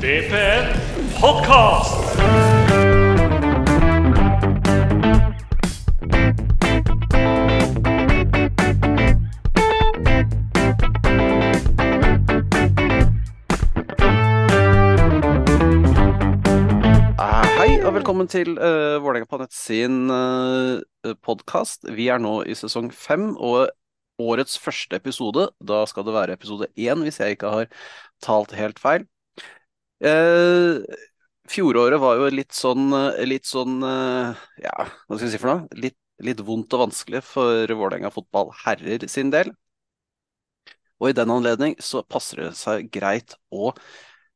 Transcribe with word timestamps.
DPN 0.00 0.64
Podcast. 1.20 2.16
Ah, 17.18 17.44
Hei 17.58 17.82
og 17.84 17.92
velkommen 17.94 18.24
til 18.24 18.56
uh, 18.56 18.64
eh, 18.64 18.96
Vålerenga 19.04 19.28
på 19.28 19.44
sin 19.52 20.08
eh, 20.08 20.80
uh, 20.80 21.14
podkast. 21.20 21.84
Vi 21.92 22.08
er 22.08 22.24
nå 22.24 22.38
i 22.48 22.56
sesong 22.56 22.88
fem 22.88 23.34
og 23.36 23.68
årets 24.16 24.56
første 24.56 24.96
episode. 24.96 25.50
Da 25.60 25.84
skal 25.84 26.08
det 26.08 26.16
være 26.16 26.40
episode 26.40 26.72
én, 26.78 27.04
hvis 27.04 27.20
jeg 27.20 27.36
ikke 27.36 27.52
har 27.52 27.72
talt 28.24 28.56
helt 28.56 28.80
feil. 28.80 29.04
Eh, 30.00 30.80
fjoråret 31.50 32.00
var 32.00 32.20
jo 32.20 32.28
litt 32.32 32.54
sånn, 32.56 32.86
eh, 32.96 33.24
litt 33.28 33.48
sånn 33.48 33.82
eh, 33.84 34.44
Ja, 34.64 34.76
hva 34.86 35.16
skal 35.18 35.26
vi 35.26 35.32
si 35.34 35.40
for 35.42 35.52
noe? 35.52 35.80
Litt, 35.84 35.98
litt 36.24 36.40
vondt 36.44 36.72
og 36.76 36.86
vanskelig 36.86 37.20
for 37.26 37.68
Vålerenga 37.68 38.12
fotball 38.14 38.52
herrer 38.64 39.04
sin 39.12 39.32
del. 39.34 39.52
Og 41.00 41.10
i 41.10 41.16
den 41.16 41.32
anledning 41.32 41.76
så 41.80 42.02
passer 42.04 42.44
det 42.44 42.54
seg 42.60 42.88
greit 42.92 43.34
å 43.52 43.72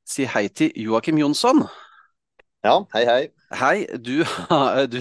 si 0.09 0.27
hei 0.29 0.47
til 0.49 0.73
Joakim 0.81 1.21
Jonsson. 1.21 1.65
Ja, 2.65 2.79
hei, 2.95 3.05
hei. 3.05 3.25
Hei, 3.55 3.85
du, 4.01 4.25
du, 4.93 5.01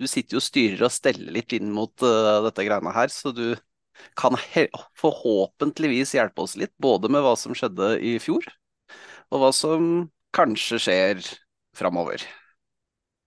du 0.00 0.08
sitter 0.08 0.36
jo 0.36 0.42
og 0.42 0.44
styrer 0.44 0.84
og 0.84 0.92
steller 0.92 1.32
litt 1.32 1.54
inn 1.56 1.72
mot 1.72 2.04
eh, 2.04 2.34
dette 2.44 2.66
greiene 2.66 2.92
her, 2.94 3.12
så 3.12 3.32
du 3.32 3.46
kan 4.18 4.36
forhåpentligvis 5.00 6.14
hjelpe 6.18 6.44
oss 6.44 6.58
litt, 6.60 6.74
både 6.82 7.08
med 7.12 7.24
hva 7.24 7.32
som 7.40 7.56
skjedde 7.56 7.94
i 8.04 8.18
fjor, 8.22 8.44
og 9.34 9.42
hva 9.42 9.50
som 9.52 9.86
kanskje 10.34 10.78
skjer 10.78 11.28
framover. 11.74 12.22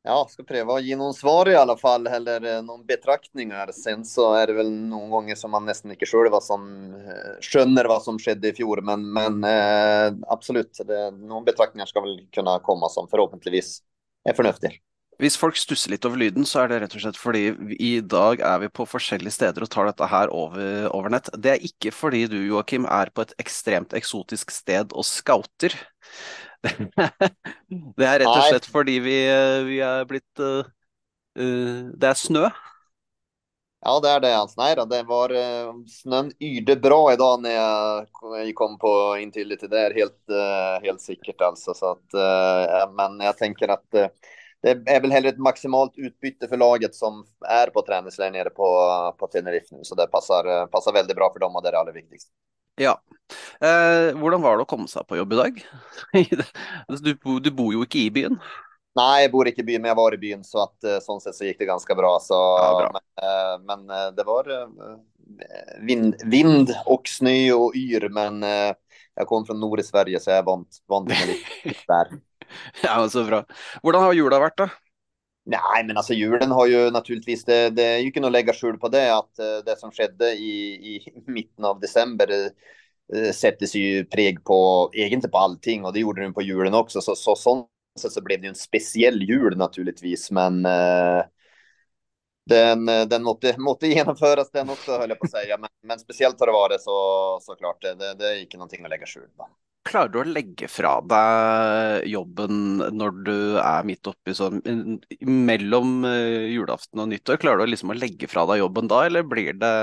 Ja, 0.07 0.27
ska 0.29 0.43
pröva 0.43 0.73
att 0.73 0.83
ge 0.83 0.95
någon 0.95 1.13
svar 1.13 1.49
i 1.49 1.55
alla 1.55 1.77
fall, 1.77 2.07
eller 2.07 2.55
eh, 2.55 2.61
någon 2.63 2.85
betraktningar. 2.85 3.71
Sen 3.71 4.05
så 4.05 4.33
är 4.33 4.47
det 4.47 4.53
väl 4.53 4.71
någon 4.71 5.09
gånger 5.09 5.35
som 5.35 5.51
man 5.51 5.65
nästan 5.65 5.91
inte 5.91 6.05
själv 6.05 6.31
vad 6.31 6.43
som 6.43 6.93
eh, 6.93 7.41
skönner 7.41 7.85
vad 7.85 8.03
som 8.03 8.19
skedde 8.19 8.47
i 8.47 8.53
fjol, 8.53 8.83
men, 8.83 9.13
men 9.13 9.43
eh, 9.43 10.19
absolut, 10.27 10.81
det, 10.85 11.11
någon 11.11 11.45
betraktningar 11.45 11.85
ska 11.85 12.01
väl 12.01 12.27
kunna 12.31 12.59
komma 12.59 12.89
som 12.89 13.07
förhoppningsvis 13.07 13.81
är 14.23 14.33
förnuftig. 14.33 14.81
Hvis 15.17 15.37
folk 15.39 15.57
stusser 15.57 15.89
litt 15.95 16.05
over 16.05 16.19
lyden, 16.21 16.45
så 16.45 16.61
er 16.63 16.69
det 16.69 16.77
rett 16.83 16.95
og 16.97 17.01
slett 17.01 17.17
fordi 17.17 17.45
i 17.81 17.93
dag 18.05 18.41
er 18.45 18.59
vi 18.61 18.69
på 18.69 18.85
forskjellige 18.85 19.33
steder 19.33 19.65
og 19.65 19.71
tar 19.73 19.89
dette 19.89 20.09
her 20.11 20.29
over, 20.29 20.85
over 20.93 21.09
nett. 21.13 21.31
Det 21.33 21.55
er 21.55 21.65
ikke 21.65 21.91
fordi 21.95 22.25
du, 22.29 22.37
Joakim, 22.45 22.85
er 22.85 23.09
på 23.09 23.25
et 23.25 23.33
ekstremt 23.41 23.95
eksotisk 23.97 24.53
sted 24.53 24.93
og 24.93 25.07
scouter. 25.09 25.73
Det 27.97 28.05
er 28.07 28.21
rett 28.23 28.29
og 28.33 28.41
Nei. 28.41 28.47
slett 28.49 28.67
fordi 28.69 28.97
vi, 29.05 29.17
eh, 29.29 29.59
vi 29.67 29.77
er 29.85 30.05
blitt 30.09 30.41
eh, 30.41 30.69
eh, 31.39 31.85
Det 31.93 32.09
er 32.13 32.19
snø. 32.19 32.47
Ja, 33.79 33.99
det 33.99 34.09
är 34.09 34.19
det. 34.19 34.47
Nej 34.57 34.75
då, 34.75 34.85
det 34.85 35.03
var 35.03 35.29
eh, 35.29 35.73
snön 35.87 36.31
yrde 36.39 36.75
bra 36.75 37.13
idag 37.13 37.41
när 37.41 37.49
jag 37.49 38.07
kom- 38.11 38.33
jag 38.37 38.55
kom 38.55 38.77
på 38.77 39.17
in 39.19 39.31
till 39.31 39.47
lite 39.47 39.67
där 39.67 39.93
helt, 39.93 40.23
helt 40.83 41.01
säkert 41.01 41.41
alltså. 41.41 41.73
Så 41.73 41.91
att, 41.91 42.13
eh, 42.13 42.91
men 42.93 43.19
jag 43.19 43.37
tänker 43.37 43.67
att 43.67 43.93
eh, 43.93 44.07
det 44.61 44.69
är 44.91 45.01
väl 45.01 45.11
hellre 45.11 45.29
ett 45.29 45.37
maximalt 45.37 45.93
utbyte 45.95 46.47
för 46.47 46.57
laget 46.57 46.95
som 46.95 47.25
är 47.49 47.67
på 47.67 47.81
träningsläger 47.81 48.31
nere 48.31 48.49
på, 48.49 48.65
på 49.19 49.27
Tenerife 49.27 49.75
nu. 49.75 49.79
Så 49.83 49.95
det 49.95 50.07
passar, 50.07 50.67
passar 50.67 50.93
väldigt 50.93 51.15
bra 51.15 51.33
för 51.33 51.39
dem 51.39 51.55
och 51.55 51.63
det 51.63 51.69
är 51.69 51.71
det 51.71 51.79
allra 51.79 51.91
viktigaste. 51.91 52.31
Ja. 52.75 53.01
Eh, 53.61 54.13
hvordan 54.17 54.41
var 54.41 54.57
det 54.57 54.63
å 54.63 54.69
komme 54.69 54.87
seg 54.87 55.07
på 55.07 55.17
jobb 55.17 55.33
i 55.33 55.35
dag? 55.41 55.61
Altså, 56.87 57.03
Du, 57.07 57.39
du 57.39 57.51
bor 57.51 57.73
jo 57.73 57.85
ikke 57.85 58.05
i 58.05 58.09
byen. 58.13 58.37
Nej, 58.97 59.23
jag 59.23 59.31
bor 59.31 59.47
inte 59.47 59.61
i 59.61 59.63
byn, 59.63 59.81
men 59.81 59.89
jag 59.89 59.95
var 59.95 60.13
i 60.13 60.17
byn 60.17 60.43
så 60.43 60.63
att 60.63 60.83
eh, 60.83 60.99
sånt 60.99 61.23
sett 61.23 61.35
så 61.35 61.45
gick 61.45 61.59
det 61.59 61.65
ganska 61.65 61.95
bra. 61.95 62.19
Så, 62.21 62.33
Ja, 62.33 62.77
bra. 62.79 62.91
Men, 62.93 63.25
eh, 63.25 63.59
men 63.65 63.89
eh, 63.89 64.11
det 64.11 64.23
var 64.23 64.69
vind, 65.81 66.15
vind 66.25 66.75
och 66.85 67.07
snö 67.07 67.51
och 67.53 67.75
yr, 67.75 68.09
men 68.09 68.41
jag 69.15 69.27
kom 69.27 69.45
från 69.45 69.59
nord 69.59 69.79
i 69.79 69.83
Sverige 69.83 70.19
så 70.19 70.29
jag 70.29 70.37
är 70.37 70.43
vant, 70.43 70.77
vant 70.87 71.07
mig 71.09 71.27
lite 71.27 71.79
där. 71.87 72.07
Ja, 72.83 73.09
Så 73.09 73.23
bra. 73.23 73.45
Hur 73.83 73.93
har 73.93 74.13
julen 74.13 74.39
varit 74.39 74.57
då? 74.57 74.69
Nej, 75.45 75.83
men 75.85 75.97
alltså 75.97 76.13
julen 76.13 76.51
har 76.51 76.67
ju 76.67 76.91
naturligtvis, 76.91 77.45
det, 77.45 77.69
det 77.69 77.83
är 77.83 77.97
ju 77.97 78.05
inte 78.07 78.25
att 78.25 78.31
lägga 78.31 78.53
skjul 78.53 78.77
på 78.77 78.87
det, 78.89 79.17
att 79.17 79.39
eh, 79.39 79.57
det 79.65 79.79
som 79.79 79.91
skedde 79.91 80.31
i, 80.31 80.73
i 80.95 81.23
mitten 81.31 81.65
av 81.65 81.79
december 81.79 82.29
eh, 83.13 83.31
sätter 83.31 83.65
sig 83.65 83.81
ju 83.81 84.05
preg 84.05 84.43
på, 84.43 84.89
egentligen 84.93 85.31
på 85.31 85.37
allting 85.37 85.85
och 85.85 85.93
det 85.93 85.99
gjorde 85.99 86.21
den 86.21 86.33
på 86.33 86.41
julen 86.41 86.73
också. 86.73 87.01
Så, 87.01 87.15
så 87.15 87.35
sånt 87.35 87.67
så, 87.99 88.09
så 88.09 88.21
blev 88.21 88.39
det 88.41 88.45
ju 88.45 88.49
en 88.49 88.55
speciell 88.55 89.21
jul 89.23 89.57
naturligtvis, 89.57 90.31
men 90.31 90.65
eh, 90.65 91.23
den, 92.49 92.85
den 92.85 93.23
måtte, 93.23 93.55
måtte 93.57 93.87
genomföras 93.87 94.51
den 94.51 94.69
också 94.69 94.91
höll 94.97 95.09
jag 95.09 95.19
på 95.19 95.25
att 95.25 95.31
säga. 95.31 95.57
Men, 95.57 95.69
men 95.83 95.99
speciellt 95.99 96.39
har 96.39 96.47
det 96.47 96.53
varit 96.53 96.81
så 96.81 97.39
såklart, 97.41 97.81
det, 97.81 97.95
det, 97.95 98.13
det 98.13 98.27
är 98.31 98.41
inte 98.41 98.57
någonting 98.57 98.83
att 98.83 98.89
lägga 98.89 99.05
skjul 99.05 99.29
på. 99.37 99.49
Klarer 99.87 100.11
du 100.11 100.19
å 100.19 100.27
legge 100.27 100.67
fra 100.67 100.97
deg 101.07 102.07
jobben 102.11 102.81
når 102.97 103.19
du 103.23 103.37
er 103.61 103.87
midt 103.87 104.09
oppi 104.09 104.35
sånn 104.35 104.59
mellom 105.21 106.03
eh, 106.09 106.49
julaften 106.51 107.03
og 107.03 107.11
nyttår? 107.13 107.39
Klarer 107.39 107.63
du 107.63 107.71
liksom 107.71 107.93
å 107.93 107.97
legge 107.97 108.27
fra 108.27 108.43
deg 108.49 108.61
jobben 108.65 108.91
da, 108.91 109.05
eller 109.07 109.23
blir 109.27 109.55
det 109.55 109.75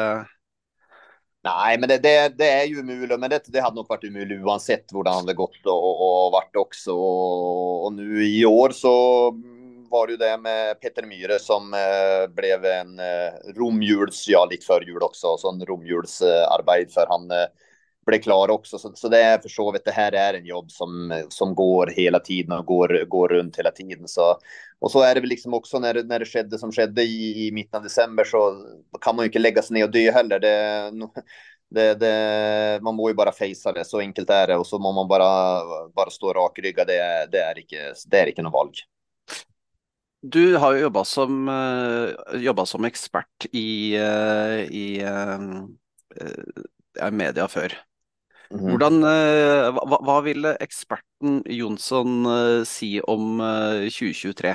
Nej, 1.44 1.78
men 1.78 1.88
det, 1.88 1.98
det, 1.98 2.38
det 2.38 2.50
är 2.50 2.64
ju 2.64 2.80
umulig. 2.80 3.20
men 3.20 3.30
det, 3.30 3.40
det 3.46 3.60
hade 3.60 3.76
nog 3.76 3.88
varit 3.88 4.04
umulig 4.04 4.44
oavsett 4.46 4.84
hur 4.92 5.04
det 5.04 5.10
hade 5.10 5.34
gått 5.34 5.66
och, 5.66 6.00
og 6.00 6.32
vært 6.32 6.54
varit 6.54 6.56
också. 6.56 6.92
Och, 6.92 7.92
nå 7.92 8.02
nu 8.02 8.24
i 8.24 8.44
år 8.44 8.70
så 8.70 8.94
var 9.90 10.06
det 10.06 10.12
ju 10.12 10.16
det 10.16 10.36
med 10.38 10.80
Petter 10.80 11.06
Myhre 11.06 11.38
som 11.38 11.74
eh, 11.74 12.28
blev 12.28 12.64
en 12.64 12.98
eh, 12.98 13.36
romjuls, 13.56 14.24
ja 14.28 14.44
lite 14.50 14.66
før 14.66 14.88
jul 14.88 15.02
också, 15.02 15.36
sånn 15.36 15.60
romjulsarbeid. 15.60 16.88
romjulsarbete 16.88 16.92
för 16.94 17.06
han 17.08 17.30
eh, 17.30 17.46
blev 18.06 18.18
klar 18.20 18.50
också. 18.50 18.78
Så, 18.78 18.92
så 18.94 19.08
det 19.08 19.22
är 19.22 19.38
försovet, 19.38 19.84
det 19.84 19.90
här 19.90 20.12
är 20.12 20.34
en 20.34 20.46
jobb 20.46 20.70
som, 20.70 21.22
som 21.28 21.54
går 21.54 21.86
hela 21.86 22.18
tiden 22.20 22.52
och 22.58 22.66
går, 22.66 23.04
går 23.08 23.28
runt 23.28 23.58
hela 23.58 23.70
tiden. 23.70 24.08
Så, 24.08 24.38
och 24.78 24.90
så 24.90 25.00
är 25.02 25.14
det 25.14 25.20
väl 25.20 25.28
liksom 25.30 25.54
också 25.54 25.78
när, 25.78 25.94
det- 25.94 26.02
när 26.02 26.18
det 26.18 26.24
skedde 26.26 26.58
som 26.58 26.72
skedde 26.72 27.02
i, 27.02 27.46
i 27.46 27.52
mitten 27.52 27.76
av 27.78 27.82
december 27.82 28.24
så 28.24 28.54
kan 29.00 29.16
man 29.16 29.22
ju 29.24 29.28
inte 29.28 29.38
lägga 29.38 29.62
sig 29.62 29.74
ner 29.74 29.84
och 29.84 29.90
dö 29.90 30.10
heller. 30.12 30.40
Det, 30.40 30.90
det, 31.70 31.94
det, 31.94 32.80
man 32.82 32.94
må 32.94 33.08
ju 33.08 33.14
bara 33.14 33.32
fejsa 33.32 33.72
det, 33.72 33.84
så 33.84 33.98
enkelt 34.00 34.30
är 34.30 34.46
det. 34.46 34.56
Och 34.56 34.66
så 34.66 34.78
må 34.78 34.92
man 34.92 35.08
bara, 35.08 35.60
bara 35.94 36.10
stå 36.10 36.32
rakryggad, 36.32 36.86
det, 36.86 36.96
är- 36.98 37.26
det, 37.26 37.38
är 37.38 37.58
inte, 37.58 37.94
det 38.06 38.18
är 38.20 38.26
inte 38.26 38.42
något 38.42 38.52
valg. 38.52 38.72
Du 40.22 40.56
har 40.56 40.72
ju 40.72 40.80
jobbat 40.80 41.06
som, 41.08 41.48
eh, 41.48 42.40
jobbat 42.40 42.68
som 42.68 42.84
expert 42.84 43.46
i, 43.52 43.94
eh, 43.96 44.60
i, 44.60 45.02
i 47.08 47.10
media 47.10 47.48
förr. 47.48 47.72
Mhm. 48.50 48.70
Hvordan, 48.70 49.04
eh, 49.04 49.70
hva, 49.72 49.98
hva 50.04 50.20
ville 50.24 50.54
eksperten 50.60 51.42
Jonsson 51.46 52.26
eh, 52.26 52.64
si 52.64 53.00
om 53.00 53.40
eh, 53.40 53.88
2023? 53.90 54.54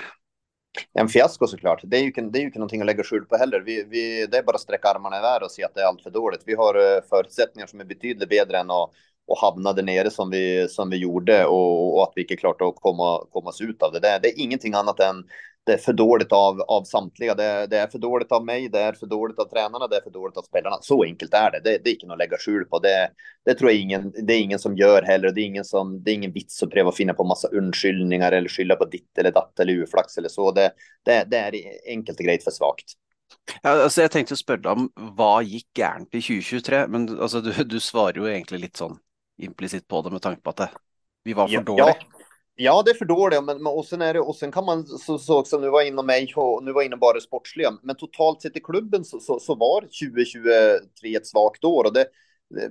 En 0.94 1.10
fiasko 1.10 1.48
såklart. 1.48 1.82
Det 1.84 1.98
är 1.98 2.02
ju 2.02 2.12
det 2.12 2.38
är 2.38 2.42
ju 2.42 2.46
inte 2.46 2.60
någonting 2.60 2.82
att 2.82 2.86
lägga 2.86 3.04
skuld 3.04 3.30
på 3.30 3.38
heller. 3.38 3.60
Vi, 3.60 3.84
vi, 3.84 4.28
det 4.28 4.38
är 4.38 4.44
bara 4.44 4.56
att 4.56 4.62
sträcka 4.62 4.88
armarna 4.88 5.18
i 5.18 5.22
väder 5.22 5.44
och 5.44 5.52
se 5.52 5.64
att 5.64 5.76
det 5.76 5.82
är 5.82 5.86
allt 5.86 6.02
för 6.04 6.10
dåligt. 6.10 6.42
Vi 6.46 6.56
har 6.56 6.76
eh, 6.76 7.02
förutsättningar 7.10 7.68
som 7.68 7.80
är 7.80 7.86
betydligt 7.86 8.30
bättre 8.30 8.58
än 8.58 8.72
att, 8.72 8.90
att 9.32 9.40
hamna 9.42 9.74
där 9.74 9.84
nere 9.84 10.10
som 10.12 10.30
vi, 10.30 10.68
som 10.70 10.90
vi 10.90 10.98
gjorde 10.98 11.46
och, 11.46 11.96
och 11.98 12.04
att 12.04 12.12
vi 12.16 12.22
inte 12.22 12.36
klart 12.36 12.62
att 12.62 12.76
komma, 12.76 13.26
komma 13.32 13.50
oss 13.50 13.62
ut 13.62 13.84
av 13.84 13.94
det. 13.94 14.00
det. 14.00 14.20
Det 14.22 14.30
är 14.30 14.40
ingenting 14.40 14.74
annat 14.74 15.00
än 15.00 15.24
det 15.70 15.74
är 15.74 15.78
för 15.78 15.94
dåligt 15.94 16.32
av, 16.32 16.62
av 16.62 16.84
samtliga. 16.84 17.36
Det, 17.36 17.68
det 17.68 17.78
är 17.78 17.88
för 17.88 18.00
dåligt 18.00 18.32
av 18.32 18.46
mig, 18.46 18.70
det 18.70 18.80
är 18.80 18.94
för 18.94 19.06
dåligt 19.06 19.40
av 19.40 19.46
tränarna, 19.46 19.88
det 19.88 19.98
är 19.98 20.02
för 20.02 20.10
dåligt 20.10 20.38
av 20.38 20.42
spelarna. 20.42 20.78
Så 20.82 21.04
enkelt 21.04 21.34
är 21.34 21.52
det. 21.52 21.60
Det, 21.64 21.78
det 21.84 21.90
är 21.90 21.94
inte 21.94 22.14
att 22.14 22.18
lägga 22.18 22.38
skjul 22.38 22.66
på. 22.66 22.80
Det, 22.80 23.10
det 23.46 23.54
tror 23.54 23.72
jag 23.72 23.80
ingen, 23.80 24.14
det 24.28 24.34
är 24.34 24.40
ingen 24.42 24.60
som 24.60 24.78
gör 24.78 25.02
heller. 25.02 25.32
Det 25.32 25.42
är 25.42 25.46
ingen 25.46 25.66
som, 25.66 26.04
det 26.04 26.12
är 26.12 26.16
ingen 26.16 26.32
vits 26.32 26.64
att 26.64 26.70
pröva 26.70 26.92
finna 26.92 27.14
på 27.14 27.24
massa 27.24 27.48
undskyllningar 27.48 28.32
eller 28.32 28.50
skylla 28.50 28.76
på 28.76 28.86
ditt 28.86 29.18
eller 29.18 29.32
datt 29.32 29.60
eller 29.60 29.74
uflax 29.74 30.18
eller 30.18 30.30
så. 30.30 30.52
Det, 30.52 30.72
det, 31.06 31.24
det 31.32 31.38
er 31.38 31.56
enkelt 31.86 32.20
og 32.20 32.26
greit 32.26 32.44
for 32.44 32.52
svakt. 32.52 32.98
Ja, 33.64 33.76
altså 33.84 34.02
jeg 34.02 34.12
tenkte 34.14 34.34
å 34.34 34.40
spørre 34.42 34.64
deg 34.66 34.72
om 34.74 35.14
hva 35.18 35.32
gikk 35.46 35.68
gærent 35.78 36.16
i 36.18 36.22
2023, 36.26 36.82
men 36.90 37.06
altså, 37.20 37.44
du, 37.46 37.52
du 37.70 37.78
svarer 37.84 38.18
jo 38.24 38.26
egentlig 38.30 38.64
litt 38.66 38.82
sånn 38.82 38.98
implisitt 39.40 39.86
på 39.88 40.02
det 40.02 40.14
med 40.18 40.24
tanke 40.26 40.42
på 40.42 40.56
at 40.56 40.64
det, 40.66 40.70
vi 41.30 41.38
var 41.38 41.48
for 41.54 41.62
Ja, 41.62 41.64
dårlige. 41.66 42.00
ja, 42.02 42.19
Ja, 42.62 42.84
det 42.86 42.92
är 42.92 42.96
för 42.96 43.06
dåligt. 43.06 43.44
Men, 43.44 43.64
men, 43.64 43.74
och, 43.74 43.86
sen 43.86 44.02
är 44.02 44.14
det, 44.14 44.20
och 44.20 44.36
sen 44.36 44.52
kan 44.52 44.66
man, 44.66 44.88
så, 44.88 45.18
så 45.18 45.40
också, 45.40 45.60
nu 45.60 45.70
var 45.70 45.82
jag 45.82 45.88
inom 45.88 46.06
mig 46.06 46.34
och 46.36 46.64
nu 46.64 46.72
var 46.72 46.82
jag 46.82 46.86
inne 46.86 46.98
bara 46.98 47.20
sportsliga, 47.20 47.72
men 47.84 47.96
totalt 47.96 48.42
sett 48.42 48.58
i 48.58 48.60
klubben 48.60 49.06
så, 49.06 49.20
så, 49.20 49.40
så 49.40 49.56
var 49.56 49.82
2023 49.82 51.16
ett 51.16 51.28
svagt 51.28 51.64
år. 51.64 51.84
Och 51.84 51.94
det, 51.94 52.06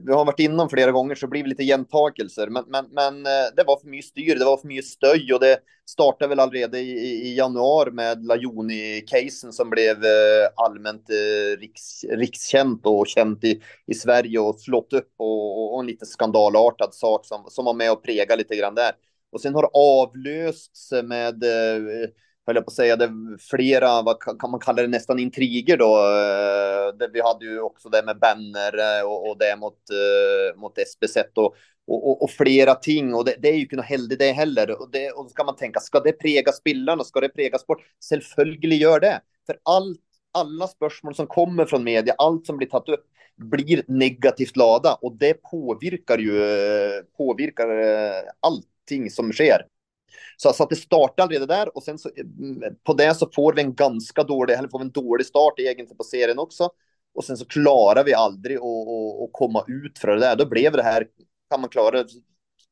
vi 0.07 0.13
har 0.13 0.25
varit 0.25 0.41
inom 0.41 0.69
flera 0.69 0.93
gånger 0.93 1.15
så 1.15 1.27
det 1.27 1.31
blir 1.31 1.45
lite 1.45 1.63
jämntakelser. 1.63 2.49
Men, 2.49 2.65
men, 2.69 2.87
men 2.91 3.27
eh, 3.27 3.49
det 3.57 3.65
var 3.65 3.81
för 3.81 3.89
mycket 3.89 4.11
styr, 4.11 4.39
det 4.39 4.45
var 4.45 4.57
för 4.57 4.69
mycket 4.69 4.85
stöj 4.85 5.33
och 5.35 5.41
det 5.41 5.59
startade 5.87 6.35
väl 6.35 6.51
redan 6.51 6.81
i, 6.81 6.85
i, 7.29 7.37
januari 7.37 7.91
med 7.91 8.27
Lajoni-casen 8.27 9.53
som 9.53 9.71
blev 9.71 10.05
eh, 10.05 10.49
allmänt 10.57 11.11
eh, 11.11 11.61
riks, 11.61 12.05
rikskänt 12.05 12.87
och 12.87 13.07
känt 13.07 13.45
i, 13.45 13.61
i 13.87 13.95
Sverige 13.95 14.39
och 14.39 14.61
slått 14.61 14.93
upp 14.93 15.13
och, 15.17 15.59
och, 15.59 15.75
och 15.75 15.81
en 15.81 15.87
lite 15.87 16.07
skandalartad 16.07 16.95
sak 16.95 17.27
som, 17.27 17.45
som 17.49 17.65
var 17.65 17.75
med 17.75 17.93
och 17.93 18.03
prega 18.03 18.37
lite 18.37 18.57
grann 18.57 18.75
där. 18.75 18.93
Och 19.31 19.41
sen 19.41 19.55
har 19.55 19.63
det 19.63 19.71
avlösts 19.73 20.93
med 20.93 21.45
eh, 21.45 22.11
höll 22.49 22.57
jag 22.57 22.65
på 22.65 22.71
att 22.71 22.75
säga, 22.75 22.97
det 22.97 23.11
flera, 23.51 24.03
vad 24.03 24.21
kan 24.21 24.51
man 24.51 24.61
kalla 24.61 24.83
det, 24.83 24.89
nästan 24.89 25.19
intriger 25.19 25.77
då. 25.77 25.97
Eh, 25.97 26.97
det, 26.99 27.09
vi 27.13 27.21
hade 27.21 27.45
ju 27.45 27.61
också 27.61 27.89
det 27.89 28.03
med 28.03 28.19
Benner 28.19 29.05
och, 29.05 29.29
och 29.29 29.39
det 29.39 29.57
mot, 29.57 29.79
eh, 29.91 30.61
mot 30.61 30.73
SBZ 30.79 31.17
och, 31.35 31.55
och, 31.87 32.23
och, 32.23 32.31
flera 32.31 32.75
ting. 32.75 33.15
Och 33.15 33.25
det, 33.25 33.37
det 33.39 33.49
är 33.49 33.55
ju 33.55 33.61
inte 33.61 33.77
något 33.77 33.85
heldigt 33.85 34.19
det 34.19 34.33
heller. 34.33 34.81
Och, 34.81 34.91
det, 34.91 35.11
och 35.11 35.25
då 35.25 35.31
ska 35.31 35.45
man 35.45 35.57
tänka, 35.57 35.81
ska 35.81 36.01
det 36.01 36.13
prega 36.13 36.53
spelarna? 36.53 37.05
Ska 37.05 37.21
det 37.21 37.29
prega 37.29 37.59
sport? 37.59 37.79
Självföljligt 38.11 38.83
gör 38.83 39.01
det. 39.01 39.21
För 39.47 39.59
allt, 39.63 40.01
alla 40.33 40.67
spörsmål 40.67 41.15
som 41.15 41.27
kommer 41.27 41.65
från 41.65 41.85
media, 41.85 42.15
allt 42.19 42.47
som 42.47 42.57
blir 42.57 42.69
tagit 42.69 42.89
upp, 42.89 43.05
blir 43.37 43.83
negativt 43.89 44.57
lada 44.57 44.95
och 44.95 45.17
det 45.17 45.35
påverkar 45.35 46.19
ju 46.19 46.41
påverkar 47.17 47.69
allting 48.89 49.11
som 49.11 49.33
sker. 49.33 49.67
Så, 50.37 50.53
så 50.53 50.63
att 50.63 50.71
det 50.71 50.77
startar 50.77 51.29
redan 51.29 51.49
där 51.49 51.77
och 51.77 51.83
sen 51.83 51.99
så 51.99 52.11
mm, 52.17 52.77
på 52.85 52.95
det 52.95 53.15
så 53.15 53.31
får 53.35 53.53
vi 53.53 53.63
en 53.63 53.75
ganska 53.75 54.23
dålig, 54.23 54.55
eller 54.55 54.69
får 54.69 54.79
vi 54.79 54.85
en 54.85 54.91
dålig 54.91 55.27
start 55.27 55.55
egentligen 55.59 55.97
på 55.97 56.05
serien 56.05 56.39
också. 56.39 56.71
Och 57.15 57.25
sen 57.25 57.37
så 57.37 57.45
klarar 57.45 58.05
vi 58.05 58.15
aldrig 58.15 58.57
att 58.57 59.33
komma 59.33 59.65
ut 59.69 59.99
från 59.99 60.15
det 60.15 60.21
där. 60.21 60.37
Då 60.37 60.47
blev 60.47 60.73
det 60.73 60.83
här 60.83 61.07
kan 61.51 61.61
man 61.61 61.71
klara 61.71 62.05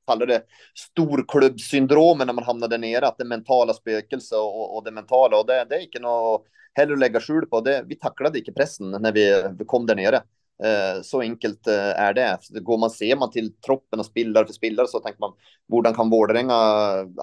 kallar 0.06 0.26
det 0.26 0.42
storklubbsyndromen 0.74 2.26
när 2.26 2.34
man 2.34 2.44
hamnar 2.44 2.68
där 2.68 2.78
nere, 2.78 3.06
att 3.06 3.18
det 3.18 3.24
mentala 3.24 3.74
spökelse 3.74 4.36
och, 4.36 4.76
och 4.76 4.84
det 4.84 4.90
mentala 4.90 5.38
och 5.40 5.46
det, 5.46 5.66
det 5.68 5.76
är 5.76 5.80
inte 5.80 5.98
något 6.00 6.46
heller 6.74 6.92
att 6.92 6.98
lägga 6.98 7.20
skjul 7.20 7.46
på. 7.46 7.60
Det, 7.60 7.84
vi 7.86 7.94
tacklade 7.94 8.38
inte 8.38 8.52
pressen 8.52 8.90
när 8.90 9.12
vi, 9.12 9.44
vi 9.58 9.64
kom 9.64 9.86
där 9.86 9.94
nere. 9.94 10.22
Eh, 10.64 11.02
så 11.02 11.20
enkelt 11.20 11.66
eh, 11.66 12.00
är 12.00 12.14
det. 12.14 12.38
Går 12.50 12.78
man, 12.78 12.90
ser 12.90 13.16
man 13.16 13.30
till 13.30 13.52
troppen 13.60 14.00
och 14.00 14.06
spelare 14.06 14.46
för 14.46 14.52
spelare 14.52 14.86
så 14.86 15.00
tänker 15.00 15.20
man, 15.20 15.32
hur 15.68 15.94
kan 15.94 16.10
Vårdrenga 16.10 16.54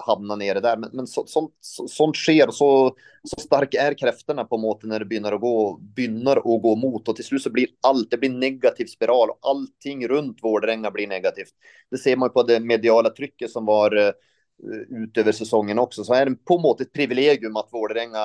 hamna 0.06 0.36
nere 0.36 0.60
där? 0.60 0.76
Men, 0.76 0.90
men 0.92 1.06
så, 1.06 1.26
sånt, 1.26 1.54
så, 1.60 1.88
sånt 1.88 2.16
sker, 2.16 2.50
så, 2.50 2.96
så 3.24 3.40
starka 3.40 3.82
är 3.82 3.98
krafterna 3.98 4.44
på 4.44 4.58
måten 4.58 4.88
när 4.88 4.98
det 4.98 5.04
börjar 5.04 5.32
att 5.32 5.40
gå, 5.40 5.80
börjar 5.96 6.36
att 6.36 6.62
gå 6.62 6.76
mot 6.76 7.08
och 7.08 7.16
till 7.16 7.24
slut 7.24 7.42
så 7.42 7.50
blir 7.50 7.66
allt, 7.82 8.10
det 8.10 8.18
blir 8.18 8.30
negativ 8.30 8.86
spiral 8.86 9.30
och 9.30 9.38
allting 9.50 10.08
runt 10.08 10.38
Vårdrenga 10.42 10.90
blir 10.90 11.06
negativt. 11.06 11.52
Det 11.90 11.98
ser 11.98 12.16
man 12.16 12.30
på 12.30 12.42
det 12.42 12.60
mediala 12.60 13.10
trycket 13.10 13.50
som 13.50 13.66
var 13.66 13.96
eh, 13.96 14.12
Eh, 14.62 15.02
utöver 15.02 15.32
säsongen 15.32 15.78
också. 15.78 16.04
Så 16.04 16.14
är 16.14 16.26
det 16.26 16.34
på 16.34 16.58
måttet 16.58 16.86
ett 16.86 16.92
privilegium 16.92 17.56
att 17.56 17.68
Vålerenga, 17.72 18.20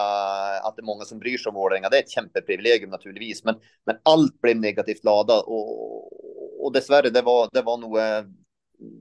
att 0.64 0.76
det 0.76 0.82
är 0.82 0.86
många 0.86 1.06
som 1.06 1.20
bryr 1.20 1.38
sig 1.38 1.50
om 1.50 1.56
Vålerenga. 1.56 1.90
Det 1.90 1.98
är 1.98 2.04
ett 2.04 2.10
kämpeprivilegium 2.10 2.90
naturligtvis, 2.90 3.44
men, 3.44 3.56
men 3.86 3.96
allt 4.04 4.42
blev 4.42 4.58
negativt 4.58 5.04
laddat 5.04 5.44
och, 5.48 6.66
och 6.66 6.74
dessvärre, 6.74 7.10
det 7.10 7.22
var, 7.22 7.50
det 7.54 7.62
var 7.62 7.78
nog 7.78 7.98
eh, 7.98 8.24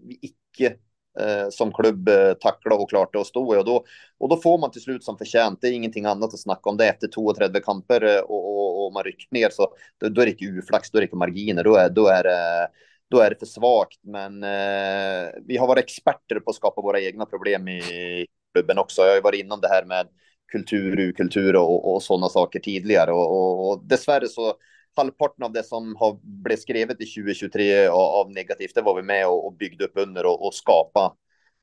vi 0.07 0.19
icke 0.23 0.77
eh, 1.21 1.49
som 1.51 1.73
klubb 1.73 2.09
eh, 2.09 2.33
tackla 2.33 2.75
och 2.75 2.91
klart 2.91 3.17
att 3.17 3.27
stå 3.27 3.55
i 3.55 3.59
och 3.59 3.65
då, 3.65 3.85
och 4.19 4.29
då 4.29 4.37
får 4.37 4.59
man 4.59 4.71
till 4.71 4.83
slut 4.83 5.05
som 5.05 5.19
förtjänt. 5.19 5.59
Det 5.61 5.69
är 5.69 5.73
ingenting 5.73 6.05
annat 6.05 6.35
att 6.35 6.41
snacka 6.41 6.71
om 6.71 6.77
det 6.77 6.89
efter 6.89 7.09
32 7.09 7.61
kamper 7.61 8.17
eh, 8.17 8.21
och, 8.21 8.59
och, 8.59 8.87
och 8.87 8.93
man 8.93 9.03
rycker 9.05 9.27
ner 9.31 9.51
så 9.51 9.69
då, 9.99 10.09
då 10.09 10.21
är 10.21 10.27
det 10.27 10.33
inte 10.33 10.45
uflax, 10.45 10.91
då 10.91 10.99
är 10.99 11.01
det 11.01 11.07
inte 11.07 11.17
marginer, 11.17 11.65
då 11.65 11.77
är, 11.77 11.91
då 11.91 12.07
är 12.07 12.23
det 12.23 12.69
då 13.11 13.21
är 13.21 13.31
det 13.31 13.39
för 13.39 13.47
svagt. 13.47 13.99
Men 14.03 14.43
eh, 14.43 15.31
vi 15.47 15.57
har 15.57 15.67
varit 15.67 15.85
experter 15.85 16.41
på 16.41 16.51
att 16.51 16.57
skapa 16.57 16.81
våra 16.81 17.01
egna 17.01 17.27
problem 17.27 17.69
i 17.69 18.27
klubben 18.55 18.79
också. 18.79 19.03
Jag 19.03 19.09
har 19.09 19.15
ju 19.15 19.21
varit 19.21 19.45
inom 19.45 19.61
det 19.61 19.69
här 19.69 19.85
med 19.85 20.09
kultur, 20.53 21.13
kultur 21.13 21.57
och, 21.57 21.95
och 21.95 22.03
sådana 22.03 22.29
saker 22.29 22.61
tidigare 22.61 23.13
och, 23.13 23.31
och, 23.31 23.71
och 23.71 23.87
dessvärre 23.87 24.29
så 24.29 24.55
halvparten 24.97 25.45
av 25.45 25.53
det 25.53 25.63
som 25.63 25.97
har 25.97 26.19
blivit 26.23 26.63
skrivet 26.63 27.01
i 27.01 27.07
2023 27.07 27.87
av, 27.87 28.01
av 28.01 28.31
negativt, 28.31 28.75
det 28.75 28.83
var 28.83 28.97
vi 28.97 29.03
med 29.03 29.27
och, 29.27 29.47
och 29.47 29.57
byggde 29.57 29.85
upp 29.85 29.93
under 29.95 30.27
och, 30.27 30.47
och 30.47 30.55
skapa 30.55 31.17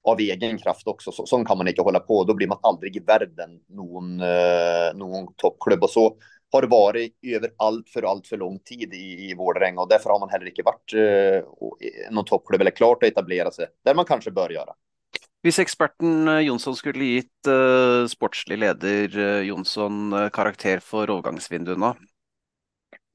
av 0.03 0.19
egen 0.19 0.57
kraft 0.57 0.88
också. 0.88 1.12
Så, 1.12 1.25
så 1.25 1.45
kan 1.45 1.57
man 1.57 1.68
inte 1.68 1.81
hålla 1.81 2.00
på. 2.00 2.24
Då 2.24 2.33
blir 2.33 2.47
man 2.47 2.59
aldrig 2.62 2.95
i 2.95 3.00
världen 3.00 3.59
någon, 3.68 4.21
eh, 4.21 4.95
någon 4.95 5.33
toppklubb 5.36 5.83
och 5.83 5.89
så 5.89 6.18
har 6.56 6.63
varit 6.68 7.18
över 7.22 7.52
allt 7.57 7.90
för 7.90 8.04
allt 8.04 8.28
för 8.28 8.38
lång 8.38 8.60
tid 8.60 8.94
i, 8.94 9.30
i 9.30 9.34
Vårdrenga 9.34 9.81
och 9.81 9.90
därför 9.90 10.10
har 10.10 10.19
man 10.19 10.30
heller 10.30 10.46
inte 10.46 10.62
varit 10.66 10.94
eh, 10.94 12.12
någon 12.12 12.25
toppklubb 12.25 12.62
eller 12.62 12.72
klart 12.72 13.04
att 13.04 13.10
etablera 13.10 13.52
sig 13.52 13.68
där 13.86 13.96
man 13.96 14.06
kanske 14.06 14.31
bör 14.31 14.50
göra. 14.50 14.74
Om 15.44 15.52
experten 15.60 16.28
eh, 16.28 16.40
Jonsson 16.40 16.75
skulle 16.75 17.06
gitt 17.06 17.48
uh, 17.48 18.07
sportslig 18.07 18.57
leder 18.57 19.18
uh, 19.18 19.42
Jonsson 19.42 20.30
karaktär 20.34 20.80
för 20.80 21.10
övergångsvinduerna? 21.10 21.96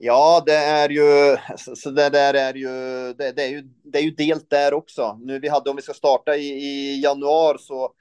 Ja, 0.02 0.42
det 0.46 0.56
är 0.56 0.88
ju 0.88 1.36
så 1.56 1.90
det 1.90 2.10
där 2.10 2.34
är 2.34 2.54
ju 2.54 2.68
det, 3.14 3.32
det, 3.32 3.42
är 3.42 3.48
ju 3.48 3.62
det 3.84 3.98
är 3.98 4.02
ju 4.02 4.10
delt 4.10 4.50
där 4.50 4.74
också. 4.74 5.18
Nu 5.22 5.38
vi 5.38 5.48
hade 5.48 5.70
om 5.70 5.76
vi 5.76 5.82
ska 5.82 5.92
starta 5.92 6.36
i, 6.36 6.48
i 6.48 7.02
januari 7.02 7.58
så 7.58 7.92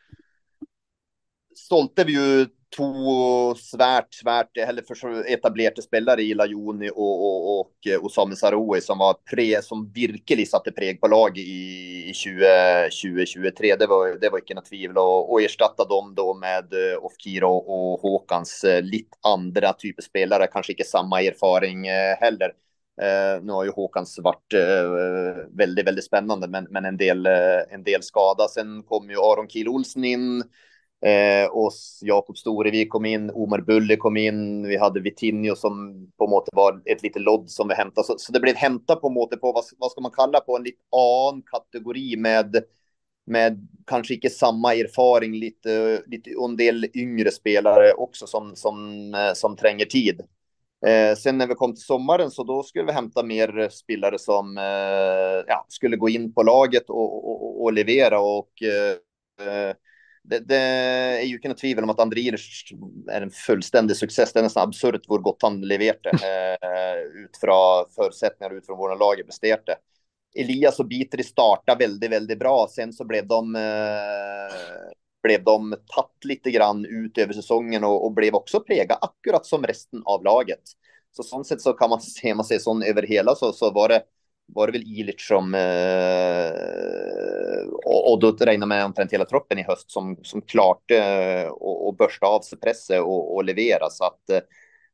sålde 1.56 2.04
vi 2.04 2.14
ju 2.14 2.48
två 2.77 3.56
svärt, 3.56 4.13
svärt, 4.13 4.57
eller 4.57 4.81
för 4.81 5.31
etablerade 5.31 5.81
spelare 5.81 6.21
i 6.21 6.33
Lajoni 6.33 6.89
och, 6.89 7.25
och, 7.25 7.60
och 7.60 7.88
eh, 7.88 8.06
Osame 8.06 8.36
Saroui 8.36 8.81
som 8.81 8.98
var 8.98 9.13
pre, 9.13 9.62
som 9.62 9.92
verkligen 9.95 10.45
satte 10.45 10.71
preg 10.71 11.01
på 11.01 11.07
lag 11.07 11.38
i 11.38 12.13
2023. 12.24 13.75
Det 13.75 13.88
var, 13.88 14.19
det 14.21 14.30
var 14.30 14.42
inga 14.48 14.56
något 14.56 14.66
tvivel 14.66 14.98
och, 14.98 15.31
och 15.31 15.42
ersatta 15.42 15.86
dem 15.86 16.16
då 16.16 16.33
med 16.33 16.74
eh, 16.74 16.98
uh, 16.98 17.06
Ofkiro 17.06 17.50
och 17.50 18.01
Håkans 18.01 18.63
eh, 18.63 18.77
uh, 18.77 18.81
lite 18.81 19.18
andra 19.21 19.74
typer 19.74 20.01
spelare, 20.01 20.48
kanske 20.48 20.74
inte 20.74 20.83
samma 20.83 21.21
erfaring 21.21 21.89
uh, 21.89 22.16
heller. 22.19 22.51
Uh, 23.01 23.44
nu 23.44 23.51
har 23.51 23.63
ju 23.63 23.71
Håkans 23.71 24.19
varit 24.19 24.54
uh, 24.54 25.57
väldigt, 25.57 25.88
väldigt 25.88 26.06
spännande, 26.06 26.48
men, 26.48 26.68
men 26.69 26.86
en, 26.86 26.98
del, 26.98 27.27
uh, 27.27 27.74
en 27.74 27.83
del 27.83 28.04
skada. 28.04 28.48
Sen 28.48 28.83
kom 28.83 29.10
ju 29.10 29.18
Aron 29.18 29.50
Kiel 29.50 29.69
Olsen 29.69 30.04
in 30.04 30.44
Eh, 31.01 31.50
och 31.50 31.72
Jakob 32.01 32.38
Storevik 32.38 32.90
kom 32.90 33.06
in, 33.06 33.31
Omar 33.34 33.62
Bulle 33.62 33.96
kom 33.96 34.18
in, 34.18 34.68
vi 34.68 34.78
hade 34.78 35.00
Vitinho 35.00 35.56
som 35.56 36.06
på 36.18 36.28
måte 36.28 36.50
var 36.54 36.81
ett 36.86 37.04
litet 37.04 37.22
lodd 37.22 37.50
som 37.50 37.68
vi 37.68 37.74
hämtade. 37.74 38.07
Så, 38.07 38.16
så 38.18 38.31
det 38.31 38.40
blev 38.40 38.56
hämta 38.56 38.96
på 38.96 39.10
måte 39.10 39.38
på, 39.38 39.51
vad, 39.51 39.63
vad 39.78 39.92
ska 39.92 40.01
man 40.01 40.12
kalla 40.12 40.40
på, 40.40 40.57
en 40.57 40.63
lite 40.63 40.81
annan 40.92 41.42
kategori 41.42 42.16
med, 42.18 42.63
med 43.25 43.68
kanske 43.88 44.13
inte 44.13 44.30
samma 44.30 44.75
erfaring, 44.75 45.34
lite, 45.34 46.04
lite 46.07 46.36
och 46.36 46.50
en 46.50 46.57
del 46.57 46.88
yngre 46.94 47.31
spelare 47.31 47.94
också 47.94 48.28
som, 48.28 48.56
som, 48.56 49.13
eh, 49.13 49.34
som 49.34 49.56
tränger 49.56 49.86
tid. 49.86 50.22
Eh, 50.86 51.16
sen 51.16 51.38
när 51.38 51.48
vi 51.48 51.56
kom 51.56 51.75
till 51.75 51.84
sommaren 51.84 52.31
så 52.31 52.44
då 52.44 52.63
skulle 52.63 52.86
vi 52.86 52.92
hämta 52.92 53.24
mer 53.24 53.69
spelare 53.69 54.19
som 54.19 54.57
eh, 54.57 55.44
ja, 55.48 55.66
skulle 55.68 55.98
gå 55.98 56.10
in 56.10 56.34
på 56.34 56.44
laget 56.44 56.90
och, 56.90 57.30
och, 57.30 57.63
och 57.63 57.74
leverera 57.74 58.19
och 58.19 58.63
eh, 58.63 59.48
eh 59.48 59.75
det, 60.30 60.40
det, 60.40 60.56
är 60.56 61.26
ju 61.26 61.36
inte 61.36 61.54
tvivel 61.54 61.83
om 61.83 61.90
att 61.90 62.00
Andriers 62.00 62.74
är 63.12 63.21
en 63.21 63.31
fullständig 63.31 63.98
success. 63.98 64.33
Det 64.33 64.40
är 64.40 64.44
nästan 64.44 64.68
absurt 64.68 65.02
hur 65.07 65.18
gott 65.18 65.42
han 65.42 65.62
levererat 65.62 66.06
eh, 66.06 67.24
utifrån 67.26 67.86
förutsättningar 67.95 68.54
utifrån 68.54 68.78
våra 68.78 68.95
lag 68.95 69.16
presterat 69.26 69.66
det. 69.66 69.76
Elias 70.42 70.80
och 70.80 70.88
Bitri 70.88 71.24
startade 71.24 71.86
väldigt, 71.86 72.12
väldigt 72.12 72.40
bra. 72.40 72.68
Sen 72.71 72.94
så 72.94 73.06
blev 73.06 73.28
de 73.28 73.56
eh, 73.56 74.92
blev 75.24 75.44
de 75.44 75.76
tatt 75.95 76.26
lite 76.26 76.52
grann 76.52 76.86
ut 76.86 77.18
över 77.18 77.33
säsongen 77.33 77.83
och, 77.83 78.06
och 78.06 78.12
blev 78.12 78.36
också 78.36 78.59
präga 78.59 78.95
akkurat 79.02 79.45
som 79.45 79.64
resten 79.64 80.02
av 80.06 80.24
laget. 80.24 80.62
Så 81.12 81.24
sånt 81.24 81.48
sätt 81.48 81.62
så 81.62 81.74
kan 81.74 81.90
man 81.90 82.02
se, 82.02 82.36
man 82.36 82.45
ser 82.45 82.57
sån 82.57 82.83
över 82.83 83.04
hela 83.04 83.36
så, 83.36 83.54
så 83.54 83.71
var 83.71 83.90
det 83.90 84.04
var 84.56 84.68
det 84.68 84.74
väl 84.74 84.88
Ilic 84.88 85.28
som 85.28 85.56
eh, 85.56 86.52
och, 87.86 88.12
och 88.12 88.20
då 88.20 88.32
räknar 88.32 88.68
med 88.68 88.86
omtrent 88.86 89.14
hela 89.14 89.26
troppen 89.26 89.60
i 89.60 89.64
höst 89.64 89.92
som, 89.92 90.18
som 90.24 90.42
klart 90.42 90.92
eh, 90.92 91.48
och, 91.50 91.88
och 91.88 91.96
börsta 91.96 92.26
av 92.26 92.42
sig 92.42 92.60
presset 92.60 93.02
och, 93.02 93.36
och 93.36 93.44
leverera. 93.44 93.90
Så 93.90 94.04
att 94.04 94.30
eh, 94.30 94.40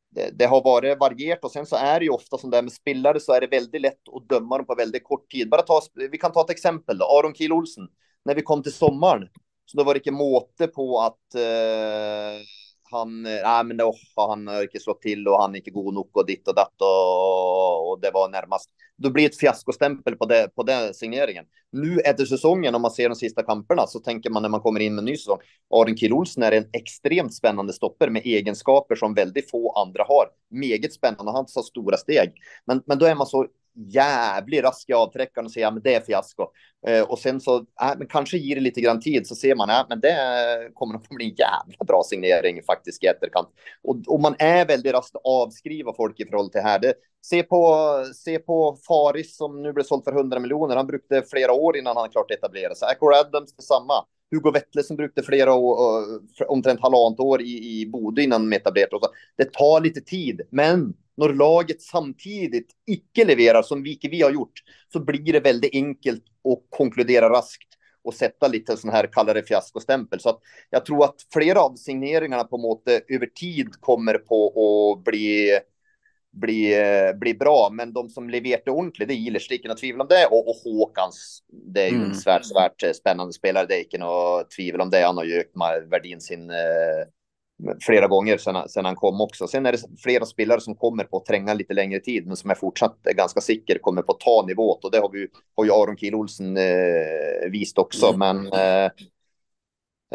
det, 0.09 0.29
det, 0.33 0.45
har 0.45 0.63
varit 0.63 0.99
varierat 0.99 1.43
och 1.43 1.51
sen 1.51 1.65
så 1.65 1.75
är 1.75 1.99
det 1.99 2.05
ju 2.05 2.11
ofta 2.11 2.37
som 2.37 2.49
det 2.49 2.57
är 2.57 2.61
med 2.61 2.71
spelare 2.71 3.19
så 3.19 3.33
är 3.33 3.41
det 3.41 3.47
väldigt 3.47 3.81
lätt 3.81 4.09
att 4.15 4.29
döma 4.29 4.57
dem 4.57 4.65
på 4.65 4.75
väldigt 4.75 5.03
kort 5.03 5.31
tid. 5.31 5.49
Bara 5.49 5.61
ta, 5.61 5.81
vi 6.11 6.17
kan 6.17 6.31
ta 6.31 6.41
ett 6.41 6.49
exempel 6.49 6.97
då, 6.97 7.05
Aron 7.05 7.35
Kiel 7.35 7.53
Olsen. 7.53 7.87
När 8.25 8.35
vi 8.35 8.41
kom 8.41 8.63
till 8.63 8.73
sommaren 8.73 9.27
så 9.65 9.77
då 9.77 9.83
var 9.83 9.93
det 9.93 9.97
inte 9.97 10.11
måte 10.11 10.67
på 10.67 10.99
att 10.99 11.35
eh, 11.35 12.41
han, 12.91 13.23
nej 13.23 13.63
men 13.63 13.77
då 13.77 13.93
har 14.15 14.61
inte 14.63 14.79
slått 14.79 15.01
till 15.01 15.27
och 15.27 15.41
han 15.41 15.53
är 15.53 15.57
inte 15.57 15.71
god 15.71 15.93
nog 15.93 16.17
och 16.17 16.25
ditt 16.25 16.47
och 16.47 16.55
datt 16.55 16.81
och, 16.81 17.91
och 17.91 17.99
det 18.01 18.11
var 18.11 18.29
närmast. 18.29 18.69
Då 18.97 19.09
blir 19.09 19.25
ett 19.25 19.37
fiaskostämpel 19.37 20.15
på, 20.15 20.25
det, 20.25 20.49
på 20.55 20.63
den 20.63 20.93
signeringen. 20.93 21.45
Nu 21.71 21.99
efter 21.99 22.25
säsongen, 22.25 22.75
om 22.75 22.81
man 22.81 22.91
ser 22.91 23.09
de 23.09 23.15
sista 23.15 23.43
kamperna, 23.43 23.87
så 23.87 23.99
tänker 23.99 24.29
man 24.29 24.41
när 24.41 24.49
man 24.49 24.59
kommer 24.59 24.79
in 24.79 24.95
med 24.95 25.01
en 25.01 25.05
ny 25.05 25.17
säsong. 25.17 25.37
Aron 25.73 25.97
Kiel 25.97 26.13
Olsen 26.13 26.43
är 26.43 26.51
en 26.51 26.65
extremt 26.73 27.33
spännande 27.33 27.73
stopper 27.73 28.09
med 28.09 28.21
egenskaper 28.25 28.95
som 28.95 29.13
väldigt 29.13 29.51
få 29.51 29.71
andra 29.71 30.03
har. 30.07 30.27
Meget 30.51 30.93
spännande, 30.93 31.31
han 31.31 31.45
tar 31.45 31.61
stora 31.61 31.97
steg. 31.97 32.33
Men, 32.65 32.81
men 32.85 32.97
då 32.97 33.05
är 33.05 33.15
man 33.15 33.27
så 33.27 33.47
jävligt 33.75 34.63
rask 34.63 34.89
i 34.89 34.93
avträckaren 34.93 35.45
och 35.45 35.51
säga 35.51 35.67
att 35.67 35.83
det 35.83 35.95
är 35.95 36.01
fiasko. 36.01 36.47
Eh, 36.87 37.03
och 37.03 37.19
sen 37.19 37.41
så, 37.41 37.57
äh, 37.57 37.93
men 37.97 38.07
kanske 38.07 38.37
ger 38.37 38.55
det 38.55 38.61
lite 38.61 38.81
grann 38.81 38.99
tid 38.99 39.27
så 39.27 39.35
ser 39.35 39.55
man 39.55 39.69
att 39.69 39.91
äh, 39.91 39.97
det 39.97 40.69
kommer 40.73 40.95
att 40.95 41.09
bli 41.09 41.25
en 41.25 41.35
jävla 41.35 41.85
bra 41.87 42.01
signering 42.05 42.63
faktiskt 42.63 43.03
i 43.03 43.07
efterkant. 43.07 43.49
Och, 43.83 43.97
och 44.07 44.19
man 44.19 44.35
är 44.39 44.65
väldigt 44.65 44.93
rask 44.93 45.15
att 45.15 45.21
avskriva 45.25 45.93
folk 45.93 46.19
i 46.19 46.25
förhållande 46.25 46.51
till 46.51 46.61
här. 46.61 46.79
Det, 46.79 46.93
se, 47.21 47.43
på, 47.43 47.85
se 48.15 48.39
på 48.39 48.77
Faris 48.87 49.37
som 49.37 49.61
nu 49.61 49.73
blev 49.73 49.83
såld 49.83 50.03
för 50.03 50.11
100 50.11 50.39
miljoner. 50.39 50.75
Han 50.75 50.87
brukade 50.87 51.23
flera 51.23 51.53
år 51.53 51.77
innan 51.77 51.97
han 51.97 52.09
klart 52.09 52.31
etablerade 52.31 52.75
sig. 52.75 52.87
Acor 52.87 53.13
Adams 53.13 53.55
detsamma. 53.55 54.05
Hugo 54.31 54.51
Wettle 54.51 54.83
som 54.83 54.97
brukade 54.97 55.27
flera 55.27 55.53
år, 55.53 55.77
omtrent 56.47 56.81
halvant 56.81 57.19
år 57.19 57.41
i, 57.41 57.81
i 57.81 57.85
Bodö 57.85 58.21
innan 58.21 58.49
de 58.49 58.55
etablerade 58.55 58.99
sig. 58.99 59.09
Det 59.37 59.53
tar 59.53 59.81
lite 59.81 60.01
tid, 60.01 60.41
men 60.49 60.93
när 61.17 61.29
laget 61.29 61.81
samtidigt 61.81 62.67
icke 62.87 63.25
leverar 63.25 63.61
som 63.61 63.83
vi, 63.83 63.99
vi 64.01 64.21
har 64.21 64.31
gjort 64.31 64.63
så 64.93 64.99
blir 64.99 65.33
det 65.33 65.39
väldigt 65.39 65.73
enkelt 65.73 66.23
att 66.23 66.77
konkludera 66.77 67.29
raskt 67.29 67.67
och 68.03 68.13
sätta 68.13 68.47
lite 68.47 68.77
sån 68.77 68.91
här 68.91 69.07
kallare 69.11 69.43
fiaskostämpel. 69.43 70.19
Så 70.19 70.29
att 70.29 70.39
jag 70.69 70.85
tror 70.85 71.03
att 71.03 71.15
flera 71.33 71.61
av 71.61 71.75
signeringarna 71.75 72.43
på 72.43 72.57
måte 72.57 73.01
över 73.07 73.25
tid 73.25 73.69
kommer 73.79 74.13
på 74.13 74.47
att 74.97 75.03
bli 75.03 75.59
bli, 76.35 76.75
bli 77.19 77.33
bra. 77.33 77.69
Men 77.71 77.93
de 77.93 78.09
som 78.09 78.29
levererat 78.29 78.67
ordentligt, 78.67 79.07
det 79.07 79.13
är 79.13 79.27
Ilers, 79.27 79.47
det 79.47 79.55
är 79.55 79.67
något 79.67 79.77
tvivel 79.77 80.01
om 80.01 80.07
det. 80.07 80.25
Och, 80.25 80.49
och 80.49 80.55
Håkans, 80.55 81.43
det 81.73 81.81
är 81.81 81.89
ju 81.89 81.95
mm. 81.95 82.09
en 82.09 82.15
svärt, 82.15 82.45
svärt 82.45 82.95
spännande 82.95 83.33
spelare, 83.33 83.65
det 83.65 83.95
är 83.95 83.99
något 83.99 84.51
tvivel 84.51 84.81
om 84.81 84.89
det. 84.89 85.01
Han 85.05 85.17
har 85.17 85.23
ju 85.23 85.39
ökat 85.39 85.89
värdin 85.91 86.21
sin 86.21 86.49
eh, 86.49 87.07
flera 87.81 88.07
gånger 88.07 88.37
sedan, 88.37 88.69
sedan 88.69 88.85
han 88.85 88.95
kom 88.95 89.21
också. 89.21 89.47
Sen 89.47 89.65
är 89.65 89.71
det 89.71 89.79
flera 90.03 90.25
spelare 90.25 90.61
som 90.61 90.75
kommer 90.75 91.03
på 91.03 91.17
att 91.17 91.25
tränga 91.25 91.53
lite 91.53 91.73
längre 91.73 91.99
tid, 91.99 92.27
men 92.27 92.35
som 92.35 92.49
är 92.49 92.55
fortsatt 92.55 93.03
ganska 93.03 93.41
säker 93.41 93.77
kommer 93.77 94.01
på 94.01 94.11
att 94.11 94.19
ta 94.19 94.45
nivåt 94.47 94.85
och 94.85 94.91
det 94.91 94.99
har 94.99 95.09
vi 95.09 95.27
har 95.55 95.65
ju 95.65 95.71
Aron 95.71 95.97
Kiel 95.97 96.15
Olsen 96.15 96.57
eh, 96.57 97.49
visat 97.51 97.77
också. 97.77 98.13
Mm. 98.13 98.19
Men 98.19 98.53
eh, 98.53 98.85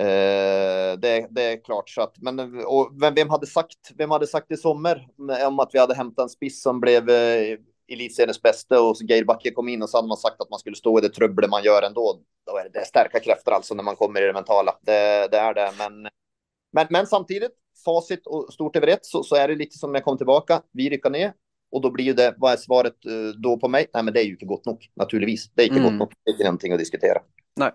eh, 0.06 0.98
det, 0.98 1.26
det, 1.30 1.42
är 1.42 1.64
klart 1.64 1.88
så 1.90 2.02
att, 2.02 2.14
men 2.18 2.64
och 2.64 2.90
vem, 3.00 3.14
vem, 3.14 3.30
hade 3.30 3.46
sagt, 3.46 3.92
vem 3.96 4.10
hade 4.10 4.26
sagt 4.26 4.50
i 4.50 4.56
sommar 4.56 5.08
om 5.48 5.60
att 5.60 5.70
vi 5.72 5.78
hade 5.78 5.94
hämtat 5.94 6.22
en 6.22 6.28
spiss 6.28 6.62
som 6.62 6.80
blev 6.80 7.10
eh, 7.10 7.58
elitseriens 7.92 8.42
bästa 8.42 8.82
och 8.82 8.96
Geir 9.08 9.24
Backe 9.24 9.50
kom 9.50 9.68
in 9.68 9.82
och 9.82 9.90
så 9.90 9.98
hade 9.98 10.08
man 10.08 10.16
sagt 10.16 10.40
att 10.40 10.50
man 10.50 10.58
skulle 10.58 10.76
stå 10.76 10.98
i 10.98 11.02
det 11.02 11.08
trubbel 11.08 11.50
man 11.50 11.62
gör 11.62 11.82
ändå. 11.82 12.20
Då 12.46 12.56
är 12.56 12.64
det, 12.64 12.78
det 12.78 12.86
starka 12.86 13.20
krafter 13.20 13.52
alltså 13.52 13.74
när 13.74 13.84
man 13.84 13.96
kommer 13.96 14.22
i 14.22 14.26
det 14.26 14.32
mentala. 14.32 14.74
Det, 14.82 15.28
det 15.30 15.38
är 15.38 15.54
det, 15.54 15.72
men 15.78 16.08
men, 16.72 16.86
men 16.90 17.06
samtidigt, 17.06 17.52
facit 17.84 18.26
och 18.26 18.52
stort 18.52 18.76
över 18.76 18.86
ett, 18.86 19.06
så, 19.06 19.22
så 19.22 19.36
är 19.36 19.48
det 19.48 19.54
lite 19.54 19.78
som 19.78 19.94
jag 19.94 20.04
kom 20.04 20.16
tillbaka. 20.16 20.62
Vi 20.72 20.90
rycker 20.90 21.10
ner 21.10 21.32
och 21.72 21.80
då 21.80 21.90
blir 21.90 22.04
ju 22.04 22.12
det, 22.12 22.34
vad 22.38 22.52
är 22.52 22.56
svaret 22.56 23.06
uh, 23.06 23.28
då 23.28 23.58
på 23.58 23.68
mig? 23.68 23.86
Nej, 23.94 24.02
men 24.02 24.14
det 24.14 24.20
är 24.20 24.24
ju 24.24 24.30
inte 24.30 24.46
gott 24.46 24.66
nog, 24.66 24.88
naturligtvis. 24.96 25.50
Det 25.54 25.62
är 25.62 25.66
inte 25.66 25.78
mm. 25.78 25.90
gott 25.90 25.98
nog, 25.98 26.12
det 26.24 26.30
är 26.30 26.32
inte 26.32 26.44
någonting 26.44 26.72
att 26.72 26.78
diskutera. 26.78 27.18
Nej. 27.56 27.72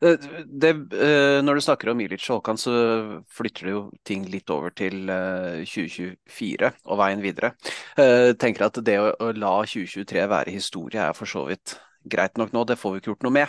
Det, 0.00 0.20
det, 0.46 0.72
uh, 0.72 1.42
när 1.42 1.54
du 1.54 1.60
snackar 1.60 1.88
om 1.88 1.96
Milic 1.96 2.30
och 2.30 2.34
Håkan 2.34 2.58
så 2.58 3.22
flyttar 3.28 3.66
ju 3.66 3.90
ting 4.02 4.26
lite 4.26 4.52
över 4.52 4.70
till 4.70 5.10
uh, 5.10 5.64
2024 5.64 6.72
och 6.84 6.98
vägen 6.98 7.22
vidare. 7.22 7.52
Uh, 7.98 8.32
tänker 8.32 8.64
att 8.64 8.84
det 8.84 8.96
att, 8.96 9.38
la 9.38 9.58
2023 9.58 10.26
vara 10.26 10.42
historia 10.42 11.04
är 11.04 11.12
för 11.12 11.26
så 11.26 11.44
vidt 11.44 11.80
grejt 12.04 12.36
nog 12.36 12.48
nu, 12.52 12.64
det 12.64 12.76
får 12.76 12.90
vi 12.90 12.96
inte 12.96 13.10
gjort 13.10 13.22
något 13.22 13.32
med. 13.32 13.48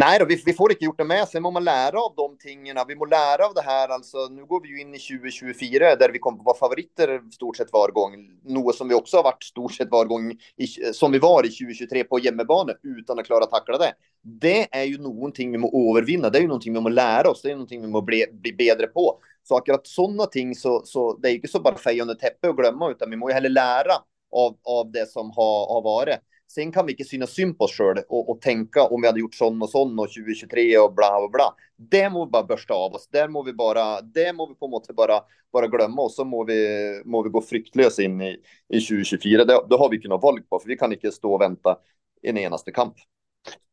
Nej, 0.00 0.18
då, 0.18 0.24
vi, 0.24 0.42
vi, 0.46 0.52
får 0.52 0.72
inte 0.72 0.84
gjort 0.84 0.98
det 0.98 1.04
med. 1.04 1.28
Sen 1.28 1.42
må 1.42 1.50
man 1.50 1.64
lära 1.64 2.00
av 2.00 2.14
de 2.16 2.38
tingarna. 2.38 2.84
Vi 2.88 2.96
må 2.96 3.04
lära 3.04 3.46
av 3.46 3.54
det 3.54 3.60
här. 3.60 3.88
Alltså, 3.88 4.18
nu 4.30 4.44
går 4.44 4.62
vi 4.62 4.68
ju 4.68 4.80
in 4.80 4.94
i 4.94 4.98
2024 4.98 5.96
där 5.96 6.10
vi 6.12 6.18
kommer 6.18 6.38
att 6.38 6.44
vara 6.44 6.56
favoriter 6.56 7.20
stort 7.30 7.56
sett 7.56 7.72
var 7.72 7.90
gång. 7.90 8.12
Något 8.44 8.76
som 8.76 8.88
vi 8.88 8.94
också 8.94 9.16
har 9.16 9.24
varit 9.24 9.44
stort 9.44 9.72
sett 9.72 9.90
var 9.90 10.04
gång 10.04 10.38
i, 10.56 10.66
som 10.92 11.12
vi 11.12 11.18
var 11.18 11.46
i 11.46 11.48
2023 11.48 12.04
på 12.04 12.18
hemmabana 12.18 12.72
utan 12.82 13.18
att 13.18 13.26
klara 13.26 13.44
att 13.44 13.50
tackla 13.50 13.78
det. 13.78 13.92
Det 14.22 14.68
är 14.76 14.84
ju 14.84 14.98
någonting 14.98 15.52
vi 15.52 15.58
må 15.58 15.90
övervinna. 15.90 16.30
Det 16.30 16.38
är 16.38 16.42
ju 16.42 16.48
någonting 16.48 16.72
vi 16.72 16.80
må 16.80 16.88
lära 16.88 17.30
oss. 17.30 17.42
Det 17.42 17.50
är 17.50 17.54
någonting 17.54 17.80
vi 17.80 17.88
må 17.88 18.00
bli, 18.00 18.26
bli 18.32 18.52
bättre 18.52 18.86
på. 18.86 19.18
Så 19.42 19.56
akkurat 19.56 19.86
sådana 19.86 20.26
ting 20.26 20.54
så, 20.54 20.82
så 20.84 21.16
det 21.16 21.28
är 21.28 21.30
ju 21.30 21.36
inte 21.36 21.48
så 21.48 21.60
bara 21.60 21.78
feja 21.78 22.02
under 22.02 22.14
täppe 22.14 22.48
och 22.48 22.56
glömma 22.56 22.90
utan 22.90 23.10
vi 23.10 23.16
må 23.16 23.28
ju 23.28 23.34
heller 23.34 23.48
lära 23.48 23.92
av, 24.32 24.56
av 24.62 24.90
det 24.92 25.10
som 25.10 25.30
har, 25.30 25.74
har 25.74 25.82
varit. 25.82 26.18
Sen 26.54 26.72
kan 26.72 26.86
vi 26.86 26.92
inte 26.92 27.04
synas 27.04 27.30
synd 27.30 27.58
på 27.58 27.64
oss 27.64 27.72
själva 27.72 28.02
och, 28.08 28.30
och, 28.30 28.40
tänka 28.40 28.82
om 28.82 29.00
vi 29.00 29.06
hade 29.06 29.20
gjort 29.20 29.34
sån 29.34 29.62
och 29.62 29.70
sån 29.70 29.98
och 29.98 30.08
2023 30.08 30.78
och 30.78 30.94
bla 30.94 31.20
bla 31.20 31.28
bla. 31.28 31.54
Det 31.76 32.10
må 32.10 32.24
vi 32.24 32.30
bara 32.30 32.42
börsta 32.42 32.74
av 32.74 32.94
oss. 32.94 33.08
Där 33.08 33.28
må 33.28 33.42
vi 33.42 33.52
bara, 33.52 34.00
det 34.00 34.32
må 34.32 34.48
vi 34.48 34.54
på 34.54 34.68
något 34.68 34.86
sätt 34.86 34.96
bara, 34.96 35.20
bara 35.52 35.66
glömma 35.66 36.02
och 36.02 36.12
så 36.12 36.24
må 36.24 36.44
vi, 36.44 37.02
må 37.04 37.22
vi 37.22 37.30
gå 37.30 37.42
fryktlösa 37.42 38.02
in 38.02 38.20
i, 38.20 38.36
i 38.68 38.80
2024. 38.80 39.44
Det, 39.44 39.60
det 39.70 39.76
har 39.76 39.90
vi 39.90 39.98
kunnat 39.98 40.22
valg 40.22 40.48
på, 40.48 40.58
för 40.58 40.68
vi 40.68 40.76
kan 40.76 40.92
inte 40.92 41.10
stå 41.10 41.34
och 41.34 41.40
vänta 41.40 41.76
en 42.22 42.38
enaste 42.38 42.72
kamp. 42.72 42.94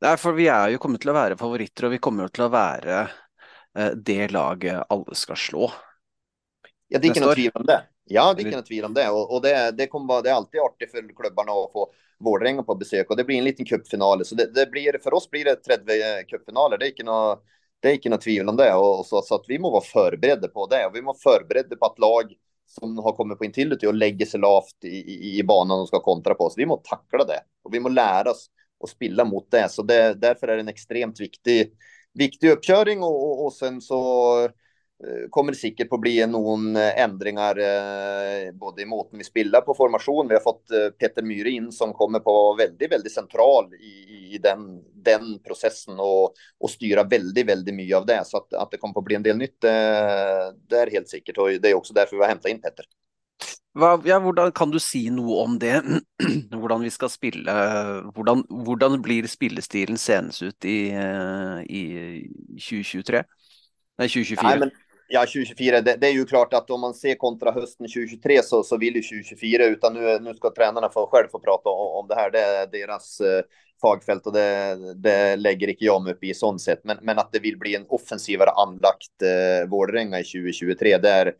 Nej, 0.02 0.18
för 0.18 0.32
vi 0.32 0.48
är 0.48 0.70
ju 0.70 0.78
kommit 0.78 1.02
till 1.02 1.10
att 1.10 1.16
vara 1.16 1.38
favoriter 1.38 1.86
och 1.86 1.94
vi 1.94 1.98
kommer 1.98 2.28
till 2.28 2.44
att 2.44 2.52
vara 2.52 3.02
eh, 3.78 3.92
det 3.96 4.32
laget 4.32 4.84
alla 4.90 5.14
ska 5.14 5.36
slå. 5.36 5.72
Ja, 6.88 7.00
det 7.00 7.08
är 7.08 7.22
något 7.22 7.36
tvivel 7.36 7.52
om 7.56 7.66
det. 7.66 7.82
Ja, 8.08 8.34
det 8.34 8.42
inte 8.42 8.58
något 8.58 8.66
tvivel 8.66 8.86
om 8.86 8.94
det. 8.94 9.10
Och, 9.10 9.34
och 9.34 9.42
det, 9.42 9.72
det 9.72 9.88
kommer 9.88 10.08
vara, 10.08 10.22
det 10.22 10.30
är 10.30 10.34
alltid 10.34 10.62
artigt 10.62 10.92
för 10.92 11.16
klubbarna 11.16 11.52
att 11.52 11.72
få 11.72 11.92
Vårdränga 12.20 12.64
på 12.64 12.76
besök 12.76 13.10
och 13.10 13.18
det 13.18 13.24
blir 13.24 13.38
en 13.38 13.44
liten 13.44 13.66
cupfinal. 13.66 14.26
Så 14.26 14.36
det, 14.36 14.54
det, 14.54 14.72
blir, 14.72 15.00
för 15.04 15.14
oss 15.14 15.30
blir 15.30 15.46
det 15.46 15.56
30 15.56 15.84
cupfinaler. 16.28 16.78
Det 16.78 16.86
är 16.86 16.90
inte 16.90 17.04
något, 17.04 17.44
det 17.80 17.90
är 17.90 17.94
inte 17.94 18.10
något 18.10 18.22
tvivel 18.22 18.50
om 18.50 18.56
det. 18.56 18.74
Och, 18.74 19.06
så, 19.06 19.22
så 19.22 19.36
att 19.36 19.46
vi 19.48 19.60
må 19.60 19.72
vara 19.72 19.82
förberedda 19.82 20.48
på 20.48 20.68
det. 20.68 20.86
Och 20.86 20.96
vi 20.96 21.02
må 21.02 21.14
vara 21.14 21.38
förberedda 21.40 21.76
på 21.76 21.86
att 21.86 22.00
lag 22.00 22.34
som 22.68 22.98
har 22.98 23.14
kommit 23.14 23.38
på 23.38 23.46
Intility 23.46 23.88
och 23.88 23.94
lägger 23.94 24.26
sig 24.26 24.40
lavt 24.40 24.84
i, 24.84 24.88
i, 24.88 25.40
i 25.40 25.44
banan 25.44 25.80
och 25.80 25.88
ska 25.88 26.00
kontra 26.00 26.34
på 26.34 26.44
oss. 26.44 26.54
Vi 26.58 26.66
må 26.66 26.78
tackla 26.78 27.26
det 27.26 27.40
och 27.64 27.74
vi 27.74 27.80
må 27.80 27.90
lära 27.90 28.32
oss 28.32 28.50
och 28.80 28.90
spilla 28.90 29.26
mot 29.26 29.52
det. 29.52 29.70
Så 29.72 29.84
det, 29.84 30.14
därför 30.14 30.48
är 30.48 30.56
det 30.56 30.62
en 30.62 30.68
extremt 30.68 31.20
viktig, 31.20 31.74
viktig 32.14 32.52
uppkörning 32.52 33.04
och, 33.04 33.30
och, 33.30 33.46
och 33.46 33.54
sen 33.54 33.82
så 33.82 34.50
kommer 35.30 35.52
det 35.52 35.58
säkert 35.58 35.94
att 35.94 36.02
bli 36.02 36.28
någon 36.28 36.76
eh, 36.76 37.02
ändringar 37.02 37.58
eh, 37.58 38.52
både 38.54 38.82
i 38.82 38.86
måten 38.86 39.18
vi 39.18 39.24
spelar 39.24 39.62
på 39.62 39.74
formation. 39.74 40.28
Vi 40.28 40.34
har 40.34 40.42
fått 40.42 40.68
Peter 41.00 41.22
Myhre 41.22 41.50
in 41.50 41.72
som 41.72 41.94
kommer 41.94 42.20
på 42.20 42.56
väldigt, 42.56 42.92
väldigt 42.92 43.14
central 43.14 43.74
i, 43.74 44.34
i 44.34 44.40
den, 44.44 44.60
den 45.04 45.40
processen 45.48 46.00
och, 46.00 46.34
och 46.60 46.70
styra 46.70 47.04
väldigt, 47.04 47.48
väldigt 47.48 47.76
mycket 47.76 47.98
av 47.98 48.06
det. 48.06 48.24
Så 48.26 48.38
att, 48.38 48.54
att 48.54 48.72
det 48.72 48.78
kommer 48.78 49.00
att 49.00 49.06
bli 49.06 49.16
en 49.16 49.24
del 49.24 49.38
nytt, 49.38 49.62
det 49.62 50.78
är 50.78 50.92
helt 50.92 51.10
säkert. 51.10 51.38
Och 51.38 51.50
det 51.50 51.70
är 51.70 51.74
också 51.74 51.94
därför 51.94 52.16
vi 52.16 52.22
har 52.22 52.30
hämtat 52.30 52.52
in 52.52 52.62
Peter. 52.62 52.86
Hva, 53.78 54.02
ja, 54.06 54.18
hvordan, 54.20 54.52
kan 54.52 54.72
du 54.74 54.80
si 54.82 55.04
noe 55.14 55.44
om 55.44 55.60
det? 55.62 55.84
hvordan 56.58 56.82
vi 56.82 56.90
skal 56.90 57.12
spille 57.14 57.54
Hvordan, 58.16 58.42
hvordan 58.50 59.02
blir 59.06 59.28
spillestilen 59.30 59.98
senes 60.02 60.42
ut 60.42 60.66
i, 60.66 60.90
i 61.70 61.84
2023? 62.58 63.22
Nei, 63.98 64.08
2024. 64.10 64.50
Nei, 64.50 64.58
men 64.66 64.72
Ja, 65.10 65.20
2024. 65.22 65.82
Det, 65.82 65.96
det, 65.96 66.08
är 66.08 66.12
ju 66.12 66.26
klart 66.26 66.54
att 66.54 66.70
om 66.70 66.82
man 66.82 66.94
ser 66.94 67.16
kontra 67.16 67.52
hösten 67.52 67.88
2023 67.88 68.44
så, 68.44 68.64
så 68.64 68.78
vill 68.78 68.96
ju 68.96 69.02
2024, 69.02 69.66
utan 69.66 69.94
nu, 69.94 70.20
nu 70.20 70.34
ska 70.34 70.54
tränarna 70.54 70.90
få 70.90 71.08
själv 71.12 71.28
få 71.32 71.40
prata 71.40 71.70
om, 71.70 72.00
om 72.00 72.08
det 72.08 72.16
här. 72.16 72.32
Det 72.32 72.40
är 72.40 72.68
deras 72.68 73.20
eh, 73.22 73.44
fagfält 73.82 74.28
och 74.28 74.34
det, 74.34 74.78
det 74.96 75.36
lägger 75.36 75.68
inte 75.68 75.86
jag 75.86 76.04
mig 76.04 76.14
upp 76.14 76.24
i 76.24 76.34
sånt 76.34 76.62
sätt. 76.62 76.80
Men, 76.84 76.98
men 77.02 77.20
att 77.20 77.32
det 77.32 77.40
vill 77.40 77.58
bli 77.58 77.76
en 77.76 77.86
offensivare 77.90 78.50
anlagt 78.50 79.22
eh, 79.22 79.70
Vårdränga 79.70 80.20
i 80.20 80.24
2023, 80.24 80.98
det 80.98 81.10
är, 81.10 81.34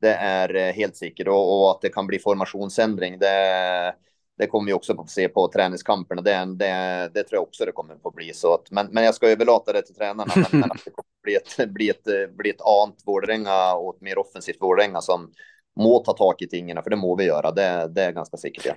det 0.00 0.14
är 0.14 0.54
eh, 0.54 0.72
helt 0.72 0.96
säkert. 0.96 1.28
Och, 1.28 1.60
och, 1.60 1.70
att 1.70 1.80
det 1.80 1.88
kan 1.88 2.06
bli 2.06 2.18
formationsändring, 2.18 3.18
det, 3.18 3.94
det 4.38 4.46
kommer 4.46 4.66
vi 4.66 4.72
också 4.72 4.94
få 4.94 5.06
se 5.06 5.28
på 5.28 5.48
träningskamperna. 5.48 6.22
Det, 6.22 6.44
det, 6.56 7.10
det 7.14 7.22
tror 7.22 7.36
jag 7.36 7.42
också 7.42 7.64
det 7.64 7.72
kommer 7.72 7.96
att 8.04 8.14
bli 8.14 8.32
så. 8.34 8.54
Att, 8.54 8.70
men, 8.70 8.86
men 8.90 9.04
jag 9.04 9.14
ska 9.14 9.28
överlåta 9.28 9.72
det 9.72 9.82
till 9.82 9.94
tränarna. 9.94 10.32
Men, 10.36 10.60
men 10.60 10.70
att 10.70 10.84
det 10.84 10.90
kommer 10.90 11.09
bli 11.30 11.36
ett, 11.36 11.70
bli 11.74 11.88
ett, 11.90 12.06
eh, 12.06 12.36
bli 12.36 12.50
ett 12.50 12.60
ant 12.60 13.02
Vårdränga 13.06 13.74
och 13.74 13.94
ett 13.94 14.00
mer 14.00 14.18
offensivt 14.18 14.60
Vårdränga 14.60 15.00
som 15.00 15.32
må 15.80 15.98
ta 16.04 16.12
tag 16.12 16.34
i 16.38 16.48
tingen, 16.48 16.82
för 16.82 16.90
det 16.90 16.96
må 16.96 17.16
vi 17.16 17.24
göra. 17.24 17.50
Det, 17.50 17.88
det 17.88 18.02
är 18.02 18.12
ganska 18.12 18.36
säkert. 18.36 18.66
Ja. 18.66 18.74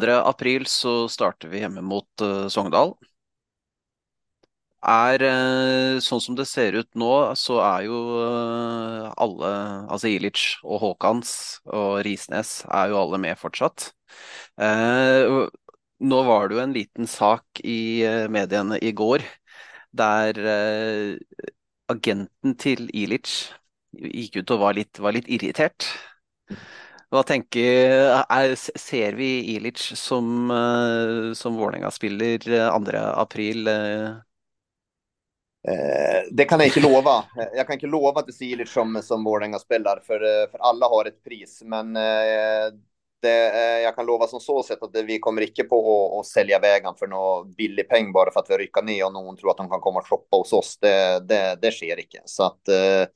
2 0.00 0.10
april 0.10 0.66
så 0.66 1.08
startar 1.08 1.48
vi 1.48 1.58
hemma 1.58 1.80
mot 1.80 2.22
uh, 2.22 2.48
Sogndal. 2.48 2.94
Är 4.86 5.22
uh, 5.22 6.00
sånn 6.00 6.20
som 6.20 6.36
det 6.38 6.46
ser 6.46 6.72
ut 6.72 6.94
nu 6.94 7.34
så 7.34 7.60
är 7.60 7.82
ju 7.82 7.98
uh, 8.22 9.12
alle, 9.16 9.50
altså 9.90 10.08
Ilic 10.08 10.58
och 10.62 10.80
Håkans 10.80 11.60
och 11.64 12.04
Risnes, 12.04 12.64
är 12.68 12.88
ju 12.88 12.96
alla 12.96 13.18
med 13.18 13.38
fortsatt. 13.38 13.90
Uh, 14.62 15.46
nå 15.98 16.22
var 16.22 16.48
det 16.48 16.54
jo 16.54 16.60
en 16.60 16.72
liten 16.72 17.06
sak 17.06 17.60
i 17.60 18.02
medierna 18.02 18.28
mediene 18.30 18.78
i 18.78 18.92
går 18.92 19.22
der 19.90 20.38
agenten 21.88 22.56
till 22.56 22.90
Ilic 22.92 23.52
gick 23.92 24.36
ut 24.36 24.50
och 24.50 24.58
var 24.58 24.74
lite 24.74 25.02
var 25.02 25.12
lite 25.12 25.34
irriterad. 25.34 25.72
Hva 27.08 27.22
tenker, 27.24 28.24
er, 28.28 28.54
Ser 28.54 29.14
vi 29.16 29.56
Ilic 29.56 29.80
eh, 29.80 29.92
eh? 29.92 29.92
eh, 29.92 29.96
som, 29.96 31.32
som 31.34 31.56
Vålerenga-spiller 31.56 32.38
2. 32.80 32.96
april? 32.96 33.64
det 36.30 36.44
kan 36.44 36.60
jag 36.60 36.66
inte 36.66 36.80
lova. 36.80 37.24
Jag 37.56 37.66
kan 37.66 37.74
inte 37.74 37.86
lova 37.86 38.22
till 38.22 38.46
Ilic 38.46 38.72
som, 38.72 39.02
som 39.02 39.24
Vålerenga-spelare, 39.24 40.00
för, 40.06 40.50
för 40.50 40.58
alla 40.58 40.86
har 40.86 41.04
ett 41.04 41.24
pris. 41.24 41.62
Men 41.64 41.96
det, 43.22 43.50
eh, 43.50 43.80
jag 43.82 43.96
kan 43.96 44.06
lova 44.06 44.26
som 44.26 44.40
så 44.40 44.62
sätt 44.62 44.82
att 44.82 44.90
vi 44.94 45.18
kommer 45.18 45.42
inte 45.42 45.64
på 45.64 45.76
att, 45.78 46.20
att 46.20 46.26
sälja 46.26 46.58
vägen 46.58 46.94
för 46.98 47.06
någon 47.06 47.52
billig 47.52 47.88
peng 47.88 48.12
bara 48.12 48.30
för 48.30 48.40
att 48.40 48.50
vi 48.50 48.54
rycker 48.54 48.82
ner 48.82 49.06
och 49.06 49.12
någon 49.12 49.36
tror 49.36 49.50
att 49.50 49.56
de 49.56 49.70
kan 49.70 49.80
komma 49.80 50.00
och 50.00 50.08
shoppa 50.08 50.36
hos 50.36 50.52
oss. 50.52 50.78
Det, 50.80 51.20
det, 51.28 51.58
det 51.62 51.70
sker 51.70 51.96
inte. 51.96 52.22
Så 52.24 52.42
att 52.42 52.68
eh, 52.68 53.06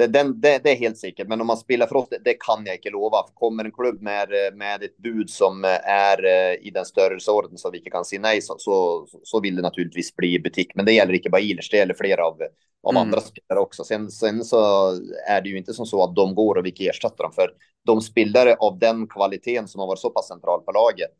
det, 0.00 0.06
den, 0.06 0.40
det, 0.40 0.60
det, 0.64 0.70
är 0.70 0.76
helt 0.76 0.98
säkert, 0.98 1.28
men 1.28 1.40
om 1.40 1.46
man 1.46 1.56
spelar 1.56 1.86
för 1.86 1.96
oss, 1.96 2.08
det, 2.10 2.18
det, 2.24 2.34
kan 2.34 2.66
jag 2.66 2.74
inte 2.74 2.90
lova. 2.90 3.16
Kommer 3.34 3.64
en 3.64 3.72
klubb 3.72 4.02
med, 4.02 4.28
med 4.54 4.82
ett 4.82 4.96
bud 4.96 5.30
som 5.30 5.64
är 5.84 6.24
eh, 6.24 6.66
i 6.66 6.70
den 6.74 6.84
störelseorden 6.84 7.58
så 7.58 7.70
vi 7.70 7.78
inte 7.78 7.90
kan 7.90 8.04
säga 8.04 8.20
nej 8.20 8.42
så, 8.42 8.54
så, 8.58 9.06
så 9.22 9.40
vill 9.40 9.56
det 9.56 9.62
naturligtvis 9.62 10.16
bli 10.16 10.38
butik. 10.38 10.72
Men 10.74 10.84
det 10.84 10.92
gäller 10.92 11.14
inte 11.14 11.30
bara 11.30 11.40
Ilers, 11.40 11.70
det 11.70 11.76
gäller 11.76 11.94
flera 11.94 12.26
av, 12.26 12.42
av 12.82 12.90
mm. 12.90 13.02
andra 13.02 13.20
spelare 13.20 13.60
också. 13.60 13.84
Sen, 13.84 14.10
sen 14.10 14.44
så 14.44 14.90
är 15.28 15.40
det 15.40 15.48
ju 15.48 15.58
inte 15.58 15.74
som 15.74 15.86
så 15.86 16.04
att 16.04 16.16
de 16.16 16.34
går 16.34 16.54
och 16.54 16.66
vi 16.66 16.88
ersätter 16.88 17.22
dem, 17.22 17.32
för 17.32 17.50
de 17.86 18.00
spelare 18.00 18.54
av 18.54 18.78
den 18.78 19.06
kvaliteten 19.06 19.68
som 19.68 19.80
har 19.80 19.86
varit 19.86 19.98
så 19.98 20.10
pass 20.10 20.28
central 20.28 20.60
på 20.60 20.72
laget 20.72 21.16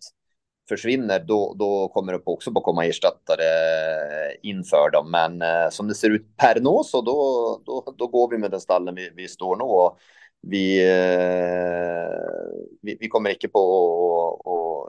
försvinner, 0.71 1.25
då, 1.27 1.55
då 1.59 1.89
kommer 1.89 2.13
det 2.13 2.21
också 2.25 2.53
på 2.53 2.61
komma 2.61 2.87
ersättare 2.87 3.45
inför 4.43 4.91
dem. 4.91 5.11
Men 5.11 5.43
eh, 5.43 5.71
som 5.71 5.89
det 5.89 5.95
ser 5.95 6.11
ut 6.11 6.37
per 6.37 6.61
nå 6.61 6.85
så 6.85 7.01
då, 7.01 7.19
då, 7.67 7.95
då 7.99 8.07
går 8.07 8.31
vi 8.31 8.39
med 8.39 8.51
den 8.51 8.61
stallen 8.61 8.95
vi, 8.95 9.11
vi 9.17 9.29
står 9.29 9.57
nu. 9.57 9.65
Och 9.65 9.99
vi, 10.43 10.81
eh, 10.91 12.09
vi, 12.83 12.97
vi, 13.01 13.09
kommer 13.09 13.31
inte 13.31 13.49
på 13.49 13.63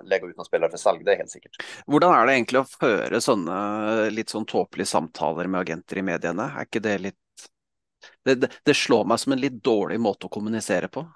att 0.02 0.10
lägga 0.10 0.28
ut 0.28 0.38
någon 0.38 0.46
spelare 0.46 0.70
för 0.70 0.78
salg, 0.78 1.04
det 1.04 1.14
är 1.14 1.18
helt 1.18 1.30
säkert. 1.30 1.52
Hur 1.88 2.04
är 2.04 2.26
det 2.26 2.34
egentligen 2.34 2.62
att 2.62 2.72
föra 2.72 3.22
sådana 3.22 4.10
lite 4.10 4.32
sån 4.32 4.42
eh, 4.42 4.46
tåpliga 4.46 4.86
samtal 4.86 5.48
med 5.48 5.62
agenter 5.62 5.98
i 5.98 6.02
medierna? 6.02 6.52
Är 6.58 6.62
inte 6.62 6.80
det 6.80 6.98
lite 6.98 7.18
det, 8.24 8.36
det, 8.36 8.50
det 8.64 8.74
slår 8.74 9.06
mig 9.06 9.20
som 9.20 9.32
en 9.32 9.40
lite 9.40 9.56
dålig 9.56 10.00
måte 10.00 10.26
att 10.26 10.32
kommunicera 10.32 10.88
på. 10.88 11.08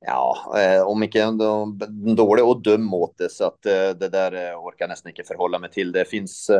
Ja, 0.00 0.54
eh, 0.58 0.82
om 0.82 1.02
inte 1.02 1.20
en, 1.20 1.40
en 1.80 2.16
dålig 2.16 2.44
och 2.44 2.62
dum 2.62 2.94
åt 2.94 3.18
det 3.18 3.30
så 3.30 3.44
att 3.44 3.66
eh, 3.66 3.90
det 3.90 4.08
där 4.08 4.32
eh, 4.32 4.58
orkar 4.58 4.84
jag 4.84 4.88
nästan 4.88 5.10
inte 5.10 5.24
förhålla 5.24 5.58
mig 5.58 5.70
till. 5.70 5.92
Det 5.92 6.04
finns, 6.04 6.50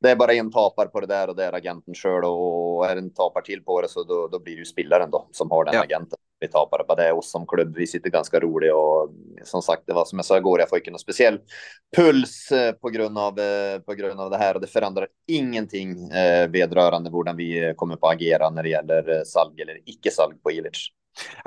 det 0.00 0.10
är 0.10 0.16
bara 0.16 0.34
en 0.34 0.50
tapar 0.50 0.86
på 0.86 1.00
det 1.00 1.06
där 1.06 1.28
och 1.28 1.36
det 1.36 1.44
är 1.44 1.52
agenten 1.52 1.94
själv 1.94 2.24
och 2.24 2.86
är 2.86 2.96
en 2.96 3.10
tapar 3.14 3.40
till 3.40 3.64
på 3.64 3.80
det 3.80 3.88
så 3.88 4.02
då, 4.02 4.28
då 4.28 4.38
blir 4.38 4.54
det 4.54 4.58
ju 4.58 4.64
spillaren 4.64 5.10
då 5.10 5.28
som 5.32 5.50
har 5.50 5.64
den 5.64 5.74
ja. 5.74 5.82
agenten. 5.82 6.18
Vi 6.40 6.48
tapar 6.48 6.84
på 6.84 6.94
det 6.94 7.08
är 7.08 7.12
oss 7.12 7.30
som 7.30 7.46
klubb. 7.46 7.76
Vi 7.76 7.86
sitter 7.86 8.10
ganska 8.10 8.40
roliga 8.40 8.76
och 8.76 9.10
som 9.44 9.62
sagt, 9.62 9.82
det 9.86 9.92
var 9.92 10.04
som 10.04 10.18
jag 10.18 10.26
sa 10.26 10.36
igår, 10.36 10.60
jag 10.60 10.68
får 10.68 10.78
inte 10.78 10.90
någon 10.90 10.98
speciell 10.98 11.40
puls 11.96 12.48
på 12.80 12.88
grund 12.88 13.18
av 13.18 13.32
på 13.80 13.94
grund 13.94 14.20
av 14.20 14.30
det 14.30 14.36
här 14.36 14.54
och 14.54 14.60
det 14.60 14.66
förändrar 14.66 15.08
ingenting 15.26 16.08
vedrörande 16.48 17.10
hur 17.10 17.36
vi 17.36 17.74
kommer 17.76 17.96
på 17.96 18.06
att 18.06 18.14
agera 18.14 18.50
när 18.50 18.62
det 18.62 18.68
gäller 18.68 19.24
salg 19.24 19.62
eller 19.62 19.78
icke 19.84 20.10
salg 20.10 20.34
på 20.42 20.50
Illich. 20.50 20.90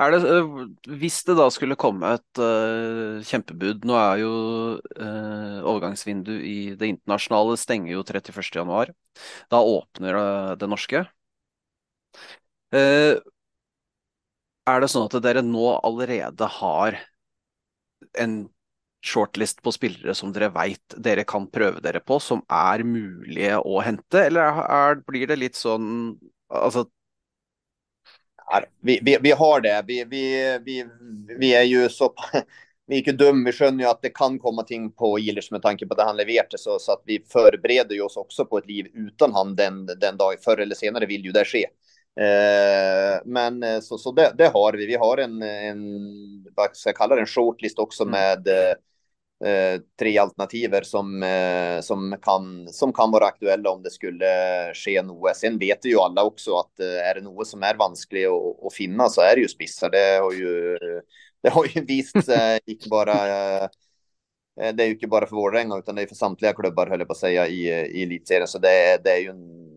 Er 0.00 0.14
det, 0.14 0.20
eh, 0.24 0.94
hvis 1.00 1.20
det 1.28 1.36
da 1.36 1.48
skulle 1.52 1.76
komme 1.80 2.14
et 2.16 2.40
uh, 2.40 3.20
kjempebud 3.28 3.84
Nå 3.88 3.96
er 4.00 4.22
jo 4.22 4.32
eh, 4.96 5.04
uh, 5.04 5.58
overgangsvindu 5.68 6.32
i 6.40 6.56
det 6.78 6.92
internasjonale 6.94 7.58
stenger 7.60 7.92
jo 7.92 8.04
31.1. 8.06 8.94
Da 9.52 9.60
åpner 9.60 10.18
det, 10.18 10.58
det 10.62 10.70
norske. 10.72 11.04
Uh, 12.72 13.18
er 14.68 14.80
det 14.82 14.90
sånn 14.92 15.08
at 15.08 15.16
dere 15.24 15.44
nå 15.44 15.66
allerede 15.76 16.48
har 16.58 16.98
en 18.20 18.40
shortlist 19.04 19.62
på 19.62 19.72
spillere 19.72 20.14
som 20.16 20.32
dere 20.34 20.50
veit 20.52 20.96
dere 20.96 21.24
kan 21.28 21.46
prøve 21.50 21.80
dere 21.84 22.00
på, 22.04 22.18
som 22.20 22.42
er 22.50 22.82
mulige 22.84 23.60
å 23.62 23.78
hente, 23.84 24.24
eller 24.26 24.62
er, 24.64 25.00
blir 25.06 25.28
det 25.30 25.38
litt 25.38 25.58
sånn 25.58 26.16
altså 26.48 26.88
vi, 28.80 29.00
vi, 29.02 29.18
vi, 29.20 29.30
har 29.30 29.60
det. 29.60 29.84
Vi, 29.86 30.04
vi, 30.04 30.58
vi, 30.64 30.86
vi 31.38 31.54
är 31.54 31.62
ju 31.62 31.88
så 31.88 32.14
vi 32.86 32.94
är 32.94 32.98
inte 32.98 33.12
dum. 33.12 33.44
Vi 33.44 33.52
skönjer 33.52 33.86
ju 33.86 33.90
att 33.90 34.02
det 34.02 34.10
kan 34.10 34.38
komma 34.38 34.62
ting 34.62 34.92
på 34.92 35.18
Ilers 35.18 35.50
med 35.50 35.62
tanke 35.62 35.86
på 35.86 35.94
att 35.94 36.06
han 36.06 36.16
levererade 36.16 36.58
så, 36.58 36.78
så 36.78 36.92
att 36.92 37.02
vi 37.04 37.24
förbereder 37.32 38.02
oss 38.02 38.16
också 38.16 38.44
på 38.44 38.58
ett 38.58 38.66
liv 38.66 38.86
utan 38.94 39.32
han 39.34 39.56
den, 39.56 39.86
den 39.86 40.16
dag. 40.16 40.34
Förr 40.44 40.60
eller 40.60 40.74
senare 40.74 41.06
vill 41.06 41.24
ju 41.24 41.32
det 41.32 41.44
ske. 41.44 41.66
Eh, 42.20 43.20
men 43.24 43.62
eh, 43.62 43.80
så, 43.80 43.98
så 43.98 44.12
det, 44.12 44.32
det, 44.38 44.46
har 44.46 44.72
vi. 44.72 44.86
Vi 44.86 44.94
har 44.94 45.16
en, 45.18 45.42
en 45.42 45.78
vad 46.56 46.76
ska 46.76 46.88
jag 46.88 46.96
kalla 46.96 47.14
det, 47.14 47.20
en 47.20 47.26
shortlist 47.26 47.78
också 47.78 48.02
mm. 48.02 48.10
med 48.10 48.48
eh, 48.48 48.74
Eh, 49.44 49.80
tre 49.98 50.18
alternativer 50.18 50.82
som, 50.82 51.22
eh, 51.22 51.80
som, 51.80 52.16
kan, 52.22 52.68
som 52.68 52.92
kan 52.92 53.10
vara 53.10 53.24
aktuella 53.26 53.70
om 53.70 53.82
det 53.82 53.90
skulle 53.90 54.26
eh, 54.68 54.72
ske 54.74 55.02
något. 55.02 55.36
Sen 55.36 55.58
vet 55.58 55.84
ju 55.84 55.98
alla 55.98 56.22
också 56.22 56.56
att 56.56 56.80
eh, 56.80 57.08
är 57.10 57.14
det 57.14 57.20
något 57.20 57.46
som 57.48 57.62
är 57.62 57.74
vanskligt 57.74 58.28
att, 58.28 58.64
att 58.66 58.74
finna 58.74 59.08
så 59.08 59.20
är 59.20 59.34
det 59.34 59.40
ju 59.40 59.48
spissar. 59.48 59.90
Det 59.90 60.18
har 60.22 60.32
ju, 60.32 60.78
det 61.42 61.48
har 61.48 61.66
ju 61.74 61.84
visat 61.84 62.24
sig, 62.24 62.54
eh, 62.54 62.60
inte 62.72 62.88
bara 62.88 63.12
eh, 63.62 63.68
det 64.74 64.82
är 64.82 64.86
ju 64.86 64.92
inte 64.92 65.06
bara 65.06 65.26
för 65.26 65.36
Vålerenga 65.36 65.78
utan 65.78 65.94
det 65.94 66.02
är 66.02 66.06
för 66.06 66.14
samtliga 66.14 66.52
klubbar 66.52 66.86
höll 66.86 66.98
jag 66.98 67.08
på 67.08 67.12
att 67.12 67.18
säga 67.18 67.46
i, 67.48 67.68
i 67.68 68.02
elitserien. 68.02 68.48
Så 68.48 68.58
det, 68.58 69.00
det 69.04 69.10
är 69.10 69.18
ju 69.18 69.30
en 69.30 69.68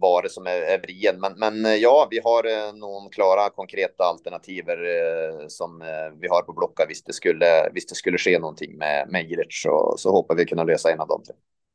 vara 0.00 0.28
som 0.28 0.46
är, 0.46 0.60
är 0.60 0.78
vrien. 0.78 1.20
Men, 1.20 1.38
men 1.38 1.66
eh, 1.66 1.74
ja, 1.74 2.08
vi 2.10 2.20
har 2.24 2.44
eh, 2.44 2.72
någon 2.74 3.10
klara 3.10 3.50
konkreta 3.50 4.04
alternativ 4.04 4.70
eh, 4.70 5.46
som 5.48 5.82
eh, 5.82 6.18
vi 6.20 6.28
har 6.28 6.42
på 6.42 6.52
blocka. 6.52 6.86
Visst 6.88 7.06
det 7.06 7.12
skulle, 7.12 7.70
visst 7.74 7.88
det 7.88 7.94
skulle 7.94 8.18
ske 8.18 8.38
någonting 8.38 8.78
med, 8.78 9.08
med 9.08 9.30
Ilic 9.30 9.62
så, 9.62 9.94
så 9.98 10.10
hoppas 10.10 10.38
vi 10.38 10.44
kunna 10.44 10.64
lösa 10.64 10.90
en 10.90 11.00
av 11.00 11.08
dem. 11.08 11.22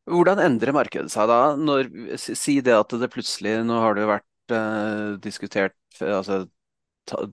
Hur 0.06 0.30
ändrar 0.30 0.72
marknaden 0.72 1.10
sig 1.10 1.28
då? 1.28 1.56
När, 1.58 2.18
si 2.36 2.62
det 2.62 2.80
att 2.80 2.90
det 2.90 3.08
plötsligt, 3.08 3.66
nu 3.66 3.74
har 3.74 3.96
det 3.96 4.06
varit 4.06 4.52
eh, 4.52 5.20
diskuterat, 5.20 5.72
alltså 6.02 6.48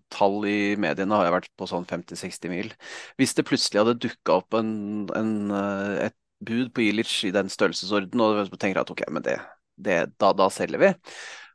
tall 0.09 0.47
i 0.47 0.77
medierna 0.77 1.17
har 1.17 1.25
jag 1.25 1.31
varit 1.31 1.57
på 1.57 1.67
sån 1.67 1.85
50-60 1.85 2.49
mil. 2.49 2.75
Hvis 3.17 3.35
det 3.35 3.43
plötsligt 3.43 3.81
hade 3.81 3.95
dukat 3.95 4.43
upp 4.43 4.53
en, 4.53 5.09
en, 5.17 5.51
eh, 5.51 6.05
ett 6.07 6.15
bud 6.41 6.75
på 6.75 6.81
Ilic 6.81 7.25
i 7.25 7.31
den 7.31 7.49
størrelsesorden, 7.49 8.21
och 8.21 8.35
man 8.37 8.59
tänker 8.59 8.81
att 8.81 8.91
okej, 8.91 9.05
okay, 9.05 9.13
men 9.13 9.23
det, 9.23 9.41
det, 9.85 9.99
da, 10.21 10.33
da 10.37 10.49
selger 10.53 10.83
vi. 10.83 10.93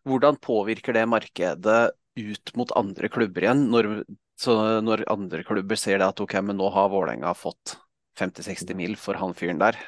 Hvordan 0.05 0.38
påvirker 0.41 0.93
det 0.93 1.05
markedet 1.09 1.95
ut 2.15 2.55
mot 2.55 2.71
andre 2.77 3.09
klubber 3.11 3.43
igjen, 3.43 3.65
når, 3.71 3.89
når 4.85 5.03
andre 5.11 5.43
klubber 5.47 5.79
ser 5.79 5.99
det 5.99 6.07
at 6.07 6.21
ok, 6.23 6.38
men 6.45 6.59
nå 6.59 6.69
har 6.71 6.91
Vålerenga 6.93 7.33
fått 7.35 7.75
50-60 8.19 8.75
mil 8.75 8.95
för 8.97 9.19
han 9.19 9.33
fyren 9.33 9.59
där? 9.59 9.79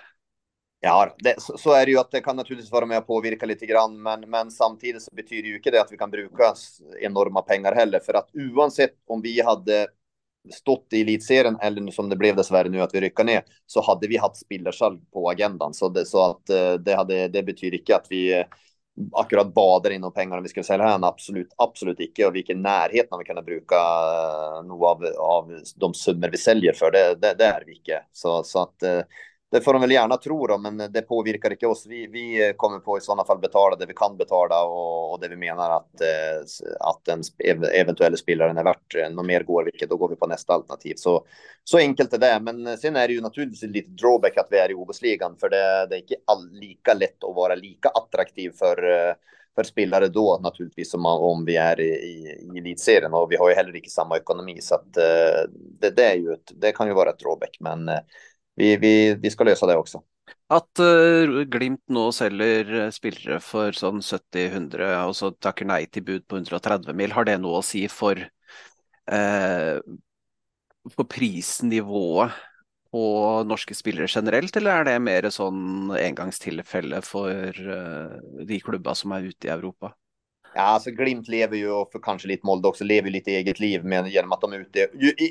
Ja, 0.80 1.16
det, 1.18 1.42
så, 1.42 1.58
så, 1.58 1.74
är 1.74 1.86
det 1.86 1.92
ju 1.92 2.00
att 2.00 2.12
det 2.12 2.22
kan 2.22 2.36
naturligtvis 2.36 2.72
vara 2.72 2.86
med 2.86 2.98
och 2.98 3.08
påverka 3.08 3.46
lite 3.46 3.66
grann, 3.66 4.02
men, 4.02 4.30
men 4.30 4.52
samtidigt 4.52 5.02
så 5.02 5.16
betyder 5.16 5.50
ju 5.50 5.56
inte 5.56 5.72
det 5.72 5.82
att 5.82 5.92
vi 5.92 5.98
kan 5.98 6.12
bruka 6.12 6.54
enorma 7.02 7.42
pengar 7.42 7.74
heller, 7.76 8.00
för 8.00 8.14
att 8.14 8.30
oavsett 8.34 8.94
om 9.08 9.22
vi 9.22 9.42
hade 9.42 9.88
stått 10.52 10.88
i 10.92 11.02
elitserien 11.02 11.58
eller 11.62 11.92
som 11.92 12.10
det 12.10 12.16
blev 12.16 12.36
dessvärre 12.36 12.70
nu 12.70 12.82
att 12.82 12.94
vi 12.94 13.02
rycker 13.02 13.24
ner 13.24 13.44
så 13.66 13.82
hade 13.82 14.08
vi 14.08 14.18
haft 14.18 14.38
spillersalg 14.38 15.00
på 15.14 15.30
agendan. 15.30 15.74
Så, 15.74 15.90
det, 15.90 16.06
så 16.06 16.30
att 16.30 16.50
eh, 16.50 16.74
det, 16.74 16.96
hade, 16.96 17.28
det 17.28 17.44
betyder 17.44 17.78
inte 17.78 17.96
att 17.96 18.08
vi 18.10 18.40
eh, 18.40 18.46
akkurat 19.12 19.54
badar 19.54 19.92
in 19.92 20.12
pengar 20.16 20.38
om 20.38 20.44
vi 20.44 20.50
skulle 20.50 20.64
sälja 20.64 20.88
här. 20.88 21.08
Absolut, 21.08 21.54
absolut 21.58 22.00
icke. 22.00 22.26
Och 22.26 22.36
vilken 22.36 22.62
närhet 22.62 23.12
man 23.12 23.26
kan 23.26 23.46
bruka 23.46 23.76
eh, 23.76 24.60
uh, 24.60 24.68
nog 24.68 24.84
av, 24.84 25.06
av 25.20 25.62
de 25.76 25.94
summor 25.94 26.30
vi 26.32 26.38
säljer 26.38 26.74
för. 26.74 26.92
Det, 26.92 27.16
det, 27.22 27.36
det 27.38 27.46
är 27.46 27.64
vi 27.66 27.72
icke. 27.72 28.04
Så, 28.12 28.44
så 28.44 28.62
att 28.62 28.84
uh, 28.84 29.02
det 29.52 29.62
får 29.62 29.74
de 29.74 29.82
väl 29.82 29.92
gärna 29.92 30.18
tro 30.18 30.48
då, 30.48 30.58
men 30.58 30.78
det 30.78 31.02
påverkar 31.02 31.52
inte 31.52 31.68
oss. 31.68 31.86
Vi, 31.86 32.08
vi 32.08 32.54
kommer 32.58 32.80
på 32.80 32.98
i 32.98 33.02
sådana 33.02 33.26
fall 33.26 33.40
betala 33.40 33.76
det 33.76 33.86
vi 33.86 33.94
kan 33.94 34.18
betala 34.18 34.64
och, 34.66 35.14
och 35.14 35.20
det 35.20 35.28
vi 35.28 35.36
menar 35.36 35.72
att, 35.72 36.02
eh, 36.02 36.40
att 36.80 37.06
den 37.06 37.22
eventuella 37.74 38.18
spelaren 38.18 38.58
är 38.58 38.64
värt 38.64 39.12
något 39.12 39.26
mer 39.26 39.44
går, 39.44 39.64
vilket 39.64 39.90
då 39.90 39.98
går 39.98 40.10
vi 40.10 40.16
på 40.16 40.28
nästa 40.28 40.54
alternativ. 40.54 40.94
Så, 40.98 41.26
så 41.64 41.78
enkelt 41.78 42.14
är 42.14 42.18
det. 42.18 42.40
Men 42.42 42.68
eh, 42.68 42.76
sen 42.76 42.96
är 42.96 43.08
det 43.08 43.14
ju 43.14 43.22
naturligtvis 43.22 43.72
lite 43.72 43.92
drawback 43.92 44.38
att 44.38 44.48
vi 44.52 44.58
är 44.58 44.72
i 44.72 44.74
OS-ligan, 44.74 45.36
för 45.40 45.50
det, 45.50 45.88
det 45.90 45.96
är 45.96 46.00
inte 46.00 46.16
all, 46.26 46.52
lika 46.52 46.94
lätt 46.94 47.24
att 47.24 47.36
vara 47.36 47.56
lika 47.56 47.90
attraktiv 47.90 48.52
för 48.60 48.90
eh, 48.90 49.14
för 49.56 49.64
spelare 49.64 50.08
då 50.08 50.40
naturligtvis 50.44 50.92
som 50.92 51.06
om 51.06 51.46
vi 51.46 51.56
är 51.56 51.80
i, 51.80 51.90
i, 51.90 52.50
i 52.54 52.58
elitserien 52.58 53.14
och 53.14 53.32
vi 53.32 53.36
har 53.36 53.50
ju 53.50 53.56
heller 53.56 53.76
inte 53.76 53.90
samma 53.90 54.18
ekonomi 54.18 54.62
så 54.62 54.76
att 54.76 54.98
eh, 54.98 55.52
det, 55.80 55.90
det 55.90 56.04
är 56.04 56.16
ju 56.16 56.34
ett, 56.34 56.52
det 56.56 56.72
kan 56.72 56.88
ju 56.88 56.94
vara 56.94 57.10
ett 57.10 57.20
drawback 57.20 57.58
men 57.60 57.90
vi, 58.58 58.78
vi, 58.78 59.16
vi 59.16 59.30
ska 59.30 59.44
lösa 59.44 59.66
det 59.66 59.76
också. 59.76 60.04
Att 60.48 60.80
uh, 60.80 61.42
Glimt 61.42 61.84
nu 61.88 62.12
säljer 62.12 62.74
eh, 62.74 62.90
spelare 62.90 63.40
för 63.40 63.72
sån 63.72 64.02
70-100 64.02 65.04
och 65.04 65.16
så 65.16 65.32
tackar 65.32 65.66
nej 65.66 65.86
till 65.86 66.04
bud 66.04 66.28
på 66.28 66.36
130 66.36 66.94
mil, 66.94 67.12
har 67.12 67.26
det 67.26 67.38
något 67.38 67.60
att 67.60 67.66
säga 67.66 67.90
för, 67.90 68.16
uh, 69.12 69.18
eh, 69.20 69.80
för 70.96 71.04
prisnivået 71.04 72.32
på 72.92 73.44
norska 73.44 73.74
spelare 73.74 74.08
generellt 74.10 74.58
eller 74.58 74.72
är 74.72 74.84
det 74.86 75.00
mer 75.00 75.30
sån 75.30 75.92
engångstillfälle 75.92 77.02
för 77.02 77.68
uh, 77.70 78.46
de 78.46 78.60
klubbar 78.60 78.94
som 78.94 79.12
är 79.12 79.22
ute 79.22 79.48
i 79.48 79.50
Europa? 79.50 79.94
Ja, 80.58 80.64
alltså 80.64 80.92
Glimt 80.92 81.28
lever 81.28 81.58
ju, 81.58 81.72
och 81.72 81.92
för 81.92 82.00
kanske 82.00 82.28
lite 82.28 82.46
Molde 82.46 82.68
också, 82.68 82.84
lever 82.84 83.10
lite 83.10 83.32
eget 83.32 83.60
liv 83.60 83.84
men 83.84 84.08
genom 84.10 84.32
att 84.32 84.42
de 84.42 84.54
är 84.54 84.60
ute, 84.60 84.88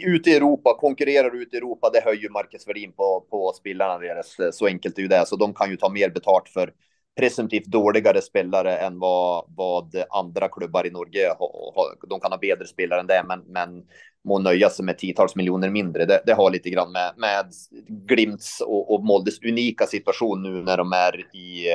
ute 0.07 0.31
i 0.31 0.35
Europa, 0.37 0.77
konkurrerar 0.81 1.37
ute 1.37 1.57
i 1.57 1.59
Europa, 1.59 1.91
det 1.93 2.01
höjer 2.05 2.31
marknadsvärdin 2.31 2.93
på, 2.93 3.27
på 3.31 3.53
spelarna 3.53 3.99
deras. 3.99 4.37
Så 4.53 4.67
enkelt 4.67 4.99
är 4.99 5.03
ju 5.03 5.09
det, 5.09 5.27
så 5.27 5.37
de 5.37 5.55
kan 5.55 5.71
ju 5.71 5.77
ta 5.77 5.89
mer 5.89 6.11
betalt 6.11 6.49
för 6.49 6.73
presumtivt 7.17 7.67
dåligare 7.67 8.23
spelare 8.23 8.77
än 8.77 8.99
vad, 8.99 9.45
vad 9.57 10.05
andra 10.11 10.49
klubbar 10.49 10.87
i 10.87 10.91
Norge 10.91 11.29
har. 11.39 12.09
De 12.09 12.21
kan 12.21 12.33
ha 12.33 12.39
bättre 12.39 12.67
spelare 12.67 13.01
än 13.01 13.07
det, 13.07 13.25
men, 13.29 13.41
men 13.47 13.85
må 14.25 14.39
nöja 14.39 14.71
sig 14.71 14.85
med 14.85 14.99
tiotals 14.99 15.37
miljoner 15.37 15.71
mindre. 15.71 16.05
Det, 16.05 16.23
det 16.27 16.33
har 16.33 16.51
lite 16.51 16.71
grann 16.71 16.93
med, 16.93 17.13
med 17.17 17.47
Glimts 17.89 18.61
och, 18.61 18.95
och 18.95 19.05
Moldes 19.05 19.43
unika 19.43 19.87
situation 19.87 20.43
nu 20.43 20.63
när 20.63 20.77
de 20.77 20.93
är 20.93 21.37
i 21.37 21.67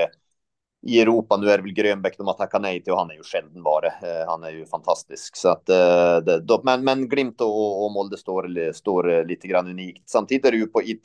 i 0.88 1.02
Europa. 1.02 1.38
Nu 1.38 1.50
är 1.50 1.58
det 1.58 1.64
väl 1.64 1.74
Grönbäck 1.74 2.18
de 2.18 2.28
har 2.28 2.34
tackat 2.34 2.62
nej 2.62 2.84
till 2.84 2.94
och 2.94 3.00
han 3.00 3.12
är 3.12 3.16
ju 3.16 3.24
sjelden 3.24 3.64
Eh, 4.04 4.28
Han 4.28 4.44
är 4.44 4.50
ju 4.50 4.66
fantastisk. 4.66 5.36
Så 5.36 5.50
att, 5.50 5.70
eh, 5.70 6.18
det, 6.18 6.60
men, 6.64 6.84
men 6.84 7.10
Glimt 7.10 7.42
och, 7.42 7.86
och 7.86 7.92
Molde 7.92 8.18
står, 8.18 8.74
står 8.74 9.12
eh, 9.12 9.26
lite 9.26 9.48
grann 9.48 9.68
unikt. 9.68 10.10
Samtidigt 10.10 10.46
är 10.46 10.52
det 10.52 10.58
ju 10.58 10.68
på 10.68 10.80
ett 10.80 11.02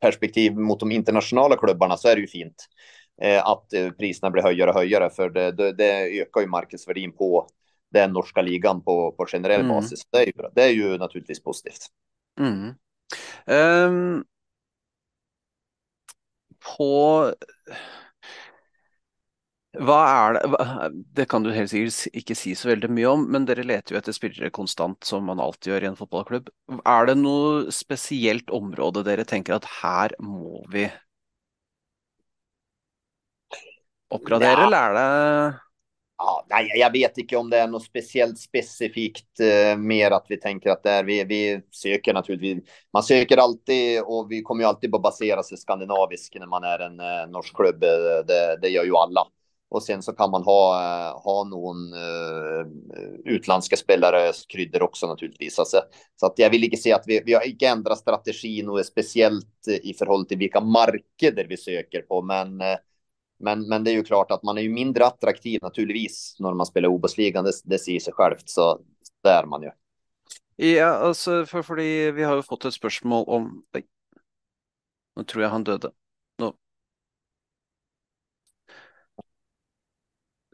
perspektiv 0.00 0.56
mot 0.56 0.80
de 0.80 0.92
internationella 0.92 1.56
klubbarna 1.56 1.96
så 1.96 2.08
är 2.08 2.14
det 2.14 2.20
ju 2.20 2.26
fint 2.26 2.66
att 3.42 3.96
priserna 3.98 4.30
blir 4.30 4.42
höjare 4.42 4.70
och 4.70 4.76
höjare 4.76 5.10
för 5.10 5.30
det, 5.30 5.52
det, 5.52 5.72
det 5.72 6.20
ökar 6.20 6.40
ju 6.40 6.46
marknadsvärdin 6.46 7.12
på 7.12 7.48
den 7.92 8.12
norska 8.12 8.42
ligan 8.42 8.82
på, 8.82 9.12
på 9.12 9.26
generell 9.26 9.60
mm. 9.60 9.72
basis. 9.72 10.00
Det 10.10 10.18
är, 10.18 10.26
ju, 10.26 10.32
det 10.54 10.62
är 10.62 10.70
ju 10.70 10.98
naturligtvis 10.98 11.42
positivt. 11.42 11.86
Mm. 12.40 12.74
Um, 13.46 14.24
på 16.76 17.32
hva 19.84 19.98
er 20.08 20.36
det 20.36 20.92
Det 21.16 21.26
kan 21.28 21.44
du 21.44 21.50
helt 21.52 21.70
sikkert 21.70 22.20
ikke 22.20 22.36
si 22.38 22.54
så 22.56 22.70
veldig 22.70 22.90
mye 22.92 23.10
om, 23.10 23.26
men 23.32 23.46
dere 23.48 23.66
leter 23.66 23.94
jo 23.94 24.00
etter 24.00 24.16
spillere 24.16 24.52
konstant, 24.54 24.98
som 25.04 25.26
man 25.28 25.42
alltid 25.42 25.72
gjør 25.72 25.86
i 25.86 25.90
en 25.90 25.98
fotballklubb. 25.98 26.48
Er 26.84 27.10
det 27.10 27.16
noe 27.20 27.74
spesielt 27.74 28.50
område 28.54 29.04
dere 29.06 29.26
tenker 29.28 29.58
at 29.58 29.68
her 29.82 30.16
må 30.22 30.62
vi 30.72 30.86
oppgradere, 34.14 34.64
ja. 34.64 34.66
eller 34.66 34.90
er 34.90 34.98
det 34.98 35.62
Ja, 36.18 36.46
nej, 36.48 36.70
jag 36.74 36.92
vet 36.92 37.18
inte 37.18 37.36
om 37.36 37.50
det 37.50 37.58
är 37.58 37.68
något 37.68 37.84
speciellt 37.84 38.38
specifikt 38.38 39.40
eh, 39.40 39.76
mer 39.76 40.10
att 40.10 40.26
vi 40.28 40.36
tänker 40.36 40.70
att 40.70 40.82
det 40.82 40.90
är, 40.90 41.04
vi, 41.04 41.24
vi 41.24 41.60
söker 41.70 42.14
naturligtvis, 42.14 42.64
man 42.92 43.02
söker 43.02 43.36
alltid 43.36 44.02
och 44.02 44.26
vi 44.30 44.42
kommer 44.42 44.64
ju 44.64 44.68
alltid 44.68 44.94
att 44.94 45.02
basera 45.02 45.42
sig 45.42 45.58
skandinaviskt 45.58 46.34
när 46.34 46.46
man 46.46 46.64
är 46.64 46.78
en 46.78 47.00
eh, 47.00 47.26
norsk 47.28 47.56
klubb. 47.56 47.80
Det, 48.26 48.58
det 48.62 48.68
gör 48.68 48.84
ju 48.84 48.96
alla. 48.96 49.26
Och 49.68 49.82
sen 49.82 50.02
så 50.02 50.12
kan 50.12 50.30
man 50.30 50.42
ha, 50.42 50.82
eh, 50.82 51.20
ha 51.20 51.44
någon 51.44 51.94
uh, 51.94 52.66
utländska 53.24 53.76
spelare 53.76 54.32
kryddor 54.48 54.82
också 54.82 55.06
naturligtvis. 55.06 55.58
Alltså, 55.58 55.80
så 56.16 56.26
att 56.26 56.38
jag 56.38 56.50
vill 56.50 56.64
inte 56.64 56.76
säga 56.76 56.96
att 56.96 57.04
vi, 57.06 57.22
vi 57.26 57.34
har 57.34 57.46
inte 57.46 57.66
ändrat 57.66 57.98
strategin 57.98 58.68
och 58.68 58.86
speciellt 58.86 59.68
eh, 59.68 59.90
i 59.90 59.94
förhållande 59.98 60.28
till 60.28 60.38
vilka 60.38 60.60
marker 60.60 61.46
vi 61.48 61.56
söker 61.56 62.00
på. 62.02 62.22
Men, 62.22 62.56
men, 63.38 63.68
men 63.68 63.84
det 63.84 63.90
är 63.90 63.94
ju 63.94 64.04
klart 64.04 64.30
att 64.30 64.42
man 64.42 64.58
är 64.58 64.62
ju 64.62 64.70
mindre 64.70 65.06
attraktiv 65.06 65.58
naturligtvis 65.62 66.36
när 66.38 66.54
man 66.54 66.66
spelar 66.66 66.88
OBOS-ligan. 66.88 67.44
Det, 67.44 67.52
det 67.64 67.78
säger 67.78 68.00
sig 68.00 68.12
självt, 68.12 68.48
så 68.48 68.80
det 69.22 69.28
är 69.28 69.46
man 69.46 69.62
ju. 69.62 69.70
Ja, 70.56 70.86
alltså 70.86 71.46
för, 71.46 71.62
för 71.62 71.74
vi 72.12 72.22
har 72.22 72.36
ju 72.36 72.42
fått 72.42 72.64
ett 72.64 72.74
spörsmål 72.74 73.24
om... 73.28 73.62
Nu 75.16 75.24
tror 75.24 75.42
jag 75.42 75.50
han 75.50 75.64
döde. 75.64 75.90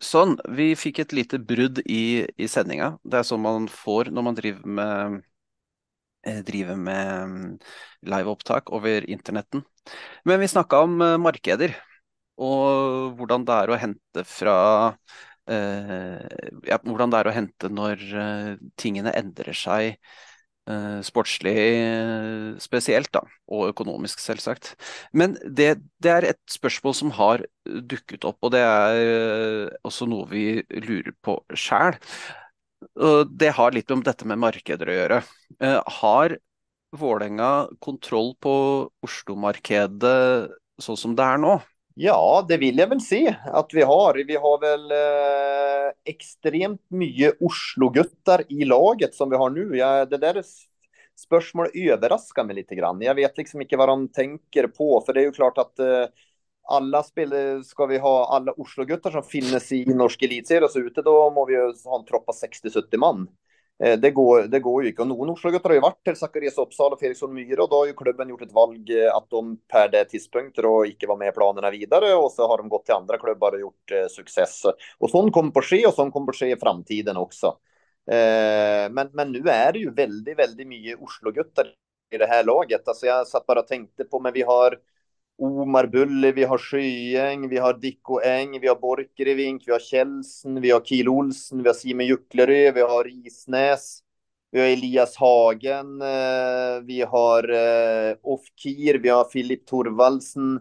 Sånn, 0.03 0.35
vi 0.51 0.73
fick 0.77 0.99
ett 0.99 1.13
litet 1.13 1.47
brudd 1.47 1.79
i, 1.79 2.27
i 2.37 2.49
sändningen. 2.49 2.99
Det 3.03 3.19
är 3.19 3.23
så 3.23 3.37
man 3.37 3.69
får 3.69 4.05
när 4.05 4.23
man 4.23 4.35
driver 4.35 4.67
med, 4.67 5.23
eh, 6.27 6.39
driver 6.45 6.77
med 6.77 7.23
mm, 7.23 7.59
liveopptak 8.01 8.73
over. 8.73 9.07
Men 10.25 10.41
vi 10.41 10.49
snackade 10.49 10.83
om 10.83 11.03
eh, 11.03 11.19
marknader 11.19 11.77
och 12.37 13.19
hur 13.19 13.27
det 13.27 13.53
är 13.53 13.69
att 13.69 13.81
hämta 13.81 14.25
från 14.25 14.93
eh, 15.51 16.21
ja, 16.63 16.79
hur 16.85 17.07
det 17.11 17.17
är 17.17 17.25
att 17.25 17.35
hämta 17.35 17.69
när 17.69 18.15
eh, 18.17 18.57
tingene 18.77 19.11
ändrar 19.11 19.53
sig 19.53 19.99
Eh, 20.71 21.01
sportslig 21.03 21.57
eh, 21.59 22.59
spesielt, 22.63 23.09
da, 23.11 23.25
og 23.51 23.73
økonomisk, 23.73 24.21
selvsagt. 24.23 24.77
Men 25.11 25.35
det, 25.43 25.81
det, 25.99 26.13
er 26.13 26.27
et 26.29 26.39
spørsmål 26.51 26.95
som 26.95 27.11
har 27.17 27.43
dukket 27.67 28.23
opp, 28.29 28.39
og 28.47 28.53
det 28.55 28.61
er 28.63 29.01
eh, 29.01 29.73
også 29.83 30.07
noe 30.07 30.29
vi 30.31 30.63
lurer 30.85 31.11
på 31.19 31.41
sjæl. 31.59 31.99
Det 33.27 33.51
har 33.57 33.75
litt 33.75 33.91
om 33.95 34.03
dette 34.07 34.27
med 34.27 34.41
markeder 34.43 34.91
å 34.91 34.95
gjøre. 34.97 35.19
Har 36.03 36.35
Vålerenga 36.99 37.71
kontroll 37.81 38.33
på 38.43 38.55
Oslo-markedet 39.07 40.51
sånn 40.83 40.99
som 40.99 41.15
det 41.17 41.25
er 41.25 41.39
nå? 41.41 41.55
Ja, 41.95 42.45
det 42.49 42.57
vill 42.57 42.79
jag 42.79 42.89
väl 42.89 43.01
se 43.01 43.37
att 43.45 43.71
vi 43.73 43.83
har. 43.83 44.15
Vi 44.27 44.37
har 44.37 44.59
väl 44.61 44.91
eh, 44.91 45.93
extremt 46.05 46.81
mycket 46.89 47.37
Oslo-guttar 47.41 48.43
i 48.49 48.65
laget 48.65 49.15
som 49.15 49.31
vi 49.31 49.37
har 49.37 49.51
nu. 49.51 49.77
Ja, 49.77 50.05
det 50.05 50.19
där 50.19 50.43
spörsmålet 51.17 51.73
överraskar 51.75 52.45
mig 52.45 52.57
lite 52.57 52.75
grann. 52.75 53.01
Jag 53.01 53.15
vet 53.15 53.39
liksom 53.39 53.61
inte 53.63 53.77
vad 53.77 53.89
de 53.89 54.09
tänker 54.09 54.67
på, 54.67 55.03
för 55.07 55.13
det 55.13 55.21
är 55.21 55.25
ju 55.25 55.33
klart 55.33 55.59
att 55.59 55.79
eh, 55.79 56.07
alla 56.69 57.03
spel 57.03 57.65
ska 57.65 57.87
vi 57.87 57.99
ha 57.99 58.37
alla 58.37 58.53
Oslo-guttar 58.53 59.11
som 59.11 59.23
finns 59.23 59.73
i 59.73 59.85
norsk 59.95 60.23
elitserie 60.23 60.69
så 60.69 60.79
ute, 60.79 61.03
då 61.03 61.31
måste 61.31 61.53
vi 61.53 61.59
ju 61.59 61.73
ha 61.85 61.99
en 61.99 62.07
tropp 62.07 62.29
av 62.29 62.35
60-70 62.35 62.97
man. 62.97 63.29
Eh, 63.85 63.99
det 63.99 64.11
går, 64.11 64.43
det 64.43 64.61
går 64.61 64.83
ju 64.83 64.89
inte. 64.89 65.03
Och 65.03 65.09
någon 65.09 65.31
Oslo-gutter 65.31 65.69
har 65.69 65.75
ju 65.75 65.81
varit 65.81 66.05
till 66.05 66.17
Zacharias 66.17 66.59
Uppsala 66.59 66.95
och 66.95 66.99
Fredriksson 66.99 67.35
Myhre 67.35 67.63
och 67.63 67.69
då 67.71 67.77
har 67.77 67.87
ju 67.87 67.93
klubben 67.93 68.29
gjort 68.29 68.43
ett 68.43 68.53
valg 68.53 69.05
eh, 69.05 69.17
att 69.17 69.31
de 69.31 69.57
per 69.69 69.89
det 69.89 70.05
tidspunkter 70.05 70.67
och 70.67 70.87
inte 70.87 71.07
var 71.07 71.17
med 71.17 71.29
i 71.29 71.33
planerna 71.33 71.71
vidare 71.71 72.15
och 72.15 72.33
så 72.33 72.49
har 72.49 72.59
de 72.59 72.69
gått 72.69 72.85
till 72.85 72.95
andra 72.95 73.19
klubbar 73.19 73.53
och 73.53 73.61
gjort 73.61 73.91
eh, 73.93 74.07
success. 74.11 74.63
Och 74.99 75.11
sånt 75.11 75.33
kommer 75.33 75.59
att 75.59 75.65
ske 75.65 75.87
och 75.87 75.95
sånt 75.95 76.13
kommer 76.13 76.33
att 76.33 76.37
ske 76.37 76.53
i 76.53 76.57
framtiden 76.57 77.17
också. 77.17 77.47
Eh, 78.11 78.91
men, 78.91 79.11
men 79.13 79.33
nu 79.33 79.49
är 79.49 79.73
det 79.73 79.79
ju 79.79 79.91
väldigt, 79.91 80.39
väldigt 80.39 80.67
mycket 80.67 80.99
Oslo-guttar 81.01 81.67
i 82.11 82.19
det 82.19 82.27
här 82.27 82.45
laget. 82.45 82.89
Alltså 82.89 83.07
jag 83.07 83.27
satt 83.27 83.47
bara 83.47 83.61
och 83.61 83.69
tänkte 83.69 84.05
på, 84.05 84.21
men 84.21 84.33
vi 84.33 84.43
har 84.43 84.79
Omar 85.43 85.87
Bulle, 85.87 86.33
vi 86.33 86.45
har 86.45 86.59
Sjöäng, 86.59 87.49
vi 87.49 87.59
har 87.59 87.75
Dicko 87.75 88.21
Eng, 88.21 88.61
vi 88.61 88.69
har 88.69 88.77
Borkrevink, 88.77 89.65
vi 89.67 89.73
har 89.73 89.79
Kjellsen, 89.79 90.61
vi 90.61 90.71
har 90.71 90.81
Kiel 90.81 91.09
Olsen, 91.09 91.63
vi 91.63 91.69
har 91.69 91.75
Simon 91.75 92.07
Jucklerö, 92.07 92.71
vi 92.71 92.81
har 92.81 93.05
Risnäs, 93.05 93.99
vi 94.51 94.61
har 94.61 94.67
Elias 94.67 95.17
Hagen, 95.17 95.99
vi 96.87 97.01
har 97.03 97.49
Ofkir, 98.23 98.99
vi 98.99 99.09
har 99.09 99.25
Filip 99.33 99.67
Torvaldsen, 99.67 100.61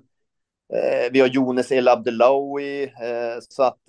vi 1.12 1.20
har 1.20 1.28
Jonas 1.28 1.72
El 1.72 1.88
Abdelawi, 1.88 2.92
så 3.50 3.64
att 3.64 3.84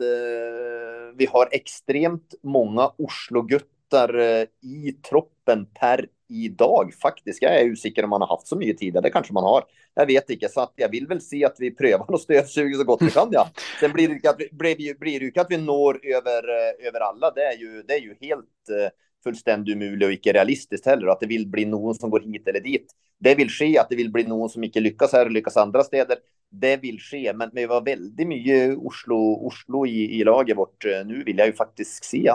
vi 1.14 1.26
har 1.26 1.48
extremt 1.52 2.34
många 2.42 2.90
Oslo-guttar 2.98 4.20
i 4.60 4.92
troppen 5.08 5.66
per 5.66 6.06
idag 6.32 6.94
faktiskt. 7.02 7.42
Jag 7.42 7.60
är 7.60 7.72
osäker 7.72 8.04
om 8.04 8.10
man 8.10 8.20
har 8.20 8.28
haft 8.28 8.46
så 8.46 8.56
mycket 8.56 8.78
tid. 8.78 8.94
Det 9.02 9.10
kanske 9.10 9.32
man 9.32 9.44
har. 9.44 9.64
Jag 9.94 10.06
vet 10.06 10.30
inte, 10.30 10.48
så 10.48 10.60
att 10.60 10.72
jag 10.76 10.90
vill 10.90 11.06
väl 11.06 11.20
se 11.20 11.44
att 11.44 11.56
vi 11.58 11.70
prövar 11.70 12.10
och 12.10 12.20
stövsuger 12.20 12.78
så 12.78 12.84
gott 12.84 13.02
vi 13.02 13.10
kan. 13.10 13.28
Ja. 13.32 13.48
Sen 13.80 13.92
blir 13.92 14.08
det, 14.08 14.28
att 14.28 14.36
vi, 14.38 14.48
blir, 14.52 14.98
blir 14.98 15.20
det 15.20 15.26
ju 15.26 15.40
att 15.40 15.50
vi 15.50 15.56
når 15.56 16.00
över, 16.06 16.48
eh, 16.48 16.88
över 16.88 17.00
alla. 17.00 17.30
Det 17.30 17.42
är 17.42 17.58
ju, 17.58 17.82
det 17.82 17.94
är 17.94 18.00
ju 18.00 18.16
helt 18.20 18.46
uh, 18.70 18.88
fullständigt 19.24 19.76
omöjligt 19.76 20.06
och 20.06 20.12
icke 20.12 20.32
realistiskt 20.32 20.86
heller. 20.86 21.06
Att 21.06 21.20
det 21.20 21.26
vill 21.26 21.46
bli 21.46 21.64
någon 21.64 21.94
som 21.94 22.10
går 22.10 22.20
hit 22.20 22.48
eller 22.48 22.60
dit. 22.60 22.86
Det 23.18 23.34
vill 23.34 23.50
ske 23.50 23.78
att 23.78 23.88
det 23.88 23.96
vill 23.96 24.12
bli 24.12 24.24
någon 24.24 24.48
som 24.48 24.64
inte 24.64 24.80
lyckas 24.80 25.12
här 25.12 25.24
och 25.24 25.32
lyckas 25.32 25.56
andra 25.56 25.84
städer. 25.84 26.16
Det 26.50 26.76
vill 26.76 27.00
ske, 27.00 27.32
men 27.34 27.50
vi 27.52 27.66
var 27.66 27.80
väldigt 27.80 28.28
mycket 28.28 28.78
Oslo, 28.78 29.46
Oslo 29.46 29.86
i, 29.86 30.20
i 30.20 30.24
laget 30.24 30.56
vårt. 30.56 30.84
Eh, 30.84 31.06
nu 31.06 31.22
vill 31.24 31.38
jag 31.38 31.46
ju 31.46 31.52
faktiskt 31.52 32.04
se. 32.04 32.32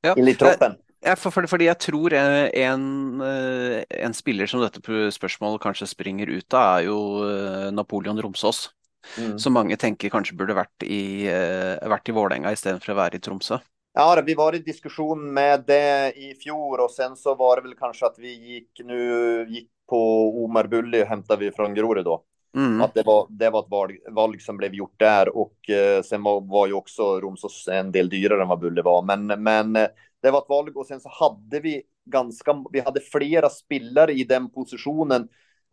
Ja. 0.00 0.14
Enligt 0.16 0.38
troppen. 0.38 0.72
Ja, 1.04 1.16
for, 1.20 1.34
for, 1.34 1.44
fordi 1.50 1.66
jeg 1.68 1.76
tror 1.84 2.14
en, 2.16 3.20
en, 3.20 4.14
spiller 4.16 4.48
som 4.48 4.62
dette 4.64 5.10
spørsmålet 5.12 5.60
kanskje 5.60 5.90
springer 5.90 6.30
ut 6.32 6.56
av, 6.56 6.78
er 6.78 6.86
jo 6.88 6.98
eh, 7.28 7.68
Napoleon 7.76 8.22
Romsås. 8.24 8.70
Mm. 9.18 9.38
Som 9.38 9.52
mange 9.52 9.76
tenker 9.76 10.08
kanskje 10.12 10.36
burde 10.38 10.56
vært 10.56 10.86
i, 10.86 11.26
eh, 11.28 11.76
vært 11.92 12.08
i 12.08 12.14
Vålerenga 12.16 12.54
istedenfor 12.54 12.94
å 12.94 13.00
være 13.02 13.20
i 13.20 13.24
Tromsø. 13.24 13.60
Ja, 13.94 14.22
vi 14.26 14.34
var 14.34 14.56
i 14.56 14.62
diskussion 14.64 15.20
med 15.34 15.66
det 15.68 16.16
i 16.16 16.32
fjol 16.34 16.80
och 16.80 16.90
sen 16.90 17.16
så 17.16 17.34
var 17.34 17.56
det 17.56 17.62
väl 17.62 17.76
kanske 17.78 18.06
att 18.06 18.18
vi 18.18 18.32
gick 18.34 18.80
nu 18.84 19.46
gick 19.48 19.68
på 19.88 20.00
Omar 20.44 20.66
Bulli 20.66 21.04
hämtade 21.04 21.44
vi 21.44 21.52
från 21.52 21.74
Grorud 21.74 22.04
då. 22.04 22.24
Mm. 22.56 22.80
Att 22.80 22.94
det 22.94 23.02
var, 23.02 23.26
det 23.30 23.50
var 23.50 23.60
ett 23.60 23.70
val, 23.70 23.92
val 24.10 24.40
som 24.40 24.56
blev 24.56 24.74
gjort 24.74 24.94
där 24.96 25.36
och 25.36 25.70
eh, 25.70 26.02
sen 26.02 26.22
var, 26.22 26.40
var 26.40 26.66
ju 26.66 26.72
också 26.72 27.20
Romsås 27.20 27.68
en 27.68 27.92
del 27.92 28.08
dyrare 28.08 28.42
än 28.42 28.48
vad 28.48 28.60
Bulle 28.60 28.82
var. 28.82 29.02
Men, 29.02 29.26
men 29.42 29.76
eh, 29.76 29.86
det 30.24 30.30
var 30.30 30.38
ett 30.38 30.48
val 30.48 30.72
och 30.74 30.86
sen 30.86 31.00
så 31.00 31.08
hade 31.08 31.60
vi 31.60 31.82
ganska, 32.04 32.64
vi 32.72 32.80
hade 32.80 33.00
flera 33.00 33.50
spelare 33.50 34.12
i 34.12 34.24
den 34.24 34.50
positionen. 34.50 35.28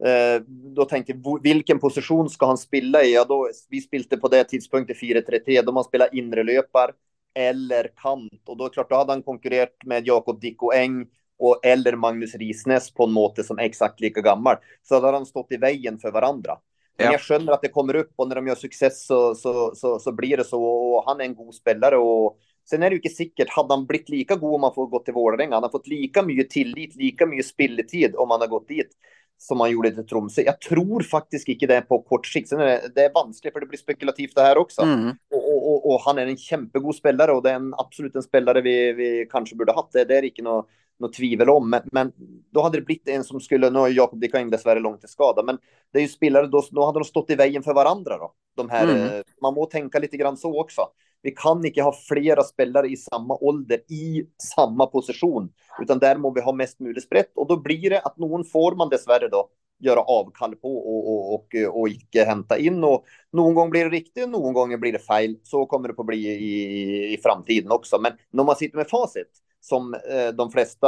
Eh, 0.06 0.42
då 0.76 0.86
tänkte 0.86 1.12
jag, 1.12 1.44
vilken 1.44 1.80
position 1.80 2.30
ska 2.30 2.46
han 2.46 2.58
spela 2.58 3.04
i? 3.04 3.14
Ja, 3.14 3.26
då, 3.26 3.50
vi 3.70 3.82
spelade 3.82 4.18
på 4.18 4.28
det 4.28 4.44
tidspunkten 4.44 4.96
4-3-3, 4.96 5.62
då 5.66 5.72
man 5.72 5.84
spelar 5.84 6.16
inre 6.16 6.44
löpar 6.44 6.92
eller 7.34 7.92
kant. 7.96 8.44
Och 8.46 8.58
då 8.58 8.70
klart, 8.70 8.90
då 8.90 8.96
hade 8.96 9.12
han 9.12 9.24
konkurrerat 9.24 9.76
med 9.86 10.08
Jakob 10.08 10.42
Dicko 10.42 10.72
Eng 10.72 11.08
och 11.40 11.66
eller 11.66 11.96
Magnus 11.96 12.36
Risnäs 12.36 12.94
på 12.94 13.04
en 13.04 13.12
måte 13.12 13.44
som 13.44 13.60
är 13.60 13.64
exakt 13.64 14.00
lika 14.00 14.22
gammal. 14.22 14.56
Så 14.84 14.96
hade 14.96 15.18
han 15.18 15.26
stått 15.26 15.52
i 15.52 15.58
vägen 15.58 16.00
för 16.00 16.12
varandra. 16.12 16.58
Men 16.98 17.06
ja. 17.06 17.12
jag 17.12 17.22
skönjer 17.22 17.52
att 17.52 17.62
det 17.62 17.70
kommer 17.70 17.96
upp 17.96 18.14
och 18.16 18.28
när 18.28 18.36
de 18.36 18.48
gör 18.48 18.56
success 18.56 19.06
så, 19.06 19.36
så, 19.36 19.76
så, 19.76 20.00
så 20.00 20.12
blir 20.12 20.38
det 20.38 20.44
så. 20.44 20.64
Och 20.64 21.04
han 21.06 21.22
är 21.22 21.26
en 21.26 21.36
god 21.36 21.56
spelare 21.56 21.98
och 21.98 22.38
Sen 22.72 22.84
är 22.84 22.90
det 22.90 22.94
ju 22.94 23.02
inte 23.02 23.16
säkert, 23.16 23.50
hade 23.50 23.74
han 23.74 23.86
blivit 23.86 24.10
lika 24.10 24.36
god 24.36 24.56
om 24.56 24.64
han 24.64 24.74
får 24.74 24.88
gå 24.88 25.00
till 25.00 25.14
Vålerenga, 25.14 25.56
han 25.56 25.64
har 25.64 25.70
fått 25.70 25.88
lika 25.88 26.24
mycket 26.24 26.50
tillit, 26.50 26.96
lika 26.96 27.26
mycket 27.26 27.46
spilletid 27.46 28.16
om 28.16 28.32
han 28.32 28.42
har 28.42 28.48
gått 28.48 28.68
dit. 28.68 28.90
som 29.38 29.60
han 29.60 29.72
gjorde 29.72 29.92
till 29.92 30.08
Tromsø. 30.08 30.42
Jag 30.42 30.62
tror 30.62 31.02
faktiskt 31.02 31.48
inte 31.48 31.68
det 31.68 31.82
på 31.82 32.02
kort 32.02 32.28
sikt. 32.28 32.50
Sen 32.50 32.60
är 32.60 32.66
det, 32.66 32.92
det 32.96 33.02
är 33.02 33.14
vanskligt 33.14 33.54
för 33.54 33.60
det 33.60 33.66
blir 33.66 33.78
spekulativt 33.78 34.36
det 34.36 34.42
här 34.42 34.58
också. 34.58 34.82
Mm. 34.82 35.10
Och, 35.10 35.72
och, 35.74 35.94
och, 35.94 36.02
han 36.02 36.18
är 36.18 36.28
en 36.28 36.36
jättegod 36.36 36.96
spelare 36.96 37.32
och 37.32 37.44
det 37.44 37.52
är 37.52 37.56
en, 37.56 37.74
absolut 37.78 38.16
en 38.16 38.24
spelare 38.24 38.62
vi, 38.62 38.94
vi 38.94 39.28
kanske 39.32 39.56
borde 39.56 39.74
haft. 39.74 39.92
Det, 39.94 40.06
det 40.06 40.18
är 40.18 40.24
inte 40.24 40.42
något, 40.42 40.68
något 41.00 41.14
tvivel 41.14 41.50
om. 41.50 41.70
Men, 41.70 41.82
men, 41.92 42.12
då 42.52 42.62
hade 42.62 42.78
det 42.78 42.86
blivit 42.86 43.08
en 43.08 43.24
som 43.24 43.40
skulle, 43.40 43.70
nu 43.70 43.80
har 43.80 43.90
Jakob 43.90 44.22
Dikain 44.22 44.50
dessvärre 44.50 44.80
långt 44.80 45.00
till 45.00 45.10
skada, 45.10 45.44
men 45.44 45.58
det 45.94 46.00
är 46.00 46.04
ju 46.04 46.08
spelare, 46.08 46.48
då, 46.48 46.64
då 46.72 46.86
hade 46.86 47.00
de 47.00 47.06
stått 47.06 47.30
i 47.30 47.36
vägen 47.36 47.64
för 47.64 47.74
varandra 47.74 48.18
då. 48.18 48.34
De 48.56 48.70
här, 48.70 48.84
Mm. 48.84 49.24
Man 49.42 49.54
må 49.54 49.66
tänka 49.66 50.00
lite 50.00 50.18
grann 50.18 50.38
så 50.38 50.62
också. 50.62 50.82
Vi 51.22 51.32
kan 51.32 51.66
inte 51.66 51.82
ha 51.82 51.94
flera 52.08 52.44
spelare 52.44 52.88
i 52.88 52.98
samma 52.98 53.38
ålder 53.42 53.78
i 53.92 54.26
samma 54.56 54.86
position, 54.86 55.50
utan 55.82 56.00
där 56.00 56.18
må 56.18 56.32
vi 56.32 56.42
ha 56.42 56.54
mest 56.54 56.80
möjligt 56.80 57.10
brett 57.10 57.32
och 57.36 57.48
då 57.48 57.58
blir 57.58 57.90
det 57.90 58.02
att 58.02 58.18
någon 58.18 58.46
får 58.46 58.76
man 58.76 58.90
dessvärre 58.90 59.28
då 59.28 59.50
göra 59.82 60.00
avkall 60.00 60.56
på 60.56 60.78
och, 60.78 61.10
och, 61.12 61.34
och, 61.34 61.80
och 61.80 61.90
icke 61.90 62.24
hämta 62.24 62.58
in. 62.58 62.84
Och 62.84 63.06
någon 63.34 63.56
gång 63.56 63.70
blir 63.70 63.84
det 63.84 63.90
riktigt, 63.90 64.30
någon 64.30 64.54
gång 64.54 64.80
blir 64.80 64.92
det 64.92 65.00
fel. 65.00 65.36
Så 65.44 65.66
kommer 65.66 65.88
det 65.88 65.94
på 65.94 66.04
bli 66.04 66.28
i, 66.28 67.14
i 67.14 67.18
framtiden 67.18 67.72
också. 67.72 68.00
Men 68.02 68.12
när 68.32 68.44
man 68.44 68.56
sitter 68.56 68.78
med 68.78 68.90
facit, 68.90 69.32
som 69.60 69.94
eh, 69.94 70.28
de 70.34 70.52
flesta 70.52 70.88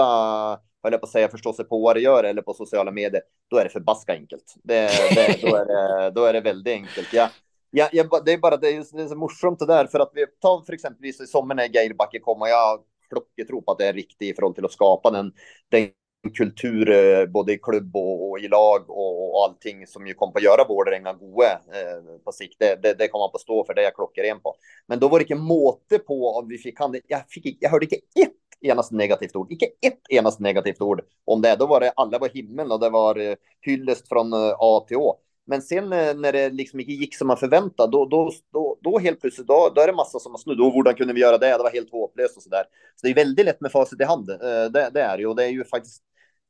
höll 0.83 0.91
jag 0.91 1.01
på 1.01 1.05
att 1.05 1.11
säga 1.11 1.29
förstår 1.29 1.53
sig 1.53 1.65
på 1.65 1.79
vad 1.79 1.95
det 1.95 2.01
gör 2.01 2.23
eller 2.23 2.41
på 2.41 2.53
sociala 2.53 2.91
medier, 2.91 3.21
då 3.49 3.57
är 3.57 3.63
det 3.63 3.69
förbaskat 3.69 4.15
enkelt. 4.15 4.55
Det, 4.63 4.89
det, 5.15 5.41
då, 5.41 5.55
är 5.55 5.65
det, 5.65 6.11
då 6.11 6.25
är 6.25 6.33
det 6.33 6.41
väldigt 6.41 6.73
enkelt. 6.73 7.13
Ja, 7.13 7.29
ja, 7.73 7.89
jag, 7.91 8.25
det 8.25 8.33
är 8.33 8.37
bara 8.37 8.57
det 8.57 8.69
är, 8.69 8.97
det 8.97 9.03
är 9.03 9.07
så 9.07 9.15
morsomt 9.15 9.59
det 9.59 9.65
där 9.65 9.87
för 9.87 9.99
att 9.99 10.11
vi 10.13 10.25
tar 10.41 10.61
för 10.61 10.73
exempelvis 10.73 11.21
i 11.21 11.27
sommar 11.27 11.55
när 11.55 11.67
Geirbacke 11.67 12.19
kom 12.19 12.41
och 12.41 12.49
jag 12.49 12.83
klocketro 13.09 13.61
på 13.61 13.71
att 13.71 13.77
det 13.77 13.87
är 13.87 13.93
riktigt 13.93 14.21
i 14.21 14.33
förhållande 14.33 14.55
till 14.55 14.65
att 14.65 14.71
skapa 14.71 15.11
den, 15.11 15.31
den 15.69 15.89
kultur 16.37 16.91
eh, 16.91 17.25
både 17.25 17.53
i 17.53 17.57
klubb 17.57 17.95
och, 17.95 18.29
och 18.29 18.39
i 18.39 18.47
lag 18.47 18.89
och, 18.89 19.35
och, 19.35 19.45
allting 19.45 19.87
som 19.87 20.07
ju 20.07 20.13
kom 20.13 20.31
på 20.31 20.37
att 20.37 20.43
göra 20.43 20.67
Vålerenga 20.67 21.13
goe 21.13 21.45
eh, 21.45 22.19
på 22.25 22.31
sikt. 22.31 22.55
Det, 22.59 22.79
det, 22.83 22.93
det 22.93 23.07
kommer 23.07 23.23
man 23.23 23.31
på 23.31 23.37
stå 23.37 23.65
för, 23.65 23.73
det 23.73 23.81
är 23.81 23.85
jag 23.85 23.95
klockren 23.95 24.39
på. 24.39 24.55
Men 24.87 24.99
då 24.99 25.07
var 25.07 25.19
det 25.19 25.23
inte 25.23 25.35
måte 25.35 25.99
på 25.99 26.29
om 26.29 26.47
vi 26.47 26.57
fick 26.57 26.79
han. 26.79 26.95
Jag, 27.07 27.29
fick, 27.29 27.57
jag 27.59 27.69
hörde 27.69 27.85
inte 27.85 27.95
ett 27.95 28.31
enast 28.61 28.91
negativt 28.91 29.35
ord, 29.35 29.51
inte 29.51 29.65
ett 29.65 29.99
enast 30.09 30.39
negativt 30.39 30.81
ord 30.81 31.01
om 31.25 31.41
det. 31.41 31.55
Då 31.55 31.67
var 31.67 31.79
det 31.79 31.91
alla 31.95 32.19
var 32.19 32.29
himmel 32.29 32.71
och 32.71 32.79
det 32.79 32.89
var 32.89 33.19
eh, 33.19 33.35
hyllest 33.61 34.07
från 34.07 34.33
eh, 34.33 34.55
A 34.59 34.85
till 34.87 34.97
Å. 34.97 35.19
Men 35.45 35.61
sen 35.61 35.93
eh, 35.93 36.15
när 36.15 36.31
det 36.31 36.49
liksom 36.49 36.79
inte 36.79 36.91
gick 36.91 37.15
som 37.15 37.27
man 37.27 37.37
förväntade, 37.37 37.91
då, 37.91 38.05
då, 38.05 38.31
då, 38.53 38.77
då 38.81 38.99
helt 38.99 39.21
plötsligt, 39.21 39.47
då, 39.47 39.71
då 39.75 39.81
är 39.81 39.87
det 39.87 39.93
massa 39.93 40.19
som 40.19 40.31
har 40.31 40.39
snudd. 40.39 40.61
Och 40.61 40.73
hur 40.73 40.93
kunde 40.93 41.13
vi 41.13 41.21
göra 41.21 41.37
det? 41.37 41.47
Det 41.47 41.63
var 41.63 41.71
helt 41.71 41.91
hopplöst 41.91 42.37
och 42.37 42.43
så 42.43 42.49
där. 42.49 42.63
Så 42.95 43.07
det 43.07 43.09
är 43.09 43.15
väldigt 43.15 43.45
lätt 43.45 43.61
med 43.61 43.71
facit 43.71 44.01
i 44.01 44.03
hand. 44.03 44.29
Eh, 44.29 44.37
det, 44.73 44.89
det 44.93 45.01
är 45.01 45.17
ju, 45.17 45.27
och 45.27 45.35
det 45.35 45.43
är 45.43 45.49
ju 45.49 45.63
faktiskt 45.63 46.03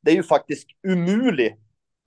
det 0.04 0.10
är 0.10 0.14
ju 0.14 0.22
faktiskt 0.22 0.68
umuligt 0.88 1.58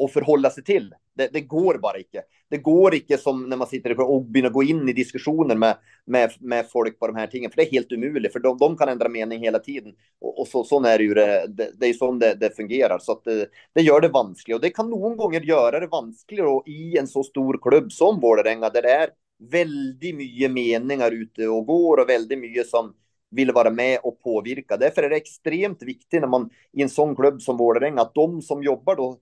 att 0.04 0.14
förhålla 0.14 0.50
sig 0.50 0.64
till. 0.64 0.94
Det, 1.18 1.30
det, 1.34 1.42
går 1.42 1.78
bara 1.78 1.98
inte. 1.98 2.22
Det 2.50 2.58
går 2.58 2.96
inte 2.96 3.18
som 3.18 3.50
när 3.50 3.58
man 3.58 3.68
sitter 3.68 4.00
och 4.00 4.26
börjar 4.26 4.50
gå 4.50 4.64
in 4.64 4.90
i 4.90 4.94
diskussioner 4.94 5.56
med, 5.56 5.78
med, 6.06 6.32
med 6.40 6.70
folk 6.70 7.00
på 7.00 7.08
de 7.08 7.16
här 7.16 7.28
tingen, 7.28 7.52
för 7.52 7.56
det 7.56 7.68
är 7.68 7.72
helt 7.72 7.92
omöjligt 7.92 8.34
för 8.34 8.40
de, 8.40 8.58
de 8.58 8.78
kan 8.78 8.90
ändra 8.90 9.10
mening 9.10 9.40
hela 9.40 9.60
tiden. 9.60 9.94
Och, 10.22 10.40
och 10.42 10.48
så, 10.48 10.64
så 10.64 10.84
är 10.84 10.98
det 10.98 11.04
ju 11.04 11.14
det, 11.14 11.46
det, 11.78 11.86
är 11.86 11.88
ju 11.88 11.94
så 11.94 12.12
det, 12.12 12.34
det 12.34 12.56
fungerar. 12.56 13.00
Så 13.00 13.12
att 13.12 13.24
det, 13.24 13.48
det 13.74 13.82
gör 13.82 14.02
det 14.02 14.08
vanskligt 14.08 14.56
och 14.56 14.62
det 14.62 14.70
kan 14.70 14.90
någon 14.90 15.18
gånger 15.18 15.42
göra 15.42 15.80
det 15.80 15.88
vanskligare 15.88 16.62
i 16.66 16.98
en 16.98 17.08
så 17.08 17.24
stor 17.24 17.60
klubb 17.62 17.92
som 17.92 18.20
Vålerenga, 18.20 18.70
där 18.70 18.82
det 18.82 18.92
är 18.92 19.10
väldigt 19.52 20.16
mycket 20.16 20.52
meningar 20.52 21.12
ute 21.12 21.48
och 21.48 21.66
går 21.66 22.00
och 22.00 22.10
väldigt 22.10 22.40
mycket 22.40 22.68
som 22.68 22.94
vill 23.30 23.52
vara 23.52 23.70
med 23.70 24.00
och 24.04 24.22
påverka. 24.22 24.78
Därför 24.78 25.04
är 25.04 25.10
det 25.10 25.16
extremt 25.16 25.84
viktigt 25.84 26.22
när 26.22 26.28
man 26.28 26.50
i 26.74 26.82
en 26.82 26.90
sån 26.90 27.16
klubb 27.16 27.42
som 27.42 27.58
Vålerenga 27.58 28.02
att 28.02 28.14
de 28.14 28.42
som 28.42 28.64
jobbar 28.64 28.96
då 28.96 29.20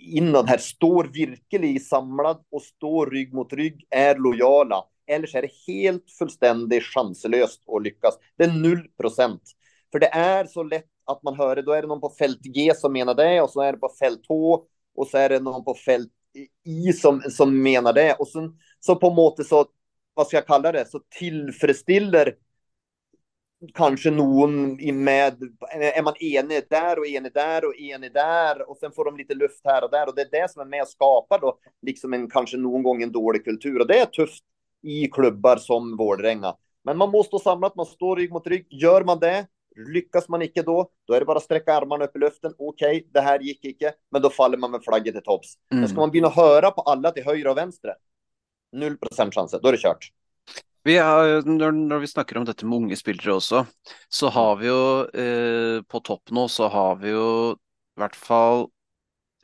innan 0.00 0.46
här 0.46 0.58
står 0.58 1.04
virkelig 1.04 1.86
samlad 1.86 2.44
och 2.50 2.62
står 2.62 3.06
rygg 3.06 3.34
mot 3.34 3.52
rygg, 3.52 3.86
är 3.90 4.18
lojala. 4.18 4.84
Eller 5.06 5.26
så 5.26 5.38
är 5.38 5.42
det 5.42 5.72
helt 5.72 6.04
fullständigt 6.18 6.82
chanslöst 6.82 7.62
att 7.68 7.82
lyckas. 7.82 8.18
Det 8.38 8.44
är 8.44 8.52
noll 8.52 8.88
procent. 9.00 9.42
För 9.92 9.98
det 9.98 10.06
är 10.06 10.44
så 10.44 10.62
lätt 10.62 10.86
att 11.04 11.22
man 11.22 11.34
hör 11.34 11.56
det. 11.56 11.62
Då 11.62 11.72
är 11.72 11.82
det 11.82 11.88
någon 11.88 12.00
på 12.00 12.12
fält 12.18 12.42
G 12.42 12.72
som 12.74 12.92
menar 12.92 13.14
det 13.14 13.42
och 13.42 13.50
så 13.50 13.60
är 13.60 13.72
det 13.72 13.78
på 13.78 13.90
fält 14.00 14.20
H 14.28 14.64
och 14.96 15.06
så 15.06 15.18
är 15.18 15.28
det 15.28 15.40
någon 15.40 15.64
på 15.64 15.74
fält 15.74 16.12
I 16.64 16.92
som, 16.92 17.20
som 17.20 17.62
menar 17.62 17.92
det. 17.92 18.14
Och 18.14 18.28
sen 18.28 18.58
så 18.80 18.96
på 18.96 19.10
måte 19.10 19.44
så, 19.44 19.66
vad 20.14 20.26
ska 20.26 20.36
jag 20.36 20.46
kalla 20.46 20.72
det, 20.72 20.90
så 20.90 21.00
tillfredsställer 21.18 22.34
kanske 23.74 24.10
någon 24.10 24.76
med, 25.04 25.42
är 25.70 26.02
man 26.02 26.14
enig 26.20 26.62
där 26.70 26.98
och 26.98 27.06
enig 27.06 27.32
där 27.34 27.64
och 27.64 27.76
enig 27.76 28.12
där 28.12 28.70
och 28.70 28.76
sen 28.76 28.92
får 28.92 29.04
de 29.04 29.16
lite 29.16 29.34
luft 29.34 29.60
här 29.64 29.84
och 29.84 29.90
där 29.90 30.08
och 30.08 30.14
det 30.14 30.22
är 30.22 30.42
det 30.42 30.50
som 30.50 30.60
är 30.60 30.66
med 30.66 30.82
och 30.82 30.88
skapar 30.88 31.38
då 31.38 31.58
liksom 31.82 32.14
en 32.14 32.30
kanske 32.30 32.56
någon 32.56 32.82
gång 32.82 33.02
en 33.02 33.12
dålig 33.12 33.44
kultur 33.44 33.80
och 33.80 33.86
det 33.86 34.00
är 34.00 34.06
tufft 34.06 34.44
i 34.82 35.06
klubbar 35.06 35.56
som 35.56 35.96
Vårdränga. 35.96 36.56
Men 36.84 36.96
man 36.96 37.10
måste 37.10 37.28
stå 37.28 37.38
samlat, 37.38 37.76
man 37.76 37.86
står 37.86 38.16
rygg 38.16 38.32
mot 38.32 38.46
rygg. 38.46 38.66
Gör 38.70 39.04
man 39.04 39.18
det, 39.18 39.46
lyckas 39.76 40.28
man 40.28 40.42
inte 40.42 40.62
då, 40.62 40.90
då 41.06 41.14
är 41.14 41.20
det 41.20 41.26
bara 41.26 41.36
att 41.36 41.44
sträcka 41.44 41.74
armarna 41.74 42.04
upp 42.04 42.16
i 42.16 42.18
luften. 42.18 42.54
Okej, 42.58 42.96
okay, 42.96 43.08
det 43.12 43.20
här 43.20 43.38
gick 43.40 43.64
inte, 43.64 43.92
men 44.10 44.22
då 44.22 44.30
faller 44.30 44.58
man 44.58 44.70
med 44.70 44.84
flagget 44.84 45.14
till 45.14 45.22
topps. 45.22 45.54
Mm. 45.72 45.80
Men 45.80 45.88
ska 45.88 46.00
man 46.00 46.10
börja 46.10 46.28
höra 46.28 46.70
på 46.70 46.80
alla 46.80 47.10
till 47.10 47.24
höger 47.24 47.46
och 47.46 47.56
vänster, 47.56 47.94
noll 48.72 48.96
procent 48.96 49.34
chanser, 49.34 49.60
då 49.62 49.68
är 49.68 49.72
det 49.72 49.78
kört. 49.78 50.12
Vi 50.86 50.96
har, 50.96 51.42
når, 51.44 51.98
vi 52.00 52.08
snakker 52.08 52.38
om 52.40 52.46
dette 52.48 52.66
med 52.66 52.84
unge 52.84 52.96
spillere 52.96 53.34
også, 53.36 53.64
så 54.08 54.30
har 54.32 54.54
vi 54.60 54.70
jo 54.70 54.82
eh, 55.12 55.80
på 55.84 56.00
topp 56.06 56.32
nå 56.32 56.46
så 56.48 56.70
har 56.72 57.00
vi 57.02 57.12
jo 57.12 57.26
i 57.52 58.00
hvert 58.00 58.16
fall 58.16 58.70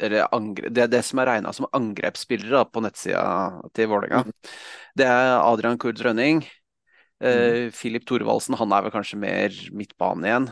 eller 0.00 0.28
angre, 0.34 0.68
det, 0.68 0.90
det 0.92 1.02
som 1.08 1.20
er 1.22 1.30
regna 1.30 1.52
som 1.56 1.68
angrepsspillere 1.76 2.66
på 2.68 2.82
nettsida 2.84 3.62
til 3.76 3.88
Vålerenga. 3.88 4.26
Mm. 4.26 4.56
Det 5.00 5.06
er 5.08 5.36
Adrian 5.38 5.80
Kurd 5.80 6.00
Rønning. 6.04 6.42
Eh, 7.24 7.72
Filip 7.72 8.04
mm. 8.04 8.08
Thorvaldsen, 8.10 8.58
han 8.60 8.74
er 8.76 8.84
vel 8.84 8.92
kanskje 8.92 9.20
mer 9.20 9.56
midtbane 9.72 10.28
igjen. 10.28 10.50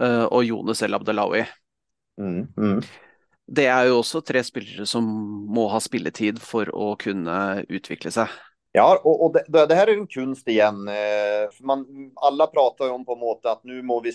Eh, 0.00 0.24
og 0.24 0.46
Jones 0.46 0.80
El 0.84 0.96
Abdelawi. 0.96 1.44
Mm. 2.20 2.46
Mm. 2.56 2.80
Det 3.48 3.68
er 3.68 3.88
jo 3.88 4.00
også 4.00 4.22
tre 4.24 4.42
spillere 4.44 4.84
som 4.88 5.04
må 5.52 5.68
ha 5.72 5.80
spilletid 5.80 6.40
for 6.40 6.68
å 6.72 6.94
kunne 7.00 7.66
utvikle 7.68 8.12
seg. 8.14 8.32
Ja, 8.78 9.00
och, 9.04 9.24
och 9.24 9.32
det, 9.32 9.66
det, 9.66 9.74
här 9.74 9.86
är 9.86 9.92
en 9.92 10.06
kunst 10.06 10.48
igen. 10.48 10.88
Eh, 10.88 11.48
man, 11.60 12.10
alla 12.14 12.46
pratar 12.46 12.84
ju 12.84 12.90
om 12.90 13.04
på 13.04 13.16
måte 13.16 13.50
att 13.50 13.64
nu 13.64 13.82
må 13.82 14.00
vi 14.00 14.12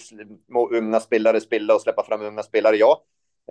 må 0.50 0.70
unga 0.70 1.00
spelare 1.00 1.42
spela 1.42 1.76
och 1.76 1.82
släppa 1.82 2.04
fram 2.04 2.22
unga 2.22 2.44
spelare. 2.44 2.76
Ja, 2.76 3.04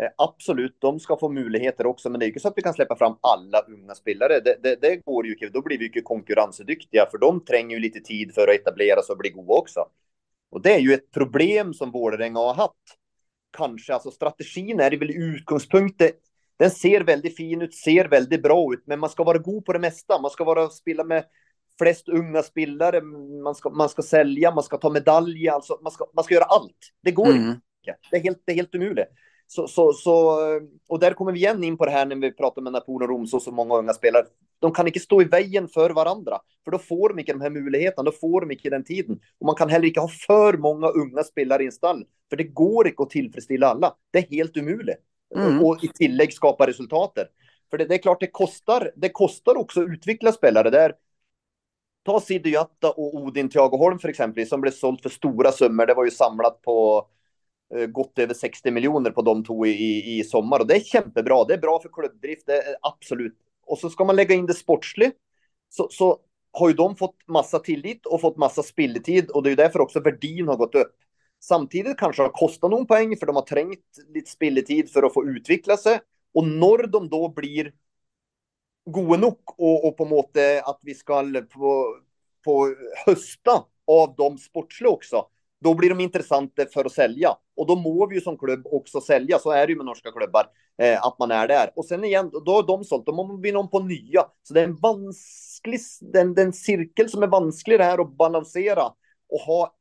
eh, 0.03 0.09
absolut, 0.19 0.77
de 0.79 1.01
ska 1.01 1.17
få 1.17 1.29
möjligheter 1.29 1.87
också, 1.87 2.11
men 2.11 2.21
det 2.21 2.27
är 2.27 2.29
inte 2.29 2.41
så 2.41 2.49
att 2.49 2.57
vi 2.57 2.63
kan 2.63 2.75
släppa 2.75 2.97
fram 2.97 3.17
alla 3.21 3.61
unga 3.61 3.95
spelare. 3.95 4.41
Det, 4.41 4.57
det, 4.63 4.81
det 4.81 4.97
går 4.97 5.27
ju 5.27 5.33
inte, 5.33 5.49
då 5.49 5.63
blir 5.63 5.79
vi 5.79 5.91
ju 5.95 6.03
konkurrensduktiga, 6.03 7.07
för 7.11 7.19
de 7.19 7.45
tränger 7.45 7.77
ju 7.77 7.83
lite 7.83 8.01
tid 8.01 8.35
för 8.35 8.49
att 8.49 8.55
etablera 8.55 9.03
sig 9.03 9.13
och 9.13 9.19
bli 9.19 9.31
goda 9.31 9.55
också. 9.55 9.81
Och 10.51 10.63
det 10.63 10.75
är 10.75 10.81
ju 10.81 10.95
ett 10.95 11.11
problem 11.11 11.75
som 11.75 11.91
Vålerenga 11.91 12.39
har 12.39 12.55
haft. 12.55 12.99
Kanske, 13.57 13.95
alltså 13.95 14.11
strategin 14.11 14.81
är 14.81 14.91
väl 14.91 15.11
utgångspunkten 15.11 16.11
den 16.63 16.71
ser 16.71 17.01
väldigt 17.01 17.37
fin 17.37 17.63
ut, 17.63 17.75
ser 17.75 18.09
väldigt 18.09 18.43
bra 18.43 18.75
ut, 18.75 18.83
men 18.87 19.01
man 19.01 19.11
ska 19.11 19.25
vara 19.25 19.39
god 19.39 19.65
på 19.65 19.73
det 19.73 19.79
mesta. 19.79 20.21
Man 20.21 20.31
ska 20.31 20.45
vara 20.45 20.69
spela 20.69 21.05
med 21.05 21.25
flest 21.79 22.09
unga 22.09 22.43
spelare, 22.43 23.01
man 23.43 23.55
ska, 23.55 23.71
man 23.71 23.89
ska 23.89 24.03
sälja, 24.03 24.55
man 24.55 24.65
ska 24.65 24.77
ta 24.77 24.91
medalj, 24.91 25.49
alltså 25.49 25.79
man 25.83 25.93
ska, 25.93 26.07
man 26.15 26.25
ska 26.25 26.35
göra 26.35 26.45
allt. 26.45 26.77
Det 27.03 27.11
går 27.11 27.27
mm. 27.27 27.49
inte. 27.49 27.61
Det 28.11 28.17
är 28.17 28.21
helt, 28.21 28.43
det 28.45 28.53
är 28.53 28.57
helt 28.57 28.75
omöjligt. 28.75 29.09
Så, 29.47 29.69
så, 29.69 29.93
så, 29.93 30.41
och 30.89 30.99
där 30.99 31.13
kommer 31.13 31.33
vi 31.33 31.39
igen 31.39 31.65
in 31.65 31.77
på 31.77 31.85
det 31.85 31.91
här 31.91 32.07
när 32.07 32.17
vi 32.17 32.33
pratar 32.33 32.63
med 32.63 32.73
Napol 32.73 33.03
och 33.03 33.09
Romso 33.09 33.37
och 33.37 33.43
så 33.43 33.53
många 33.53 33.75
unga 33.75 33.93
spelare. 33.93 34.25
De 34.59 34.73
kan 34.73 34.87
inte 34.87 35.01
stå 35.01 35.23
i 35.23 35.25
vägen 35.25 35.69
för 35.69 35.91
varandra, 35.91 36.39
för 36.65 36.71
då 36.71 36.79
får 36.79 37.09
de 37.09 37.19
inte 37.19 37.33
de 37.33 37.41
här 37.41 37.51
möjligheterna, 37.51 38.03
då 38.03 38.13
får 38.13 38.41
de 38.41 38.51
inte 38.51 38.71
den 38.71 38.85
tiden. 38.85 39.21
Och 39.39 39.47
man 39.47 39.55
kan 39.55 39.69
heller 39.69 39.89
inte 39.89 40.01
ha 40.01 40.09
för 40.09 40.57
många 40.57 40.89
unga 40.89 41.23
spelare 41.23 41.63
i 41.63 41.67
en 41.67 41.73
stall, 41.73 42.05
för 42.31 42.37
det 42.37 42.45
går 42.45 42.89
inte 42.89 43.03
att 43.03 43.11
tillfredsställa 43.11 43.67
alla. 43.67 43.95
Det 44.11 44.19
är 44.19 44.37
helt 44.37 44.57
omöjligt. 44.57 45.12
Mm. 45.37 45.65
Och 45.65 45.85
i 45.85 45.89
tillägg 45.89 46.33
skapa 46.33 46.67
resultatet. 46.67 47.29
För 47.71 47.79
det, 47.79 47.85
det, 47.85 47.95
är 47.95 47.99
klart, 47.99 48.21
det 48.21 48.27
kostar, 48.27 48.93
det 48.97 49.09
kostar 49.09 49.57
också 49.57 49.83
att 49.83 49.89
utveckla 49.89 50.33
spelare. 50.33 50.71
Där, 50.71 50.95
ta 52.03 52.21
Sidi 52.21 52.51
Jatta 52.51 52.91
och 52.91 53.15
Odin 53.15 53.49
Thiagoholm 53.49 53.99
för 53.99 54.09
exempel, 54.09 54.47
som 54.47 54.61
blev 54.61 54.71
sålt 54.71 55.03
för 55.03 55.09
stora 55.09 55.53
summor. 55.53 55.87
Det 55.87 55.95
var 55.95 56.05
ju 56.05 56.11
samlat 56.11 56.63
på 56.63 57.07
eh, 57.75 57.87
gott 57.87 58.19
över 58.19 58.35
60 58.35 58.71
miljoner 58.71 59.11
på 59.11 59.23
de 59.23 59.45
två 59.45 59.67
i, 59.67 60.19
i 60.19 60.25
sommar. 60.25 60.61
Och 60.61 60.67
det 60.67 60.75
är 60.75 60.81
kämpebra. 60.81 61.45
Det 61.45 61.55
är 61.55 61.59
bra 61.59 61.81
för 61.83 61.89
klubbdrift, 61.89 62.47
det 62.47 62.57
är 62.57 62.77
absolut. 62.83 63.37
Och 63.67 63.79
så 63.79 63.91
ska 63.91 64.05
man 64.05 64.17
lägga 64.17 64.35
in 64.35 64.47
det 64.47 64.55
sportsligt. 64.55 65.17
Så, 65.69 65.89
så 65.91 66.19
har 66.53 66.69
ju 66.69 66.75
de 66.75 66.97
fått 66.97 67.17
massa 67.27 67.59
tillit 67.59 68.07
och 68.07 68.21
fått 68.21 68.37
massa 68.37 68.63
spilletid. 68.63 69.31
Och 69.31 69.43
det 69.43 69.49
är 69.49 69.51
ju 69.51 69.57
därför 69.57 69.81
också 69.81 70.01
värdin 70.01 70.49
har 70.49 70.57
gått 70.57 70.75
upp. 70.75 70.97
Samtidigt 71.43 71.97
kanske 71.97 72.23
det 72.23 72.27
har 72.27 72.33
kostat 72.33 72.71
någon 72.71 72.87
poäng 72.87 73.17
för 73.17 73.27
de 73.27 73.37
har 73.37 73.43
trängt 73.43 73.85
lite 74.15 74.31
spilletid 74.31 74.91
för 74.91 75.03
att 75.03 75.15
få 75.15 75.25
utveckla 75.25 75.77
sig. 75.77 76.01
Och 76.35 76.47
när 76.47 76.87
de 76.87 77.09
då 77.09 77.29
blir 77.29 77.73
goda 78.85 79.21
nog 79.21 79.39
och, 79.47 79.89
och 79.89 79.97
på 79.97 80.05
måte 80.05 80.63
att 80.65 80.79
vi 80.83 80.95
ska 80.95 81.23
på, 81.51 81.97
på 82.45 82.75
hösta 83.07 83.65
av 83.87 84.15
de 84.17 84.39
sportsliga 84.39 84.91
också, 84.91 85.27
då 85.61 85.75
blir 85.75 85.89
de 85.89 86.01
intressanta 86.01 86.67
för 86.75 86.85
att 86.85 86.93
sälja. 86.93 87.37
Och 87.57 87.67
då 87.67 87.77
må 87.77 88.07
vi 88.07 88.15
ju 88.15 88.21
som 88.21 88.39
klubb 88.39 88.67
också 88.67 89.01
sälja, 89.01 89.39
så 89.39 89.51
är 89.51 89.67
det 89.67 89.71
ju 89.71 89.77
med 89.77 89.87
norska 89.87 90.13
klubbar, 90.13 90.47
eh, 90.83 91.07
att 91.07 91.19
man 91.19 91.31
är 91.31 91.49
där. 91.49 91.71
Och 91.77 91.85
sen 91.85 92.05
igen, 92.05 92.31
då 92.45 92.53
har 92.53 92.67
de 92.67 92.85
sålt, 92.85 93.07
då 93.07 93.13
måste 93.13 93.43
vi 93.43 93.53
någon 93.53 93.71
på 93.71 93.79
nya. 93.81 94.25
Så 94.43 94.55
det 94.55 94.61
är 94.61 94.65
en 94.65 94.77
vansklig, 94.77 95.81
den, 96.01 96.35
den 96.35 96.53
cirkel 96.53 97.11
som 97.11 97.23
är 97.23 97.27
vansklig 97.27 97.79
det 97.79 97.85
här 97.85 97.99
att 97.99 98.17
balansera 98.17 98.85
och 99.29 99.41
ha 99.41 99.75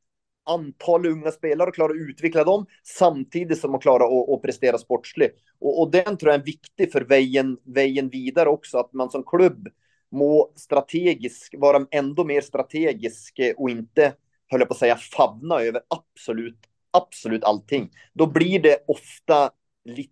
antal 0.45 1.05
unga 1.05 1.31
spelare 1.31 1.67
och 1.67 1.75
klara 1.75 1.91
att 1.91 2.09
utveckla 2.09 2.43
dem 2.43 2.65
samtidigt 2.83 3.59
som 3.59 3.75
att 3.75 3.81
klara 3.81 4.03
att, 4.03 4.29
att 4.29 4.41
prestera 4.41 4.77
sportsligt. 4.77 5.39
Och, 5.59 5.81
och 5.81 5.91
den 5.91 6.17
tror 6.17 6.31
jag 6.31 6.41
är 6.41 6.45
viktig 6.45 6.91
för 6.91 7.01
vägen, 7.01 7.57
vägen 7.63 8.09
vidare 8.09 8.49
också, 8.49 8.77
att 8.77 8.93
man 8.93 9.09
som 9.09 9.23
klubb 9.23 9.67
må 10.11 10.51
strategisk, 10.55 11.55
vara 11.57 11.85
ändå 11.91 12.23
mer 12.23 12.41
strategisk 12.41 13.39
eh, 13.39 13.53
och 13.57 13.69
inte, 13.69 14.13
höll 14.47 14.59
jag 14.59 14.67
på 14.67 14.73
att 14.73 14.79
säga, 14.79 14.95
favna 14.95 15.59
över 15.59 15.81
absolut, 15.87 16.59
absolut 16.91 17.43
allting. 17.43 17.91
Då 18.13 18.27
blir 18.27 18.59
det 18.59 18.83
ofta 18.87 19.51
lite 19.85 20.11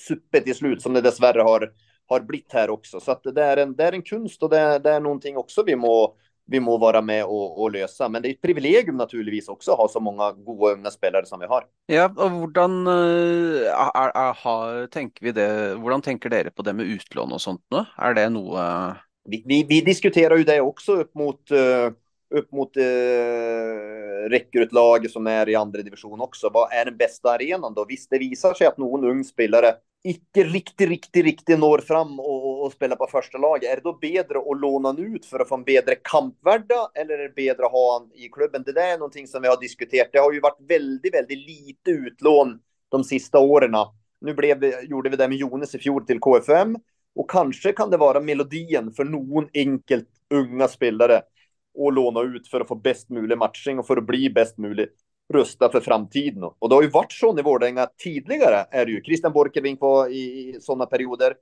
suppet 0.00 0.48
i 0.48 0.54
slut 0.54 0.82
som 0.82 0.92
det 0.92 1.00
dessvärre 1.00 1.42
har, 1.42 1.72
har 2.06 2.20
blivit 2.20 2.52
här 2.52 2.70
också. 2.70 3.00
Så 3.00 3.12
att 3.12 3.22
det 3.22 3.42
är 3.42 3.56
en, 3.56 3.76
det 3.76 3.84
är 3.84 3.92
en 3.92 4.02
kunst 4.02 4.42
och 4.42 4.50
det 4.50 4.58
är, 4.58 4.78
det 4.78 4.90
är 4.90 5.00
någonting 5.00 5.36
också 5.36 5.62
vi 5.62 5.76
må 5.76 6.16
vi 6.52 6.60
må 6.60 6.78
vara 6.78 7.00
med 7.02 7.24
och, 7.24 7.62
och 7.62 7.72
lösa. 7.72 8.08
Men 8.08 8.22
det 8.22 8.28
är 8.28 8.30
ett 8.30 8.42
privilegium 8.42 8.96
naturligtvis 8.96 9.48
också 9.48 9.72
att 9.72 9.78
ha 9.78 9.88
så 9.88 10.00
många 10.00 10.32
goda 10.32 10.74
unga 10.74 10.90
spelare 10.90 11.26
som 11.26 11.40
vi 11.40 11.46
har. 11.46 11.64
Ja, 11.86 12.04
och 12.16 12.30
hvordan 12.30 12.86
uh, 12.86 13.66
er, 13.94 14.10
er, 14.14 14.34
har, 14.44 14.86
tenker 14.86 15.24
vi 15.24 15.32
det, 15.32 15.48
hvordan 15.74 16.02
tenker 16.02 16.30
dere 16.30 16.50
på 16.50 16.62
det 16.62 16.72
med 16.72 16.86
utlån 16.86 17.32
och 17.32 17.40
sånt 17.40 17.64
nu? 17.70 17.84
Är 17.96 18.14
det 18.14 18.28
något? 18.28 18.58
Uh... 18.58 18.92
Vi, 19.24 19.42
vi, 19.46 19.64
vi, 19.68 19.80
diskuterar 19.80 20.36
ju 20.36 20.44
det 20.44 20.60
också 20.60 20.92
upp 20.92 21.14
mot 21.14 21.50
uh, 21.50 21.92
upp 22.34 22.52
mot 22.52 22.76
uh, 22.76 24.30
rekrytlag 24.30 25.10
som 25.10 25.26
är 25.26 25.48
i 25.48 25.54
andra 25.54 25.82
division 25.82 26.20
också. 26.20 26.50
Vad 26.52 26.72
är 26.72 26.84
den 26.84 26.96
bästa 26.96 27.30
arenan 27.30 27.74
då? 27.74 27.84
Visst, 27.88 28.10
det 28.10 28.18
visar 28.18 28.54
sig 28.54 28.66
att 28.66 28.78
någon 28.78 29.04
ung 29.04 29.24
spelare 29.24 29.74
icke 30.04 30.44
riktigt, 30.44 30.88
riktigt, 30.88 31.24
riktigt 31.24 31.58
når 31.58 31.78
fram 31.78 32.20
och, 32.20 32.51
och, 32.62 32.82
och 32.82 32.98
på 32.98 33.06
första 33.10 33.38
laget. 33.38 33.70
Är 33.70 33.76
det 33.76 33.82
då 33.82 33.92
bättre 33.92 34.38
att 34.38 34.60
låna 34.60 34.88
honom 34.88 35.14
ut 35.14 35.26
för 35.26 35.40
att 35.40 35.48
få 35.48 35.54
en 35.54 35.64
bättre 35.64 35.94
kampvärda 35.94 36.90
eller 36.94 37.18
är 37.18 37.22
det 37.22 37.34
bättre 37.34 37.64
att 37.64 37.72
ha 37.72 37.98
han 37.98 38.10
i 38.14 38.28
klubben? 38.28 38.62
Det 38.66 38.72
där 38.72 38.94
är 38.94 38.98
någonting 38.98 39.26
som 39.26 39.42
vi 39.42 39.48
har 39.48 39.60
diskuterat. 39.60 40.08
Det 40.12 40.18
har 40.18 40.32
ju 40.32 40.40
varit 40.40 40.60
väldigt, 40.68 41.14
väldigt 41.14 41.38
lite 41.38 41.90
utlån 41.90 42.60
de 42.88 43.04
sista 43.04 43.38
åren. 43.38 43.74
Nu 44.20 44.34
blev, 44.34 44.64
gjorde 44.82 45.10
vi 45.10 45.16
det 45.16 45.28
med 45.28 45.38
Jonas 45.38 45.74
i 45.74 45.78
fjol 45.78 46.06
till 46.06 46.20
KFM 46.20 46.76
och 47.14 47.30
kanske 47.30 47.72
kan 47.72 47.90
det 47.90 47.96
vara 47.96 48.20
melodin 48.20 48.92
för 48.96 49.04
någon 49.04 49.48
enkelt 49.54 50.08
unga 50.30 50.68
spelare 50.68 51.22
och 51.74 51.92
låna 51.92 52.20
ut 52.20 52.48
för 52.48 52.60
att 52.60 52.68
få 52.68 52.74
bäst 52.74 53.10
möjlig 53.10 53.38
matchning 53.38 53.78
och 53.78 53.86
för 53.86 53.96
att 53.96 54.06
bli 54.06 54.30
bäst 54.30 54.58
möjlig. 54.58 54.88
rusta 55.32 55.68
för 55.70 55.80
framtiden. 55.80 56.42
Och 56.42 56.68
det 56.68 56.74
har 56.74 56.82
ju 56.82 56.88
varit 56.88 57.12
så 57.12 57.38
i 57.38 57.42
Vårdänga 57.42 57.86
tidigare. 57.86 58.66
Är 58.70 58.86
det 58.86 58.92
ju. 58.92 59.02
Christian 59.02 59.32
Borkevink 59.32 59.80
var 59.80 60.08
i, 60.08 60.56
sådana 60.60 60.86
perioder. 60.86 61.34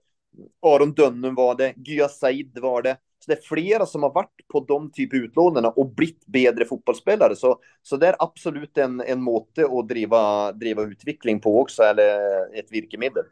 Aron 0.67 0.93
Dönnen 0.93 1.35
var 1.35 1.55
det. 1.55 1.75
Gya 1.77 2.09
Said 2.09 2.59
var 2.59 2.83
det. 2.83 2.97
Så 3.25 3.31
det 3.31 3.39
är 3.39 3.43
flera 3.43 3.87
som 3.87 4.03
har 4.03 4.13
varit 4.13 4.49
på 4.53 4.65
de 4.69 4.93
typ 4.93 5.15
utlånarna 5.15 5.69
och 5.69 5.95
blivit 5.95 6.27
bättre 6.27 6.65
fotbollsspelare. 6.65 7.37
Så, 7.37 7.61
så 7.83 7.97
det 7.97 8.07
är 8.07 8.17
absolut 8.19 8.79
en, 8.79 9.01
en 9.01 9.23
måte 9.23 9.65
att 9.65 9.89
driva, 9.89 10.53
driva 10.53 10.83
utveckling 10.83 11.41
på 11.41 11.61
också, 11.61 11.83
eller 11.83 12.59
ett 12.59 12.73
virkemedel. 12.73 13.25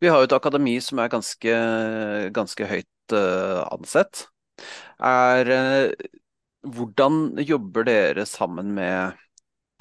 Vi 0.00 0.08
har 0.08 0.18
ju 0.18 0.24
ett 0.24 0.32
akademi 0.32 0.80
som 0.80 0.98
är 0.98 1.08
ganska, 1.08 1.58
ganska 2.28 2.66
högt 2.66 2.86
uh, 3.12 3.72
ansett. 3.72 4.28
Är, 4.98 5.50
uh, 5.50 5.90
jobbar 7.38 8.14
ni 8.14 8.26
samman 8.26 8.74
med 8.74 9.12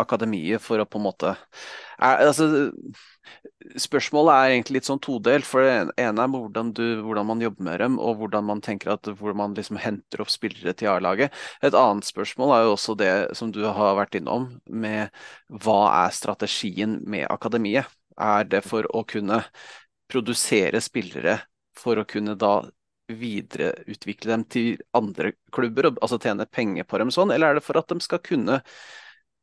akademiet 0.02 0.64
for 0.64 0.82
å 0.82 0.88
på 0.90 1.00
en 1.00 1.08
måte 1.08 1.32
er, 2.02 2.28
altså, 2.28 2.48
Spørsmålet 3.80 4.34
er 4.34 4.54
egentlig 4.56 4.80
litt 4.80 4.88
sånn 4.90 5.00
todelt. 5.04 5.46
For 5.48 5.64
det 5.64 5.94
ene 6.02 6.24
er 6.24 6.32
hvordan, 6.34 6.72
du, 6.76 6.84
hvordan, 7.06 7.28
man 7.30 7.44
jobber 7.44 7.68
med 7.68 7.80
dem, 7.84 7.98
og 8.02 8.18
hvordan 8.20 8.48
man 8.48 8.64
tenker 8.66 8.94
at 8.96 9.08
hvor 9.20 9.36
man 9.38 9.54
liksom 9.56 9.80
henter 9.80 10.24
opp 10.24 10.32
spillere 10.34 10.74
til 10.78 10.92
A-laget. 10.92 11.36
Et 11.64 11.78
annet 11.78 12.08
spørsmål 12.08 12.56
er 12.56 12.66
jo 12.66 12.74
også 12.76 12.98
det 13.00 13.14
som 13.38 13.54
du 13.54 13.62
har 13.68 13.96
vært 14.00 14.18
innom, 14.20 14.50
med 14.66 15.14
hva 15.64 15.80
er 16.02 16.18
strategien 16.18 17.00
med 17.08 17.30
akademiet? 17.32 17.88
Er 18.20 18.50
det 18.50 18.66
for 18.68 18.90
å 18.92 19.06
kunne 19.08 19.40
produsere 20.12 20.82
spillere 20.84 21.40
for 21.78 22.02
å 22.02 22.08
kunne 22.08 22.36
da 22.36 22.60
videreutvikle 23.12 24.32
dem 24.32 24.44
til 24.52 24.82
andre 24.96 25.34
klubber, 25.54 25.90
altså 25.94 26.20
tjene 26.22 26.48
penger 26.48 26.88
på 26.88 27.00
dem 27.02 27.12
sånn, 27.14 27.32
eller 27.34 27.52
er 27.52 27.60
det 27.60 27.66
for 27.66 27.80
at 27.80 27.90
de 27.92 28.00
skal 28.04 28.22
kunne 28.24 28.62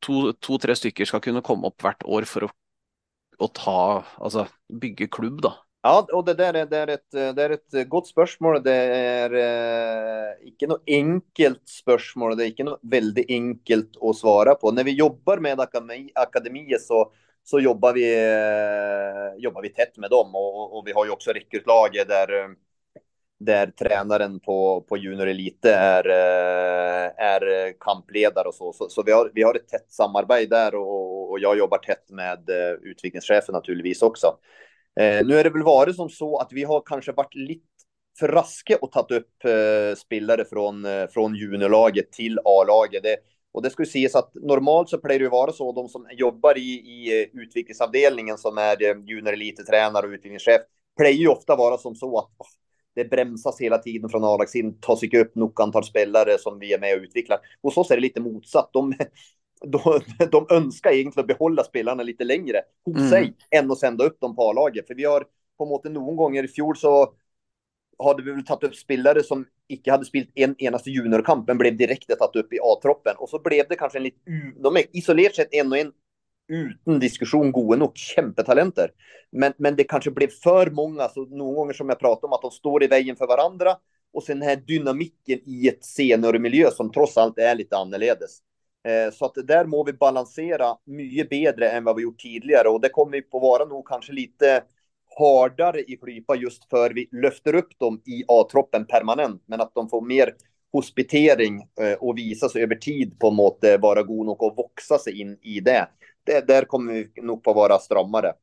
to-tre 0.05 0.75
to, 0.75 0.81
stykker 0.81 1.09
skal 1.09 1.23
kunne 1.25 1.45
komme 1.45 1.69
opp 1.71 1.83
hvert 1.83 2.05
år 2.07 2.27
for 2.29 2.49
å, 2.49 2.51
å 3.39 3.49
ta, 3.55 3.81
altså 4.19 4.47
bygge 4.69 5.11
klubb, 5.13 5.43
da? 5.47 5.57
Ja, 5.83 6.07
och 6.13 6.25
det 6.25 6.35
där 6.35 6.55
är, 6.55 6.67
det 6.67 6.77
er 6.77 6.89
ett, 6.89 7.11
det 7.11 7.43
er, 7.43 7.51
et, 7.51 7.89
gott 7.89 8.07
spörsmål. 8.07 8.63
Det 8.63 8.73
är 8.73 9.35
eh, 9.35 10.49
inte 10.49 10.67
något 10.67 10.83
enkelt 10.87 11.69
spörsmål. 11.69 12.37
Det 12.37 12.45
är 12.45 12.47
inte 12.47 12.65
något 12.65 12.81
väldigt 12.83 13.31
enkelt 13.31 13.97
att 14.03 14.17
svara 14.17 14.55
på. 14.55 14.73
När 14.73 14.85
vi 14.85 14.93
jobbar 14.93 15.39
med 15.39 15.61
akademi, 16.15 16.75
så, 16.81 17.13
så 17.45 17.61
jobbar, 17.61 17.93
vi, 17.93 18.15
eh, 18.15 19.43
jobber, 19.43 19.63
vi 19.63 19.69
tätt 19.69 19.97
med 19.97 20.11
dem. 20.11 20.35
Och, 20.35 20.79
og 20.79 20.87
vi 20.87 20.93
har 20.93 21.05
ju 21.05 21.11
också 21.11 21.31
rekrytlaget 21.31 22.09
där 22.09 22.41
eh, 22.41 22.49
där 23.39 23.67
tränaren 23.67 24.41
på, 24.41 24.81
på 24.89 24.97
Junior 24.97 25.27
Elite 25.27 25.75
är, 25.75 26.09
eh, 26.09 27.11
är 27.17 27.73
kampledare 27.81 28.49
och 28.49 28.55
så. 28.55 28.73
Så, 28.73 28.89
så 28.89 29.03
vi, 29.03 29.13
har, 29.13 29.31
vi 29.35 29.43
har 29.43 29.55
ett 29.55 29.69
tätt 29.69 29.93
samarbete 29.93 30.55
där 30.57 30.75
och, 30.75 31.31
och 31.31 31.39
jag 31.41 31.59
jobbar 31.59 31.79
tätt 31.79 32.11
med 32.11 32.51
eh, 32.51 32.73
utvecklingschefen 32.83 33.53
naturligtvis 33.53 34.03
också. 34.03 34.27
Eh, 35.01 35.27
nu 35.27 35.39
är 35.39 35.45
det 35.45 35.51
väl 35.51 35.63
varit 35.63 35.97
som 35.97 36.09
så 36.09 36.39
att 36.39 36.53
vi 36.53 36.65
har 36.65 36.83
kanske 36.87 37.13
varit 37.13 37.35
lite 37.35 37.65
för 38.19 38.29
raska 38.29 38.77
och 38.81 38.93
tagit 38.93 39.11
upp 39.11 39.45
eh, 39.45 39.97
spelare 39.97 40.45
från, 40.45 40.85
eh, 40.85 41.07
från 41.07 41.35
juniorlaget 41.35 42.13
till 42.13 42.39
A-laget. 42.45 43.03
Det, 43.03 43.17
och 43.53 43.63
det 43.63 43.71
ska 43.71 43.83
ju 43.83 43.87
sägas 43.87 44.15
att 44.15 44.31
normalt 44.35 44.89
så 44.89 44.99
plejer 44.99 45.21
det 45.21 45.29
vara 45.29 45.53
så, 45.53 45.73
de 45.73 45.89
som 45.89 46.07
jobbar 46.11 46.59
i, 46.59 46.71
i 46.71 47.31
utvecklingsavdelningen 47.33 48.39
som 48.39 48.59
är 48.59 48.77
junior 49.11 49.33
elite-tränare 49.33 50.07
och 50.07 50.13
utbildningschef, 50.13 50.61
plejer 50.97 51.19
ju 51.19 51.29
ofta 51.29 51.57
vara 51.57 51.79
som 51.79 51.95
så 51.95 52.19
att 52.19 52.31
det 52.99 53.11
bromsas 53.11 53.61
hela 53.61 53.79
tiden 53.79 54.11
från 54.11 54.25
A-lags 54.25 54.55
in, 54.55 54.81
tar 54.81 54.97
sig 54.97 55.21
upp 55.21 55.35
nog 55.35 55.61
antal 55.61 55.85
spelare 55.85 56.39
som 56.39 56.59
vi 56.59 56.73
är 56.73 56.79
med 56.79 56.97
och 56.97 57.03
utvecklar. 57.03 57.39
Hos 57.63 57.77
oss 57.77 57.91
är 57.91 57.95
det 57.95 58.01
lite 58.01 58.21
motsatt. 58.21 58.71
De, 58.73 58.95
de, 59.67 60.01
de 60.31 60.47
önskar 60.51 60.91
egentligen 60.91 61.27
behålla 61.27 61.65
spelarna 61.65 62.03
lite 62.03 62.25
längre 62.25 62.61
hos 62.85 62.97
mm. 62.97 63.09
sig 63.11 63.35
än 63.51 63.71
att 63.71 63.79
sända 63.79 64.05
upp 64.05 64.21
dem 64.21 64.37
på 64.37 64.51
A-laget. 64.51 64.87
För 64.87 64.95
vi 64.95 65.05
har 65.05 65.25
på 65.59 65.67
något 65.67 65.85
någon 65.85 66.17
gånger 66.17 66.45
i 66.45 66.49
fjol 66.49 66.77
så 66.77 67.13
hade 68.05 68.23
vi 68.23 68.33
väl 68.33 68.45
tagit 68.45 68.65
upp 68.65 68.77
spelare 68.77 69.23
som 69.23 69.47
icke 69.69 69.91
hade 69.91 70.05
spelat 70.05 70.29
en 70.35 70.55
enaste 70.59 70.91
juniorkamp, 70.91 71.49
men 71.49 71.59
blev 71.59 71.77
direkt 71.77 72.19
tagit 72.19 72.45
upp 72.45 72.53
i 72.53 72.59
A-troppen. 72.63 73.15
Och 73.19 73.29
så 73.29 73.39
blev 73.39 73.69
det 73.69 73.77
kanske 73.77 73.99
en 73.99 74.03
lite, 74.03 74.19
de 74.57 74.77
är 74.77 74.85
isolerat 74.93 75.35
sett 75.35 75.55
en 75.55 75.73
och 75.73 75.79
en 75.79 75.93
utan 76.49 76.99
diskussion 76.99 77.53
goda 77.53 77.79
nog 77.79 77.97
kämpetalenter. 77.97 78.91
Men, 79.33 79.53
men 79.57 79.77
det 79.77 79.85
kanske 79.85 80.11
blev 80.11 80.29
för 80.29 80.71
många, 80.71 81.09
så 81.09 81.25
någon 81.25 81.55
gånger 81.55 81.73
som 81.73 81.89
jag 81.89 81.99
pratade 81.99 82.27
om 82.27 82.33
att 82.33 82.43
de 82.43 82.51
står 82.51 82.85
i 82.85 82.87
vägen 82.87 83.17
för 83.17 83.27
varandra 83.27 83.77
och 84.13 84.23
sen 84.23 84.39
den 84.39 84.49
här 84.49 84.57
dynamiken 84.57 85.41
i 85.45 85.69
ett 85.69 85.85
senare 85.85 86.39
miljö 86.39 86.71
som 86.71 86.93
trots 86.93 87.17
allt 87.17 87.39
är 87.39 87.55
lite 87.55 87.77
annorledes. 87.77 88.39
Eh, 88.89 89.13
så 89.13 89.25
att 89.25 89.35
där 89.45 89.65
må 89.65 89.85
vi 89.85 89.93
balansera 89.93 90.77
mycket 90.85 91.31
bättre 91.31 91.71
än 91.71 91.85
vad 91.85 91.97
vi 91.97 92.03
gjort 92.03 92.19
tidigare 92.19 92.69
och 92.69 92.81
det 92.81 92.89
kommer 92.89 93.13
vi 93.13 93.23
på 93.23 93.39
vara 93.39 93.65
nog 93.65 93.89
kanske 93.89 94.13
lite 94.13 94.63
hårdare 95.19 95.81
i 95.81 95.97
klypa 95.97 96.37
just 96.37 96.71
för 96.71 96.91
vi 96.91 97.09
lyfter 97.13 97.55
upp 97.55 97.79
dem 97.79 98.03
i 98.07 98.25
A-troppen 98.29 98.87
permanent, 98.87 99.43
men 99.47 99.61
att 99.61 99.75
de 99.75 99.89
får 99.89 100.01
mer 100.01 100.35
hospitering 100.73 101.63
eh, 101.81 101.93
och 102.01 102.19
visa 102.19 102.49
sig 102.49 102.63
över 102.63 102.75
tid 102.75 103.19
på 103.19 103.27
en 103.27 103.33
eh, 103.33 103.37
måte 103.37 103.77
vara 103.77 104.03
god 104.03 104.27
nog 104.27 104.43
och 104.43 104.59
växa 104.59 104.99
sig 104.99 105.21
in 105.21 105.39
i 105.43 105.61
det 105.61 105.89
det, 106.29 106.47
där 106.47 106.65
kommer 106.65 106.93
vi 106.93 107.23
nog 107.23 107.43
på 107.43 107.53
vara 107.53 107.79
strammare. 107.79 108.35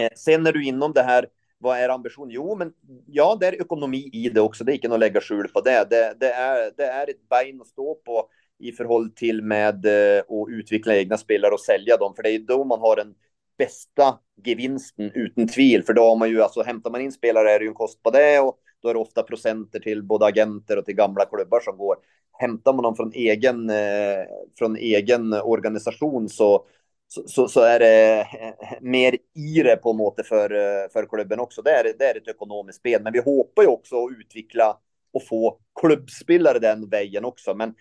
Eh, 0.00 0.10
sen 0.16 0.46
är 0.46 0.52
du 0.52 0.64
inom 0.64 0.92
det 0.92 1.02
här, 1.02 1.26
vad 1.58 1.78
är 1.78 1.88
ambitionen? 1.88 2.30
Jo, 2.30 2.56
men 2.56 2.72
ja, 3.06 3.36
det 3.40 3.46
är 3.46 3.60
ekonomi 3.60 4.10
i 4.12 4.28
det 4.28 4.40
också. 4.40 4.64
Det 4.64 4.72
är 4.72 4.74
inte 4.74 4.94
att 4.94 5.00
lägga 5.00 5.20
skjul 5.20 5.48
på 5.48 5.60
det. 5.60 5.86
Det, 5.90 6.14
det, 6.20 6.32
är, 6.32 6.72
det 6.76 6.84
är 6.84 7.10
ett 7.10 7.28
ben 7.28 7.60
att 7.60 7.66
stå 7.66 7.94
på 7.94 8.28
i 8.58 8.72
förhållande 8.72 9.14
till 9.14 9.42
med 9.42 9.86
eh, 9.86 10.18
att 10.18 10.48
utveckla 10.48 10.96
egna 10.96 11.16
spelare 11.16 11.52
och 11.52 11.60
sälja 11.60 11.96
dem. 11.96 12.14
För 12.14 12.22
det 12.22 12.30
är 12.30 12.38
då 12.38 12.64
man 12.64 12.80
har 12.80 12.96
den 12.96 13.14
bästa 13.58 14.18
gevinsten 14.44 15.10
utan 15.14 15.48
tvivel. 15.48 15.82
För 15.82 15.92
då 15.92 16.02
har 16.02 16.16
man 16.16 16.28
ju, 16.28 16.42
alltså 16.42 16.62
hämtar 16.62 16.90
man 16.90 17.00
in 17.00 17.12
spelare 17.12 17.52
är 17.52 17.58
det 17.58 17.64
ju 17.64 17.68
en 17.68 17.74
kost 17.74 18.02
på 18.02 18.10
det 18.10 18.40
och 18.40 18.58
då 18.82 18.88
är 18.88 18.94
det 18.94 19.00
ofta 19.00 19.22
procenter 19.22 19.80
till 19.80 20.02
både 20.02 20.26
agenter 20.26 20.76
och 20.76 20.84
till 20.84 20.94
gamla 20.94 21.24
klubbar 21.24 21.60
som 21.60 21.76
går. 21.76 21.96
Hämtar 22.32 22.72
man 22.72 22.82
dem 22.82 22.96
från 22.96 23.12
egen, 23.12 23.70
eh, 23.70 24.24
från 24.58 24.76
egen 24.76 25.32
organisation 25.32 26.28
så, 26.28 26.66
så, 27.12 27.22
så, 27.26 27.48
så, 27.48 27.60
är 27.60 27.78
det 27.78 28.20
eh, 28.20 28.78
mer 28.80 29.16
i 29.34 29.62
det 29.62 29.76
på 29.76 29.92
något 29.92 30.26
för, 30.26 30.50
eh, 30.50 30.88
för 30.92 31.06
klubben 31.06 31.40
också. 31.40 31.62
Det 31.62 31.70
är, 31.70 31.94
det 31.98 32.04
är 32.04 32.16
ett 32.16 32.28
ekonomiskt 32.28 32.78
spel, 32.78 33.02
men 33.02 33.12
vi 33.12 33.18
hoppas 33.18 33.64
ju 33.64 33.68
också 33.68 34.04
att 34.04 34.12
utveckla 34.20 34.78
och 35.12 35.26
få 35.26 35.58
klubbspelare 35.80 36.58
den 36.58 36.88
vägen 36.88 37.24
också. 37.24 37.54
Men 37.54 37.74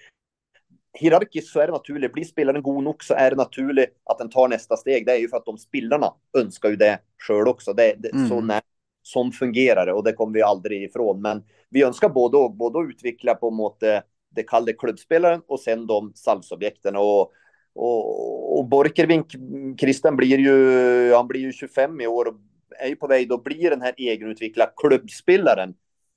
hierarkiskt 0.94 1.54
så 1.54 1.60
är 1.60 1.68
det 1.68 1.74
naturligt. 1.74 2.14
Blir 2.14 2.24
spelaren 2.24 2.64
god 2.64 2.84
nog 2.84 3.04
så 3.04 3.14
är 3.14 3.30
det 3.30 3.36
naturligt 3.36 3.90
att 4.04 4.18
den 4.18 4.30
tar 4.30 4.48
nästa 4.48 4.78
steg. 4.78 5.06
Det 5.06 5.12
är 5.12 5.18
ju 5.18 5.30
för 5.30 5.38
att 5.38 5.46
de 5.46 5.58
spelarna 5.58 6.14
önskar 6.38 6.70
ju 6.70 6.76
det 6.76 7.00
själv 7.28 7.48
också. 7.48 7.74
Det, 7.74 7.96
det, 7.98 8.14
mm. 8.14 8.28
så 8.30 8.42
när, 8.42 8.62
som 9.04 9.32
fungerar 9.32 9.86
det 9.86 9.94
och 9.94 10.04
det 10.04 10.14
kommer 10.14 10.34
vi 10.34 10.42
aldrig 10.42 10.84
ifrån. 10.84 11.22
Men 11.22 11.44
vi 11.70 11.84
önskar 11.84 12.10
både 12.10 12.38
och, 12.38 12.56
både 12.56 12.80
att 12.80 12.90
utveckla 12.90 13.36
på 13.36 13.52
måte 13.52 14.04
det 14.36 14.44
kallade 14.44 14.74
klubbspelaren 14.74 15.42
och 15.48 15.60
sen 15.60 15.88
de 15.88 16.12
salvsobjekten. 16.16 16.96
Och, 16.96 17.32
och, 17.80 18.60
och 18.60 18.66
Borkervink, 18.66 19.36
Christian 19.80 20.16
blir 20.16 20.38
ju, 20.38 21.14
han 21.14 21.28
blir 21.28 21.42
ju 21.42 21.52
25 21.52 22.02
i 22.02 22.08
år 22.08 22.26
och 22.26 22.34
är 22.80 22.88
ju 22.88 22.96
på 22.96 23.08
väg 23.08 23.34
att 23.34 23.44
bli 23.44 23.70
den 23.70 23.82
här 23.82 23.94
egenutvecklade 23.98 24.72
klubbspelaren. 24.76 25.74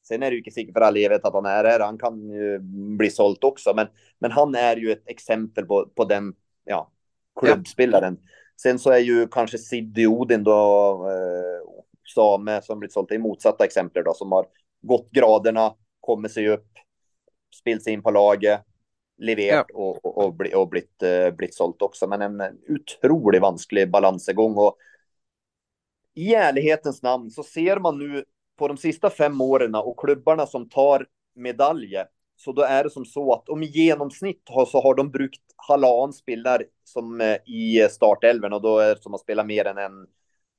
Sen 0.09 0.23
är 0.23 0.27
det 0.27 0.33
ju 0.33 0.39
inte 0.39 0.51
säkert 0.51 0.73
för 0.73 0.81
all 0.81 0.97
evighet 0.97 1.25
att 1.25 1.35
han 1.35 1.47
är 1.47 1.65
här. 1.65 1.81
Han 1.81 1.99
kan 1.99 2.31
ju 2.31 2.59
bli 2.99 3.11
sålt 3.11 3.45
också, 3.45 3.73
men, 3.77 3.87
men 4.19 4.31
han 4.31 4.55
är 4.55 4.77
ju 4.77 4.93
ett 4.93 5.09
exempel 5.09 5.65
på, 5.65 5.89
på 5.95 6.05
den 6.05 6.35
ja, 6.65 6.91
klubbspelaren. 7.41 8.19
Ja. 8.21 8.29
Sen 8.63 8.79
så 8.79 8.91
är 8.91 8.99
ju 8.99 9.29
kanske 9.29 9.59
Siddi 9.59 10.07
Odin 10.07 10.45
då, 10.45 10.55
eh, 11.09 11.73
Same 12.15 12.63
som 12.63 12.79
blivit 12.79 12.93
sålt 12.93 13.13
i 13.13 13.19
motsatta 13.19 13.65
exempel 13.65 14.05
då, 14.05 14.15
som 14.15 14.33
har 14.33 14.47
gått 14.83 15.11
graderna, 15.11 15.75
kommit 16.01 16.33
sig 16.33 16.49
upp, 16.49 16.69
spelat 17.61 17.83
sig 17.83 17.93
in 17.93 18.03
på 18.03 18.11
laget, 18.11 18.61
levererat 19.19 19.67
ja. 19.69 19.79
och, 19.79 20.05
och, 20.05 20.25
och, 20.25 20.35
bli, 20.35 20.55
och 20.55 20.69
blivit, 20.69 21.03
eh, 21.03 21.31
blivit 21.31 21.55
sålt 21.55 21.83
också. 21.83 22.07
Men 22.07 22.23
en 22.23 22.43
otroligt 22.69 23.43
vansklig 23.43 23.91
balansgång 23.91 24.55
och 24.57 24.77
i 26.15 26.35
ärlighetens 26.35 27.03
namn 27.03 27.31
så 27.31 27.43
ser 27.43 27.77
man 27.77 27.99
nu 27.99 28.25
på 28.59 28.69
de 28.69 28.77
sista 28.77 29.11
fem 29.11 29.41
åren 29.41 29.75
och 29.75 29.99
klubbarna 29.99 30.47
som 30.47 30.69
tar 30.69 31.07
medaljer 31.35 32.07
så 32.37 32.53
då 32.53 32.63
är 32.63 32.85
det 32.85 32.91
som 32.91 33.05
så 33.05 33.33
att 33.33 33.49
om 33.49 33.63
i 33.63 33.67
genomsnitt 33.67 34.43
har, 34.47 34.67
så 34.67 34.81
har 34.83 34.95
de 34.95 35.11
brukt 35.11 35.41
halvan 35.57 36.13
spelare 36.13 36.63
som 36.85 37.21
eh, 37.21 37.37
i 37.47 37.89
startelven 37.91 38.53
och 38.53 38.63
då 38.63 38.79
är 38.79 38.95
som 38.95 39.15
att 39.15 39.21
spela 39.21 39.45
mer 39.45 39.65
än 39.65 39.79
en 39.79 40.07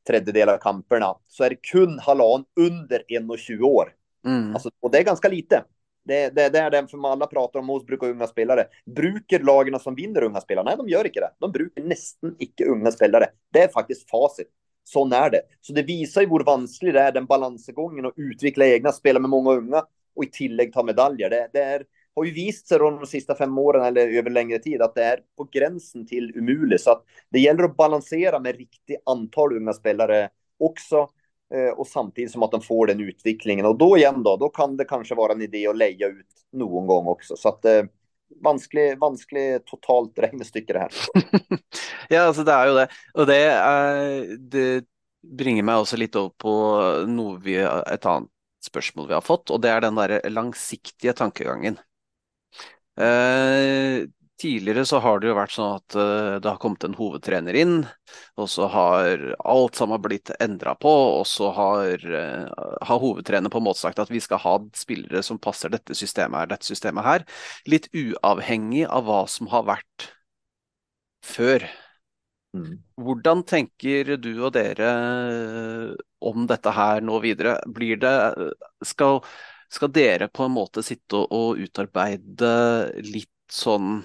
tredjedel 0.08 0.50
av 0.50 0.58
kamperna 0.58 1.16
så 1.28 1.44
är 1.44 1.50
det 1.50 1.56
kun 1.56 2.00
halvan 2.00 2.46
under 2.56 3.04
1,20 3.10 3.62
år. 3.62 3.94
Mm. 4.26 4.54
Alltså, 4.54 4.70
och 4.80 4.92
det 4.92 4.98
är 4.98 5.04
ganska 5.04 5.30
lite. 5.30 5.64
Det, 6.06 6.36
det, 6.36 6.50
det 6.50 6.60
är 6.60 6.72
den 6.72 6.88
som 6.88 7.06
alla 7.06 7.28
pratar 7.28 7.60
om 7.60 7.70
hos 7.70 7.86
brukar 7.86 8.08
unga 8.08 8.28
spelare. 8.28 8.66
Brukar 8.86 9.40
lagen 9.40 9.80
som 9.80 9.96
vinner 9.96 10.24
unga 10.24 10.42
spelare? 10.42 10.66
Nej, 10.66 10.78
de 10.78 10.90
gör 10.90 11.06
inte 11.06 11.20
det. 11.20 11.32
De 11.40 11.52
brukar 11.52 11.84
nästan 11.84 12.36
icke 12.40 12.66
unga 12.66 12.92
spelare. 12.92 13.26
Det 13.54 13.60
är 13.60 13.68
faktiskt 13.68 14.10
facit. 14.10 14.48
Sån 14.84 15.14
är 15.14 15.30
det. 15.30 15.42
Så 15.62 15.74
det 15.74 15.84
visar 15.84 16.22
ju 16.22 16.28
hur 16.28 16.44
vanskligt 16.44 16.94
det 16.94 17.00
är 17.00 17.12
den 17.12 17.26
balansgången 17.26 18.06
och 18.06 18.14
utveckla 18.16 18.66
egna, 18.66 18.92
spela 18.92 19.20
med 19.20 19.30
många 19.30 19.52
unga 19.52 19.84
och 20.16 20.24
i 20.24 20.30
tillägg 20.32 20.74
ta 20.74 20.84
medaljer. 20.84 21.30
Det, 21.30 21.50
det 21.54 21.60
är, 21.60 21.84
har 22.16 22.24
ju 22.24 22.32
visat 22.32 22.68
sig 22.68 22.80
de 22.80 23.06
sista 23.06 23.36
fem 23.36 23.58
åren 23.58 23.86
eller 23.86 24.08
över 24.08 24.30
längre 24.30 24.60
tid 24.60 24.82
att 24.82 24.96
det 24.96 25.04
är 25.04 25.20
på 25.38 25.50
gränsen 25.52 26.08
till 26.08 26.32
umuligt. 26.36 26.82
Så 26.82 26.92
att 26.92 27.04
det 27.30 27.40
gäller 27.40 27.64
att 27.64 27.78
balansera 27.78 28.40
med 28.40 28.58
riktigt 28.58 29.02
antal 29.06 29.58
unga 29.58 29.74
spelare 29.74 30.30
också 30.60 31.10
Eh, 31.54 31.70
och 31.70 31.88
samtidigt 31.88 32.32
som 32.32 32.44
att 32.44 32.52
de 32.52 32.62
får 32.62 32.88
den 32.88 33.00
utvecklingen. 33.00 33.66
Och 33.66 33.78
då 33.78 33.98
igen 33.98 34.24
då, 34.24 34.38
då 34.38 34.50
kan 34.50 34.78
det 34.78 34.86
kanske 34.86 35.16
vara 35.16 35.32
en 35.32 35.42
idé 35.42 35.68
att 35.68 35.78
leja 35.78 36.08
ut 36.08 36.28
någon 36.52 36.88
gång 36.88 37.08
också. 37.08 37.36
Så 37.36 37.50
att 37.50 37.66
eh, 37.66 37.84
vanskelig, 38.44 39.00
vanskelig 39.00 39.66
totalt 39.66 40.20
regnestykke, 40.20 40.74
det 40.74 40.80
här. 40.80 40.92
ja, 42.10 42.22
alltså 42.22 42.44
det 42.44 42.52
är 42.52 42.68
ju 42.68 42.74
det. 42.74 42.88
Och 43.14 43.26
det, 43.26 43.36
är, 43.36 44.38
det 44.38 44.86
bringer 45.38 45.64
mig 45.64 45.76
också 45.76 45.98
lite 45.98 46.20
upp 46.20 46.38
på 46.38 46.82
något 47.08 47.44
vi, 47.44 47.58
ett 47.94 48.06
annat 48.06 48.30
spörsmål 48.66 49.08
vi 49.08 49.14
har 49.14 49.22
fått, 49.22 49.50
och 49.50 49.62
det 49.62 49.70
är 49.70 49.82
den 49.82 49.96
där 49.96 50.30
långsiktiga 50.30 51.14
tankegången. 51.14 51.80
Eh, 53.00 54.08
Tidligere 54.44 54.84
så 54.84 55.00
har 55.00 55.22
det 55.22 55.30
jo 55.30 55.36
vært 55.38 55.54
sånn 55.56 55.76
at 55.78 55.96
uh, 55.96 56.38
det 56.44 56.50
har 56.50 56.58
kommet 56.60 56.84
en 56.84 56.96
hovedtrener 56.98 57.56
inn, 57.56 57.76
og 58.36 58.50
så 58.52 58.68
har 58.68 59.22
alt 59.40 59.78
sammen 59.80 60.02
blitt 60.04 60.34
endra 60.44 60.74
på, 60.76 60.92
og 61.22 61.24
så 61.30 61.48
har, 61.56 62.04
uh, 62.04 62.66
har 62.84 63.00
hovedtrener 63.00 63.54
på 63.54 63.62
en 63.62 63.68
måte 63.70 63.80
sagt 63.80 64.02
at 64.04 64.12
vi 64.12 64.20
skal 64.24 64.42
ha 64.44 64.58
spillere 64.76 65.24
som 65.24 65.40
passer 65.40 65.72
dette 65.72 65.96
systemet 65.96 66.42
her, 66.42 66.52
dette 66.52 66.68
systemet 66.68 67.08
her. 67.08 67.26
Litt 67.72 67.88
uavhengig 67.96 68.84
av 68.90 69.08
hva 69.08 69.22
som 69.32 69.48
har 69.54 69.64
vært 69.70 70.10
før. 71.24 71.64
Mm. 72.54 72.76
Hvordan 73.00 73.46
tenker 73.48 74.12
du 74.22 74.32
og 74.44 74.52
dere 74.54 74.90
eh, 74.92 75.94
om 76.28 76.44
dette 76.52 76.74
her 76.76 77.00
nå 77.02 77.18
videre? 77.24 77.56
Blir 77.66 77.98
det 78.02 78.14
Skal, 78.86 79.24
skal 79.72 79.94
dere 79.96 80.28
på 80.30 80.46
en 80.46 80.54
måte 80.54 80.84
sitte 80.86 81.24
og, 81.24 81.32
og 81.32 81.64
utarbeide 81.64 82.52
litt 83.08 83.33
sånn 83.52 84.04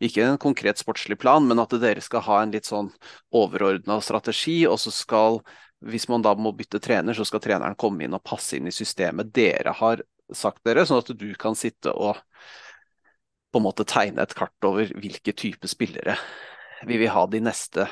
ikke 0.00 0.24
en 0.24 0.38
konkret 0.40 0.80
sportslig 0.80 1.18
plan, 1.20 1.44
men 1.44 1.60
at 1.60 1.74
dere 1.80 2.00
skal 2.04 2.24
ha 2.24 2.42
en 2.42 2.52
litt 2.54 2.68
sånn 2.68 2.88
overordna 3.34 3.98
strategi, 4.04 4.62
og 4.66 4.78
så 4.80 4.92
skal 4.94 5.42
hvis 5.86 6.08
man 6.10 6.22
da 6.24 6.34
må 6.34 6.52
bytte 6.56 6.80
trener, 6.82 7.14
så 7.14 7.26
skal 7.26 7.42
treneren 7.42 7.76
komme 7.78 8.06
inn 8.06 8.16
og 8.16 8.24
passe 8.26 8.56
inn 8.58 8.66
i 8.66 8.74
systemet 8.74 9.30
dere 9.34 9.74
har 9.78 10.02
sagt 10.34 10.64
dere, 10.66 10.84
sånn 10.86 11.02
at 11.02 11.12
du 11.14 11.28
kan 11.38 11.56
sitte 11.56 11.92
og 11.92 12.18
på 13.52 13.60
en 13.60 13.64
måte 13.64 13.86
tegne 13.88 14.24
et 14.24 14.34
kart 14.36 14.66
over 14.66 14.90
hvilke 14.98 15.32
type 15.32 15.70
spillere 15.70 16.18
vi 16.86 16.98
vil 17.00 17.10
ha 17.14 17.24
de 17.26 17.40
neste 17.42 17.86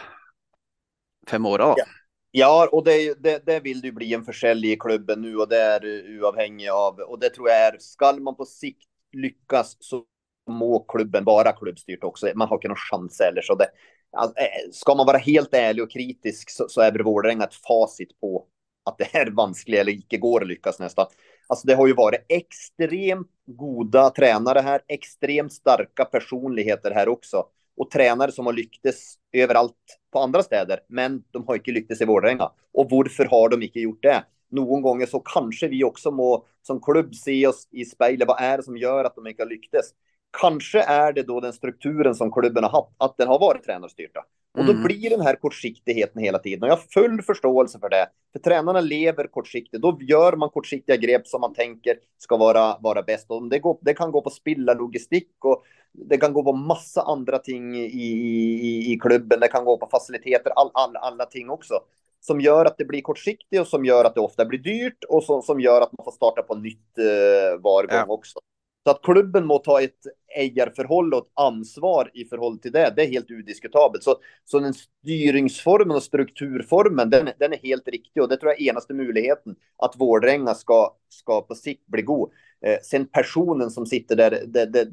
fem 1.26 1.46
åra. 1.46 1.72
Ja. 1.78 1.86
ja, 2.30 2.82
det, 2.84 2.98
det, 3.22 3.38
det, 3.46 3.60
vill 3.64 3.80
du 3.80 3.92
bli 3.92 4.12
en 4.14 4.24
försäljning 4.24 4.70
i 4.70 4.76
klubben 4.76 5.22
nu 5.22 5.36
och 5.36 5.48
det 5.48 5.62
är 5.62 5.84
uavhengig 5.84 6.68
av 6.68 6.98
och 6.98 7.18
det 7.18 7.30
tror 7.30 7.48
jag 7.48 7.58
är, 7.58 7.78
skall 7.78 8.20
man 8.20 8.36
på 8.36 8.44
sikt 8.44 8.88
lyckas 9.12 9.76
så 9.80 10.04
må 10.46 10.84
klubben 10.88 11.24
vara 11.24 11.52
klubbstyrt 11.52 12.04
också. 12.04 12.30
Man 12.34 12.48
har 12.48 12.56
inte 12.56 12.68
någon 12.68 12.76
chans 12.76 13.20
eller 13.20 13.42
så 13.42 13.54
det. 13.54 13.68
Eh, 14.16 14.70
ska 14.72 14.94
man 14.94 15.06
vara 15.06 15.18
helt 15.18 15.54
ärlig 15.54 15.82
och 15.84 15.90
kritisk 15.90 16.50
så, 16.50 16.68
så 16.68 16.80
är 16.80 17.02
Vårdränga 17.02 17.44
ett 17.44 17.54
facit 17.54 18.20
på 18.20 18.46
att 18.84 18.98
det 18.98 19.14
är 19.14 19.30
vanskligt 19.30 19.80
eller 19.80 19.92
icke 19.92 20.16
går 20.16 20.42
att 20.42 20.48
lyckas 20.48 20.78
nästan. 20.78 21.06
Alltså 21.46 21.66
det 21.66 21.74
har 21.74 21.86
ju 21.86 21.94
varit 21.94 22.26
extremt 22.28 23.30
goda 23.46 24.10
tränare 24.10 24.60
här, 24.60 24.80
extremt 24.88 25.52
starka 25.52 26.04
personligheter 26.04 26.90
här 26.90 27.08
också. 27.08 27.44
Och 27.76 27.90
tränare 27.90 28.32
som 28.32 28.46
har 28.46 28.52
lyckats 28.52 29.18
överallt 29.32 29.98
på 30.12 30.18
andra 30.18 30.42
städer, 30.42 30.80
men 30.88 31.22
de 31.30 31.46
har 31.46 31.54
inte 31.54 31.70
lyckats 31.70 32.00
i 32.00 32.04
Vårdränga. 32.04 32.50
Och 32.72 32.90
varför 32.90 33.24
har 33.24 33.48
de 33.48 33.62
inte 33.62 33.80
gjort 33.80 34.02
det? 34.02 34.24
Någon 34.50 34.82
gånger 34.82 35.06
så 35.06 35.20
kanske 35.20 35.68
vi 35.68 35.84
också 35.84 36.10
må 36.10 36.46
som 36.62 36.80
klubb 36.80 37.14
se 37.14 37.46
oss 37.46 37.68
i 37.70 37.84
spegeln. 37.84 38.28
Vad 38.28 38.40
är 38.40 38.56
det 38.56 38.62
som 38.62 38.76
gör 38.76 39.04
att 39.04 39.14
de 39.14 39.26
inte 39.26 39.42
har 39.42 39.48
lyckats? 39.48 39.94
Kanske 40.40 40.80
är 40.80 41.12
det 41.12 41.22
då 41.22 41.40
den 41.40 41.52
strukturen 41.52 42.14
som 42.14 42.32
klubben 42.32 42.64
har 42.64 42.70
haft, 42.70 42.94
att 42.98 43.16
den 43.16 43.28
har 43.28 43.38
varit 43.38 43.64
tränarstyrda. 43.64 44.24
Och 44.58 44.64
då 44.64 44.72
mm. 44.72 44.84
blir 44.84 45.10
den 45.10 45.20
här 45.20 45.36
kortsiktigheten 45.36 46.22
hela 46.22 46.38
tiden. 46.38 46.62
Och 46.62 46.68
jag 46.68 46.76
har 46.76 46.84
full 47.02 47.22
förståelse 47.22 47.78
för 47.78 47.88
det. 47.88 48.08
För 48.32 48.38
tränarna 48.38 48.80
lever 48.80 49.26
kortsiktigt. 49.26 49.82
Då 49.82 49.98
gör 50.00 50.36
man 50.36 50.50
kortsiktiga 50.50 50.96
grepp 50.96 51.26
som 51.26 51.40
man 51.40 51.54
tänker 51.54 51.96
ska 52.18 52.36
vara, 52.36 52.78
vara 52.80 53.02
bäst. 53.02 53.30
Och 53.30 53.48
det, 53.48 53.58
går, 53.58 53.78
det 53.80 53.94
kan 53.94 54.12
gå 54.12 54.22
på 54.22 54.30
spilla 54.30 54.74
logistik 54.74 55.30
och 55.44 55.62
det 55.92 56.16
kan 56.16 56.32
gå 56.32 56.44
på 56.44 56.52
massa 56.52 57.02
andra 57.02 57.38
ting 57.38 57.76
i, 57.76 57.84
i, 57.84 58.92
i 58.92 58.98
klubben. 58.98 59.40
Det 59.40 59.48
kan 59.48 59.64
gå 59.64 59.78
på 59.78 59.88
faciliteter, 59.90 60.50
all, 60.56 60.70
all, 60.74 60.96
alla 60.96 61.24
ting 61.24 61.50
också. 61.50 61.74
Som 62.20 62.40
gör 62.40 62.64
att 62.64 62.78
det 62.78 62.84
blir 62.84 63.00
kortsiktigt 63.00 63.60
och 63.60 63.66
som 63.66 63.84
gör 63.84 64.04
att 64.04 64.14
det 64.14 64.20
ofta 64.20 64.44
blir 64.44 64.58
dyrt 64.58 65.04
och 65.08 65.24
som, 65.24 65.42
som 65.42 65.60
gör 65.60 65.80
att 65.80 65.92
man 65.92 66.04
får 66.04 66.12
starta 66.12 66.42
på 66.42 66.54
nytt 66.54 66.98
eh, 66.98 67.60
var 67.60 67.82
gång 67.82 67.98
ja. 67.98 68.04
också. 68.08 68.38
Så 68.86 68.90
att 68.90 69.02
klubben 69.02 69.46
må 69.46 69.58
ta 69.58 69.82
ett 69.82 70.06
ägarförhåll 70.36 71.14
och 71.14 71.26
ett 71.26 71.32
ansvar 71.34 72.10
i 72.14 72.24
förhåll 72.24 72.58
till 72.58 72.72
det, 72.72 72.92
det 72.96 73.02
är 73.02 73.08
helt 73.08 73.30
odiskutabelt. 73.30 74.04
Så, 74.04 74.16
så 74.44 74.58
den 74.58 74.74
styrningsformen 74.74 75.96
och 75.96 76.02
strukturformen, 76.02 77.10
den, 77.10 77.28
den 77.38 77.52
är 77.52 77.56
helt 77.56 77.88
riktig 77.88 78.22
och 78.22 78.28
det 78.28 78.36
tror 78.36 78.52
jag 78.52 78.60
är 78.60 78.70
enaste 78.70 78.94
möjligheten 78.94 79.56
att 79.78 79.94
Vårdränga 79.96 80.54
ska, 80.54 80.96
ska 81.08 81.40
på 81.40 81.54
sikt 81.54 81.86
bli 81.86 82.02
god. 82.02 82.30
Eh, 82.66 82.78
sen 82.82 83.06
personen 83.06 83.70
som 83.70 83.86
sitter 83.86 84.16
där, 84.16 84.42
det, 84.46 84.66
det, 84.66 84.88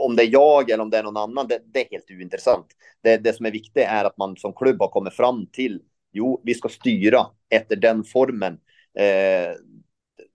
om 0.00 0.16
det 0.16 0.22
är 0.22 0.32
jag 0.32 0.70
eller 0.70 0.82
om 0.82 0.90
det 0.90 0.98
är 0.98 1.02
någon 1.02 1.16
annan, 1.16 1.48
det, 1.48 1.60
det 1.64 1.86
är 1.86 1.90
helt 1.90 2.10
ointressant. 2.10 2.66
Det, 3.02 3.16
det 3.16 3.32
som 3.32 3.46
är 3.46 3.50
viktigt 3.50 3.84
är 3.86 4.04
att 4.04 4.16
man 4.16 4.36
som 4.36 4.52
klubb 4.52 4.80
har 4.80 4.88
kommit 4.88 5.14
fram 5.14 5.46
till, 5.46 5.82
jo, 6.12 6.40
vi 6.44 6.54
ska 6.54 6.68
styra 6.68 7.26
efter 7.50 7.76
den 7.76 8.04
formen. 8.04 8.58
Eh, 8.98 9.54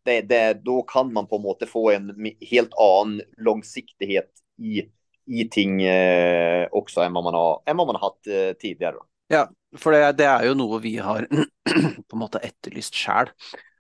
det, 0.06 0.22
det, 0.22 0.54
då 0.54 0.82
kan 0.82 1.14
man 1.14 1.28
på 1.28 1.36
en 1.36 1.42
måte 1.42 1.66
få 1.66 1.92
en 1.92 2.32
helt 2.42 2.74
annan 2.74 3.22
långsiktighet 3.38 4.30
i, 4.58 4.84
i 5.26 5.50
ting 5.50 5.82
eh, 5.82 6.68
också 6.72 7.02
än 7.02 7.14
vad 7.14 7.24
man 7.24 7.34
har, 7.34 7.62
än 7.66 7.78
vad 7.78 7.88
man 7.88 7.96
har 7.96 8.10
haft 8.10 8.28
eh, 8.28 8.60
tidigare. 8.60 8.96
Ja, 9.28 9.50
för 9.78 9.92
det, 9.92 10.12
det, 10.12 10.26
är 10.26 10.44
ju 10.44 10.54
något 10.54 10.82
vi 10.82 10.98
har 10.98 11.28
på 12.08 12.18
något 12.18 12.36
efterlyst 12.36 12.96
själv. 12.96 13.28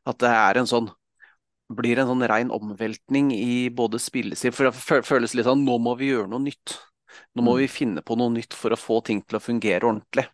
Att 0.03 0.19
det 0.19 0.27
är 0.27 0.55
en 0.55 0.67
sån 0.67 0.89
blir 1.73 1.99
en 1.99 2.07
sån 2.07 2.27
ren 2.27 2.51
omvältning 2.51 3.33
i 3.33 3.69
både 3.69 3.99
spillestil, 3.99 4.51
för 4.51 4.63
det 4.95 5.05
känns 5.05 5.33
lite 5.33 5.49
som 5.49 5.65
nu 5.65 5.77
måste 5.77 6.03
vi 6.03 6.09
göra 6.09 6.27
något 6.27 6.41
nytt. 6.41 6.79
Nu 7.33 7.41
måste 7.41 7.51
mm. 7.51 7.61
vi 7.61 7.67
finna 7.67 8.01
på 8.01 8.15
något 8.15 8.31
nytt 8.31 8.53
för 8.53 8.71
att 8.71 8.79
få 8.79 9.01
ting 9.01 9.21
till 9.21 9.35
att 9.35 9.43
fungera 9.43 9.87
ordentligt. 9.87 10.25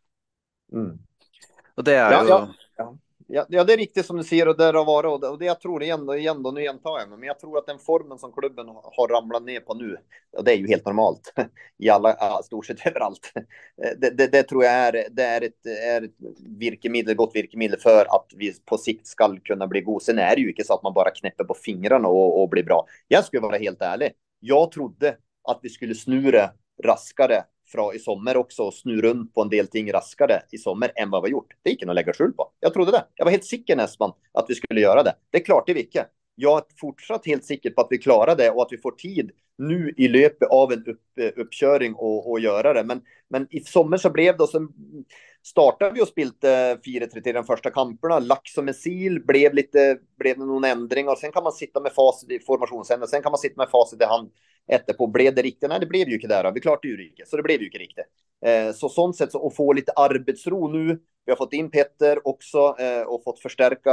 Mm. 0.74 1.00
Och 1.76 1.84
det 1.84 1.96
är 1.96 2.12
ja, 2.12 2.24
ju... 2.24 2.30
Ja, 2.30 2.54
ja. 2.78 2.98
Ja, 3.34 3.46
ja, 3.50 3.64
det 3.64 3.74
är 3.74 3.78
riktigt 3.78 4.06
som 4.06 4.18
du 4.18 4.24
säger 4.24 4.48
och 4.48 4.58
där 4.58 4.74
har 4.74 4.86
varit 4.86 5.24
och 5.24 5.40
det 5.40 5.46
jag 5.46 5.60
tror 5.60 5.84
igen 5.84 6.10
och 6.10 6.18
igen 6.18 6.44
då, 6.44 6.52
nu 6.52 6.64
gjentar 6.64 7.00
jag 7.00 7.10
men 7.10 7.24
jag 7.24 7.40
tror 7.40 7.58
att 7.58 7.66
den 7.66 7.80
formen 7.80 8.18
som 8.18 8.32
klubben 8.32 8.68
har 8.68 9.08
ramlat 9.08 9.44
ner 9.44 9.60
på 9.60 9.74
nu, 9.74 9.98
och 10.38 10.44
det 10.44 10.54
är 10.54 10.58
ju 10.58 10.68
helt 10.68 10.86
normalt 10.86 11.34
i 11.78 11.90
alla, 11.90 12.44
stort 12.44 12.66
sett 12.66 12.88
överallt. 12.88 13.32
Eh, 13.36 13.92
det, 14.02 14.10
det, 14.10 14.28
det, 14.28 14.44
tror 14.44 14.64
jag 14.64 14.74
är, 14.74 15.08
det 15.12 15.24
är 15.24 15.42
ett, 15.42 15.66
är 15.66 16.02
ett 16.02 16.16
virkemedel, 16.60 17.16
gott 17.16 17.36
virkemedel 17.36 17.80
för 17.80 18.02
att 18.02 18.28
vi 18.36 18.54
på 18.66 18.78
sikt 18.78 19.08
ska 19.08 19.38
kunna 19.44 19.68
bli 19.68 19.82
god. 19.82 20.02
Sen 20.02 20.20
är 20.20 20.36
det 20.36 20.42
ju 20.42 20.50
inte 20.50 20.64
så 20.64 20.74
att 20.74 20.84
man 20.84 20.94
bara 20.94 21.12
knäpper 21.12 21.44
på 21.44 21.54
fingrarna 21.54 22.08
och, 22.08 22.42
och 22.42 22.50
blir 22.50 22.64
bra. 22.64 22.86
Jag 23.08 23.26
skulle 23.26 23.42
vara 23.42 23.58
helt 23.58 23.82
ärlig. 23.82 24.12
Jag 24.40 24.72
trodde 24.72 25.18
att 25.44 25.60
vi 25.62 25.70
skulle 25.70 25.96
snura 25.96 26.50
raskare 26.84 27.44
fra 27.72 27.94
i 27.94 28.00
sommar 28.00 28.38
också 28.38 28.64
och 28.64 28.74
snurra 28.74 29.02
runt 29.08 29.34
på 29.34 29.42
en 29.42 29.50
del 29.50 29.68
ting 29.68 29.94
raskare 29.94 30.42
i 30.52 30.58
sommar 30.58 30.92
än 30.96 31.10
vad 31.10 31.24
vi 31.24 31.30
har 31.30 31.32
gjort. 31.32 31.54
Det 31.64 31.70
gick 31.70 31.82
inte 31.82 31.92
att 31.92 31.96
lägga 31.96 32.14
skjul 32.14 32.34
på. 32.34 32.52
Jag 32.60 32.74
trodde 32.74 32.92
det. 32.92 33.06
Jag 33.16 33.26
var 33.26 33.32
helt 33.32 33.46
säker 33.46 33.76
nästan 33.76 34.14
att 34.34 34.46
vi 34.48 34.56
skulle 34.56 34.82
göra 34.82 35.04
det. 35.04 35.16
Det 35.30 35.38
är 35.38 35.46
klart 35.46 35.68
det 35.68 35.74
gick. 35.74 35.98
Jag 36.36 36.58
är 36.58 36.64
fortsatt 36.80 37.26
helt 37.26 37.46
säker 37.46 37.70
på 37.70 37.82
att 37.82 37.88
vi 37.90 37.98
klarar 37.98 38.36
det 38.36 38.50
och 38.52 38.62
att 38.62 38.72
vi 38.72 38.78
får 38.78 38.92
tid 38.92 39.32
nu 39.58 39.94
i 39.98 40.08
löpet 40.08 40.50
av 40.50 40.72
en 40.72 40.86
upp, 40.86 41.02
uppkörning 41.36 41.94
och, 41.94 42.32
och 42.32 42.40
göra 42.40 42.74
det. 42.74 42.84
Men, 42.84 43.02
men 43.30 43.48
i 43.50 43.60
sommar 43.60 43.98
så 43.98 44.10
blev 44.10 44.38
det 44.38 44.44
och 44.44 44.50
sen 44.50 44.68
startade 45.44 45.92
vi 45.92 46.02
och 46.02 46.08
spilte 46.08 46.76
4-3 46.86 47.22
till 47.22 47.34
de 47.34 47.44
första 47.44 47.70
kamperna. 47.70 48.20
Lax 48.20 48.54
som 48.54 48.68
en 48.68 48.74
sil 48.84 49.14
blev 49.26 49.54
lite, 49.54 49.98
blev 50.18 50.38
det 50.38 50.46
någon 50.46 50.64
ändring 50.64 51.10
och 51.10 51.18
sen 51.18 51.32
kan 51.32 51.44
man 51.44 51.54
sitta 51.54 51.80
med 51.80 51.92
facit 51.92 52.32
i 52.32 52.40
formationsändringen. 52.40 53.08
Sen 53.08 53.24
kan 53.24 53.32
man 53.32 53.40
sitta 53.40 53.62
med 53.62 53.70
facit 53.70 54.02
i 54.02 54.06
hand 54.06 54.32
etterpå. 54.72 55.08
Blev 55.08 55.36
det 55.36 55.42
riktigt? 55.42 55.70
Nej, 55.70 55.80
det 55.80 55.86
blev 55.86 56.08
ju 56.08 56.16
inte 56.16 56.28
där. 56.28 56.52
Vi 56.52 56.60
klart 56.60 56.82
det 56.82 56.88
ju 56.88 56.98
riktigt, 56.98 57.28
så 57.28 57.38
det 57.38 57.44
blev 57.44 57.60
ju 57.60 57.66
inte 57.66 57.78
riktigt. 57.78 58.06
Eh, 58.46 58.74
så 58.74 58.90
sånt 58.90 59.16
sätt 59.16 59.32
så 59.32 59.48
att 59.48 59.56
få 59.56 59.74
lite 59.74 59.92
arbetsro 59.92 60.68
nu. 60.68 61.00
Vi 61.26 61.32
har 61.32 61.38
fått 61.38 61.54
in 61.54 61.72
Petter 61.72 62.28
också 62.28 62.76
eh, 62.80 63.02
och 63.02 63.24
fått 63.24 63.40
förstärka 63.40 63.92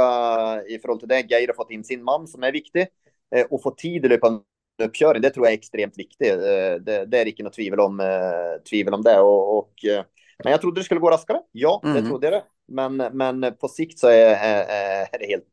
i 0.67 0.79
förhållande 0.79 0.99
till 0.99 1.07
det. 1.07 1.35
Geir 1.35 1.47
har 1.47 1.53
fått 1.53 1.71
in 1.71 1.83
sin 1.83 2.03
man 2.03 2.27
som 2.27 2.43
är 2.43 2.51
viktig 2.51 2.87
eh, 3.35 3.45
och 3.49 3.63
få 3.63 3.71
tid 3.71 4.05
i 4.05 4.07
löpande 4.07 4.41
uppkörning. 4.83 5.21
Det 5.21 5.29
tror 5.29 5.45
jag 5.45 5.53
är 5.53 5.57
extremt 5.57 5.97
viktigt. 5.97 6.31
Eh, 6.31 6.75
det, 6.81 7.05
det, 7.05 7.17
är 7.17 7.25
inte 7.25 7.43
något 7.43 7.53
tvivel 7.53 7.79
om, 7.79 7.99
eh, 7.99 8.63
tvivel 8.69 8.93
om 8.93 9.01
det 9.01 9.19
och, 9.19 9.57
och 9.57 9.85
eh, 9.85 10.03
men 10.43 10.51
jag 10.51 10.61
trodde 10.61 10.79
det 10.79 10.83
skulle 10.83 10.99
gå 10.99 11.09
raskare. 11.09 11.41
Ja, 11.51 11.81
mm. 11.83 11.95
det 11.95 12.09
trodde 12.09 12.27
jag 12.27 12.33
det. 12.33 12.43
Men, 12.67 12.97
men 12.97 13.55
på 13.59 13.67
sikt 13.67 13.99
så 13.99 14.07
är, 14.07 14.35
är, 14.35 14.65
är 15.11 15.19
det 15.19 15.25
helt, 15.25 15.45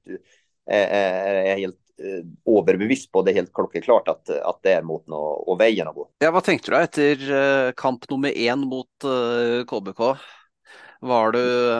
är, 0.71 1.35
är 1.35 1.57
helt 1.57 1.86
överbevist 2.59 3.13
på 3.13 3.23
det 3.23 3.33
helt 3.33 3.53
klockrent 3.53 4.09
att, 4.09 4.31
att 4.31 4.61
det 4.63 4.73
är 4.73 4.83
mot 4.83 5.07
no, 5.07 5.15
och 5.15 5.61
vägen 5.61 5.89
att 5.89 5.95
gå. 5.95 6.09
Ja, 6.19 6.31
vad 6.31 6.45
tänkte 6.45 6.71
du 6.71 6.77
efter 6.77 7.73
kamp 7.73 8.11
nummer 8.11 8.39
en 8.39 8.59
mot 8.59 8.87
KBK? 9.67 10.01
Var 11.01 11.33
du 11.33 11.73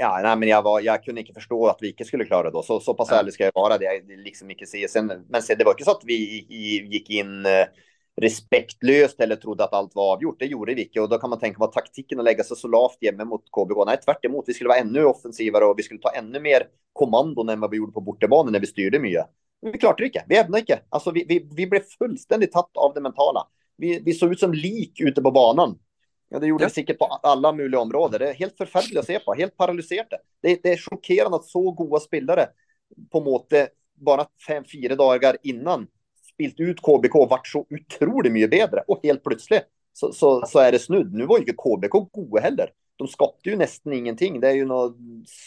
Ja, 0.00 0.20
nej, 0.22 0.36
men 0.36 0.48
jag, 0.48 0.62
var, 0.62 0.80
jag 0.80 1.04
kunde 1.04 1.20
inte 1.20 1.32
förstå 1.32 1.66
att 1.66 1.78
vi 1.80 1.90
inte 1.90 2.04
skulle 2.04 2.24
klara 2.24 2.50
det. 2.50 2.62
Så, 2.62 2.80
så 2.80 2.94
pass 2.94 3.12
ärlig 3.12 3.32
ska 3.32 3.44
jag 3.44 3.52
vara. 3.54 3.78
Det 3.78 3.84
jag 3.84 4.02
liksom 4.06 4.50
inte 4.50 4.66
se. 4.66 4.88
Sen, 4.88 5.12
men 5.28 5.42
sen, 5.42 5.58
det 5.58 5.64
var 5.64 5.72
inte 5.72 5.84
så 5.84 5.90
att 5.90 6.02
vi 6.04 6.46
gick 6.90 7.10
in 7.10 7.46
respektlöst 8.20 9.20
eller 9.20 9.36
trodde 9.36 9.64
att 9.64 9.72
allt 9.72 9.94
var 9.94 10.12
avgjort. 10.12 10.38
Det 10.38 10.46
gjorde 10.46 10.74
vi 10.74 10.82
inte 10.82 11.00
och 11.00 11.08
då 11.08 11.18
kan 11.18 11.30
man 11.30 11.38
tänka 11.38 11.58
på 11.58 11.66
taktiken 11.66 12.18
att 12.18 12.24
lägga 12.24 12.44
sig 12.44 12.56
så 12.56 12.68
lavt 12.68 12.98
hemma 13.02 13.24
mot 13.24 13.44
KBK. 13.50 13.86
Nej, 13.86 13.96
tvärt 13.96 14.24
emot. 14.24 14.44
Vi 14.48 14.54
skulle 14.54 14.68
vara 14.68 14.78
ännu 14.78 15.04
offensivare 15.04 15.64
och 15.64 15.78
vi 15.78 15.82
skulle 15.82 16.00
ta 16.00 16.10
ännu 16.10 16.40
mer 16.40 16.62
kommandon 16.92 17.48
än 17.48 17.60
vad 17.60 17.70
vi 17.70 17.76
gjorde 17.76 17.92
på 17.92 18.00
bortabanan 18.00 18.52
när 18.52 18.60
vi 18.60 18.66
styrde 18.66 18.98
mycket. 18.98 19.26
Men 19.62 19.72
vi 19.72 19.78
klarade 19.78 20.02
det 20.02 20.06
inte. 20.06 20.24
Vi 20.28 20.38
ämnade 20.38 20.60
inte. 20.60 20.80
Alltså, 20.88 21.10
vi, 21.10 21.24
vi, 21.28 21.48
vi 21.56 21.66
blev 21.66 21.82
fullständigt 21.98 22.52
tatt 22.52 22.70
av 22.74 22.94
det 22.94 23.00
mentala. 23.00 23.46
Vi, 23.76 24.02
vi 24.04 24.12
såg 24.12 24.32
ut 24.32 24.40
som 24.40 24.52
lik 24.52 25.00
ute 25.00 25.22
på 25.22 25.30
banan. 25.30 25.78
Ja, 26.28 26.38
det 26.38 26.46
gjorde 26.46 26.64
ja. 26.64 26.68
vi 26.68 26.74
säkert 26.74 26.98
på 26.98 27.04
alla 27.04 27.52
möjliga 27.52 27.80
områden. 27.80 28.20
Det 28.20 28.30
är 28.30 28.34
helt 28.34 28.56
förfärligt 28.56 28.98
att 28.98 29.06
se 29.06 29.18
på. 29.18 29.34
Helt 29.34 29.56
paralyserat. 29.56 30.08
Det, 30.42 30.62
det 30.62 30.72
är 30.72 30.76
chockerande 30.76 31.36
att 31.36 31.44
så 31.44 31.70
goda 31.70 32.00
spelare 32.00 32.46
på 33.12 33.20
måte 33.20 33.68
bara 33.94 34.26
fem, 34.46 34.64
fyra 34.72 34.94
dagar 34.94 35.36
innan 35.42 35.86
spilt 36.38 36.60
ut 36.60 36.82
KBK 36.82 37.14
och 37.14 37.28
varit 37.28 37.46
så 37.46 37.66
otroligt 37.70 38.32
mycket 38.32 38.50
bättre. 38.50 38.84
Och 38.86 39.00
helt 39.02 39.24
plötsligt 39.24 39.62
så, 39.92 40.12
så, 40.12 40.46
så 40.46 40.58
är 40.58 40.72
det 40.72 40.78
snudd. 40.78 41.14
Nu 41.14 41.26
var 41.26 41.38
ju 41.38 41.40
inte 41.40 41.52
KBK 41.52 42.12
goda 42.12 42.40
heller. 42.40 42.70
De 42.96 43.08
skapade 43.08 43.50
ju 43.50 43.56
nästan 43.56 43.92
ingenting. 43.92 44.40
Det 44.40 44.48
är 44.48 44.54
ju 44.54 44.64
något 44.64 44.96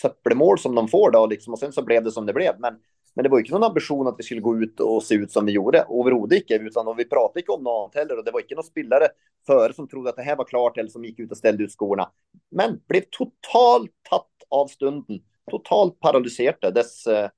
söppelmål 0.01 0.59
som 0.59 0.75
de 0.75 0.87
får 0.87 1.11
då 1.11 1.25
liksom. 1.25 1.53
Och 1.53 1.59
sen 1.59 1.71
så 1.71 1.81
blev 1.81 2.03
det 2.03 2.11
som 2.11 2.25
det 2.25 2.33
blev. 2.33 2.53
Men, 2.59 2.73
men 3.13 3.23
det 3.23 3.29
var 3.29 3.37
ju 3.37 3.41
inte 3.41 3.53
någon 3.53 3.63
ambition 3.63 4.07
att 4.07 4.15
vi 4.17 4.23
skulle 4.23 4.41
gå 4.41 4.57
ut 4.57 4.79
och 4.79 5.03
se 5.03 5.15
ut 5.15 5.31
som 5.31 5.45
vi 5.45 5.51
gjorde. 5.51 5.79
Överhuvudtaget 5.79 6.51
inte. 6.51 6.63
Utan 6.63 6.97
vi 6.97 7.05
pratade 7.05 7.39
inte 7.39 7.51
om 7.51 7.63
något 7.63 7.95
heller. 7.95 8.17
Och 8.17 8.25
det 8.25 8.31
var 8.31 8.39
inte 8.39 8.55
någon 8.55 8.63
spelare 8.63 9.07
före 9.47 9.73
som 9.73 9.87
trodde 9.87 10.09
att 10.09 10.15
det 10.15 10.21
här 10.21 10.35
var 10.35 10.45
klart 10.45 10.77
eller 10.77 10.89
som 10.89 11.05
gick 11.05 11.19
ut 11.19 11.31
och 11.31 11.37
ställde 11.37 11.63
ut 11.63 11.71
skorna. 11.71 12.09
Men 12.51 12.81
blev 12.87 13.01
totalt 13.11 13.91
tatt 14.09 14.27
av 14.49 14.67
stunden. 14.67 15.19
Totalt 15.51 15.99
paralyserade. 15.99 16.71
Dess, 16.71 17.07
eh, 17.07 17.29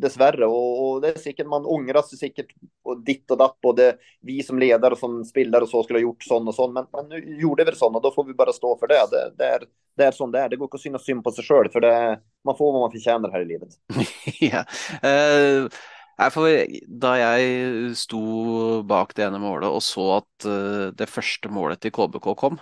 dessvärre. 0.00 0.46
Och, 0.46 0.90
och 0.90 1.00
det 1.00 1.08
är 1.08 1.18
säkert 1.18 1.46
man 1.46 1.66
ångrar 1.66 2.02
sig 2.02 2.18
säkert 2.18 2.46
och 2.82 3.04
ditt 3.04 3.30
och 3.30 3.38
datt. 3.38 3.60
Både 3.60 3.96
vi 4.20 4.42
som 4.42 4.58
ledare 4.58 4.92
och 4.92 4.98
som 4.98 5.24
spelare 5.24 5.62
och 5.62 5.68
så 5.68 5.82
skulle 5.82 5.98
ha 5.98 6.02
gjort 6.02 6.22
sån 6.22 6.48
och 6.48 6.54
sån. 6.54 6.72
Men, 6.72 6.86
men 6.92 7.08
nu 7.08 7.40
gjorde 7.40 7.64
vi 7.64 7.70
det 7.70 7.76
sån 7.76 7.94
och 7.94 8.02
då 8.02 8.10
får 8.10 8.24
vi 8.24 8.34
bara 8.34 8.52
stå 8.52 8.78
för 8.78 8.86
det. 8.86 9.00
Det, 9.10 9.32
det, 9.38 9.44
är, 9.44 9.62
det 9.96 10.04
är 10.04 10.12
som 10.12 10.32
det 10.32 10.40
är. 10.40 10.48
Det 10.48 10.56
går 10.56 10.66
inte 10.66 10.74
att 10.74 10.80
synas 10.80 11.04
synd 11.04 11.24
på 11.24 11.30
sig 11.30 11.44
själv 11.44 11.68
för 11.72 11.80
det, 11.80 12.20
man 12.44 12.56
får 12.56 12.72
vad 12.72 12.80
man 12.80 12.92
förtjänar 12.92 13.30
här 13.30 13.40
i 13.40 13.44
livet. 13.44 13.68
ja. 14.40 14.64
Uh... 15.08 15.68
Da 16.20 17.14
jeg 17.16 17.94
sto 17.96 18.18
bak 18.84 19.14
det 19.16 19.24
ene 19.24 19.38
målet 19.40 19.72
og 19.72 19.80
så 19.80 20.18
at 20.18 20.44
uh, 20.44 20.92
det 20.92 21.08
første 21.08 21.48
målet 21.48 21.80
til 21.80 21.94
KBK 21.96 22.26
kom, 22.36 22.58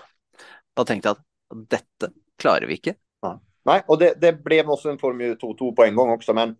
da 0.79 0.85
tenkte 0.87 1.11
jeg 1.11 1.19
at 1.19 1.65
dette 1.73 2.13
klarer 2.39 2.71
vi 2.71 2.79
ikke. 2.79 2.95
Ja. 3.27 3.41
Nej, 3.69 3.83
och 3.87 3.99
det, 3.99 4.15
det 4.21 4.33
blev 4.33 4.71
också 4.71 4.91
en 4.91 4.99
Formel 4.99 5.37
2-2 5.37 5.75
på 5.77 5.85
en 5.85 5.95
gång 5.95 6.11
också, 6.11 6.35
men 6.35 6.57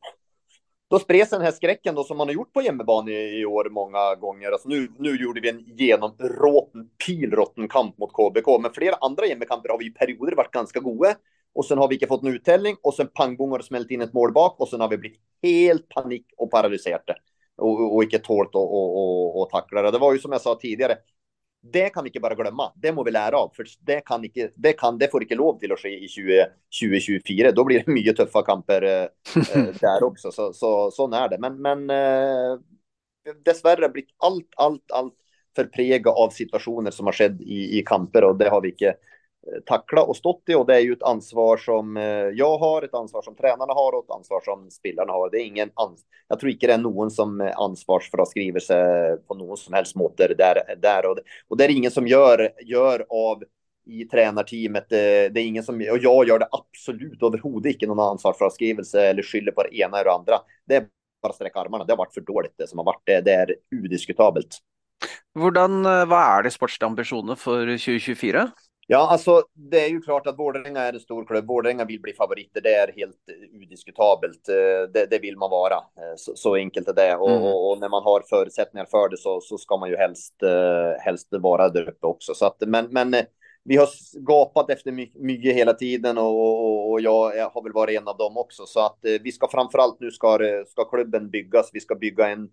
då 0.91 0.99
spreds 0.99 1.31
den 1.31 1.41
här 1.41 1.51
skräcken 1.51 1.95
då 1.95 2.05
som 2.05 2.17
man 2.17 2.29
har 2.29 2.35
gjort 2.35 2.53
på 2.53 2.61
hemmabana 2.61 3.11
i, 3.11 3.41
i 3.41 3.45
år 3.45 3.71
många 3.71 4.15
gånger. 4.15 4.53
Alltså 4.53 4.69
nu, 4.69 4.89
nu 4.99 5.17
gjorde 5.17 5.41
vi 5.41 5.49
en 5.49 5.65
genområten, 5.67 6.89
pilrotten 7.07 7.69
kamp 7.69 7.99
mot 7.99 8.13
KBK, 8.13 8.61
men 8.63 8.73
flera 8.73 8.95
andra 9.01 9.27
hemmakamper 9.27 9.69
har 9.69 9.79
vi 9.79 9.87
i 9.87 9.91
perioder 9.91 10.37
varit 10.37 10.51
ganska 10.51 10.81
goda. 10.81 11.15
Och 11.55 11.65
sen 11.65 11.79
har 11.79 11.89
vi 11.89 11.95
inte 11.95 12.07
fått 12.07 12.23
en 12.23 12.35
uttällning 12.35 12.77
och 12.83 12.95
sen 12.95 13.09
pangbong 13.15 13.51
har 13.51 13.59
det 13.59 13.65
smält 13.65 13.91
in 13.91 14.01
ett 14.01 14.13
mål 14.13 14.33
bak 14.33 14.61
och 14.61 14.69
sen 14.69 14.81
har 14.81 14.89
vi 14.89 14.99
blivit 14.99 15.21
helt 15.43 15.89
panik 15.89 16.27
och 16.37 16.51
paralyserade 16.51 17.15
och, 17.57 17.95
och 17.95 18.03
inte 18.03 18.19
tålt 18.19 18.55
och, 18.55 18.75
och, 18.75 18.99
och, 18.99 19.43
och 19.43 19.51
tackla 19.51 19.83
det. 19.83 19.91
Det 19.91 19.99
var 19.99 20.13
ju 20.13 20.19
som 20.19 20.33
jag 20.33 20.41
sa 20.41 20.55
tidigare, 20.55 20.97
det 21.61 21.89
kan 21.89 22.05
vi 22.05 22.09
inte 22.09 22.21
bara 22.21 22.35
glömma. 22.35 22.73
Det 22.77 22.93
må 22.93 23.05
vi 23.05 23.11
lära 23.11 23.37
av, 23.39 23.53
för 23.57 23.67
det, 23.81 24.01
kan 24.01 24.25
inte, 24.25 24.51
det, 24.55 24.73
kan, 24.73 24.99
det 24.99 25.11
får 25.11 25.23
inte 25.23 25.35
lov 25.35 25.59
till 25.59 25.73
att 25.73 25.79
ske 25.79 26.05
i 26.05 26.09
2024. 26.81 27.53
Då 27.53 27.65
blir 27.65 27.79
det 27.79 27.93
mycket 27.93 28.17
tuffa 28.17 28.43
kamper 28.43 28.83
eh 28.83 29.09
där 29.81 30.05
också. 30.05 30.33
Så, 30.33 30.53
så, 30.53 30.91
så 30.91 31.13
är 31.15 31.29
det. 31.29 31.39
Men, 31.39 31.63
men 31.63 31.91
eh, 31.91 32.59
dessvärre 33.45 33.89
blivit 33.89 34.11
allt, 34.19 34.49
allt, 34.57 34.93
allt 34.93 35.15
förpräglat 35.57 36.17
av 36.17 36.31
situationer 36.31 36.91
som 36.91 37.07
har 37.07 37.13
skett 37.13 37.41
i, 37.41 37.79
i 37.79 37.83
kamper 37.87 38.25
och 38.25 38.39
det 38.39 38.49
har 38.49 38.61
vi 38.61 38.71
inte 38.71 38.95
tackla 39.67 40.03
och 40.03 40.17
stått 40.17 40.43
i 40.49 40.55
och 40.55 40.67
det 40.67 40.77
är 40.77 40.81
ju 40.81 40.93
ett 40.93 41.03
ansvar 41.03 41.57
som 41.57 41.97
eh, 41.97 42.03
jag 42.35 42.59
har, 42.59 42.83
ett 42.83 42.95
ansvar 42.95 43.23
som 43.23 43.35
tränarna 43.35 43.73
har 43.73 43.93
och 43.93 44.05
ett 44.05 44.11
ansvar 44.11 44.41
som 44.45 44.71
spelarna 44.71 45.13
har. 45.13 45.31
Det 45.31 45.37
är 45.37 45.45
ingen 45.45 45.71
ans 45.75 46.05
jag 46.29 46.41
tror 46.41 46.53
inte 46.53 46.67
det 46.67 46.73
är 46.73 46.79
någon 46.79 47.11
som 47.11 47.41
eh, 47.41 47.47
är 47.47 48.61
sig 48.61 49.17
på 49.27 49.35
någon 49.35 49.57
som 49.57 49.75
helst 49.75 49.97
måte 49.97 50.35
där, 50.39 50.77
där 50.83 51.11
och, 51.11 51.19
och 51.49 51.57
det 51.57 51.65
är 51.65 51.69
ingen 51.69 51.91
som 51.91 52.07
gör, 52.07 52.51
gör 52.65 53.07
av 53.09 53.43
i 53.87 54.05
tränarteamet. 54.05 54.93
Eh, 54.93 54.97
det, 55.33 55.41
är 55.41 55.47
ingen 55.47 55.65
som, 55.65 55.75
och 55.75 55.99
jag 55.99 56.29
gör 56.29 56.39
det 56.39 56.49
absolut 56.51 57.23
överhuvudtaget 57.23 57.75
inte 57.75 57.87
någon 57.87 58.01
ansvarsfraskrivelse 58.11 59.07
eller 59.07 59.23
skyller 59.23 59.53
på 59.53 59.63
det 59.63 59.77
ena 59.77 59.97
eller 59.97 60.05
det 60.05 60.15
andra. 60.15 60.35
Det 60.67 60.77
är 60.77 60.87
bara 61.23 61.29
att 61.29 61.35
sträcka 61.35 61.61
armarna. 61.61 61.85
Det 61.85 61.93
har 61.93 61.99
varit 61.99 62.15
för 62.15 62.21
dåligt 62.21 62.55
det 62.57 62.67
som 62.67 62.79
har 62.79 62.85
varit. 62.85 63.03
Det, 63.05 63.21
det 63.21 63.33
är 63.33 63.55
odiskutabelt. 63.85 64.59
Hvordan, 65.35 65.83
vad 65.83 66.13
är 66.13 66.43
de 66.43 66.51
sportsliga 66.51 66.89
ambitionerna 66.89 67.37
för 67.37 67.67
2024? 67.67 68.51
Ja, 68.91 69.09
alltså 69.11 69.43
det 69.55 69.85
är 69.85 69.89
ju 69.89 70.01
klart 70.01 70.27
att 70.27 70.39
Vårdänga 70.39 70.81
är 70.81 70.93
en 70.93 71.01
stor 71.01 71.25
klubb. 71.25 71.47
Vårdänga 71.47 71.85
vill 71.85 72.01
bli 72.01 72.13
favoriter. 72.13 72.61
Det 72.61 72.75
är 72.75 72.93
helt 72.97 73.17
udiskutabelt. 73.63 74.49
Eh, 74.49 74.93
det, 74.93 75.07
det 75.11 75.19
vill 75.19 75.37
man 75.37 75.51
vara. 75.51 75.75
Eh, 75.75 76.17
så, 76.17 76.33
så 76.37 76.55
enkelt 76.55 76.89
är 76.89 76.93
det. 76.93 77.17
Och, 77.17 77.31
mm. 77.31 77.43
och, 77.43 77.71
och, 77.71 77.81
när 77.81 77.89
man 77.89 78.03
har 78.03 78.23
förutsättningar 78.31 78.87
för 78.91 79.09
det 79.09 79.17
så, 79.17 79.41
så 79.41 79.59
ska 79.59 79.77
man 79.77 79.89
ju 79.89 79.97
helst, 79.97 80.43
eh, 80.43 81.01
helst 81.01 81.29
vara 81.31 81.69
där 81.69 81.89
uppe 81.89 82.07
också. 82.07 82.35
Så 82.35 82.47
att, 82.47 82.57
men, 82.61 82.87
men 82.91 83.15
vi 83.65 83.77
har 83.77 83.89
gapat 84.27 84.71
efter 84.71 84.93
mycket 85.23 85.55
hela 85.55 85.73
tiden 85.73 86.19
och, 86.19 86.91
och, 86.91 87.01
jag 87.01 87.51
har 87.51 87.63
väl 87.63 87.73
varit 87.73 88.01
en 88.01 88.09
av 88.09 88.17
dem 88.17 88.37
också. 88.37 88.67
Så 88.67 88.81
att 88.81 88.99
vi 89.03 89.33
ska 89.33 89.49
framförallt 89.49 90.01
nu 90.01 90.11
ska, 90.11 90.39
ska 90.67 90.85
klubben 90.85 91.31
byggas. 91.31 91.71
Vi 91.73 91.81
ska 91.81 91.95
bygga 91.95 92.29
en 92.29 92.49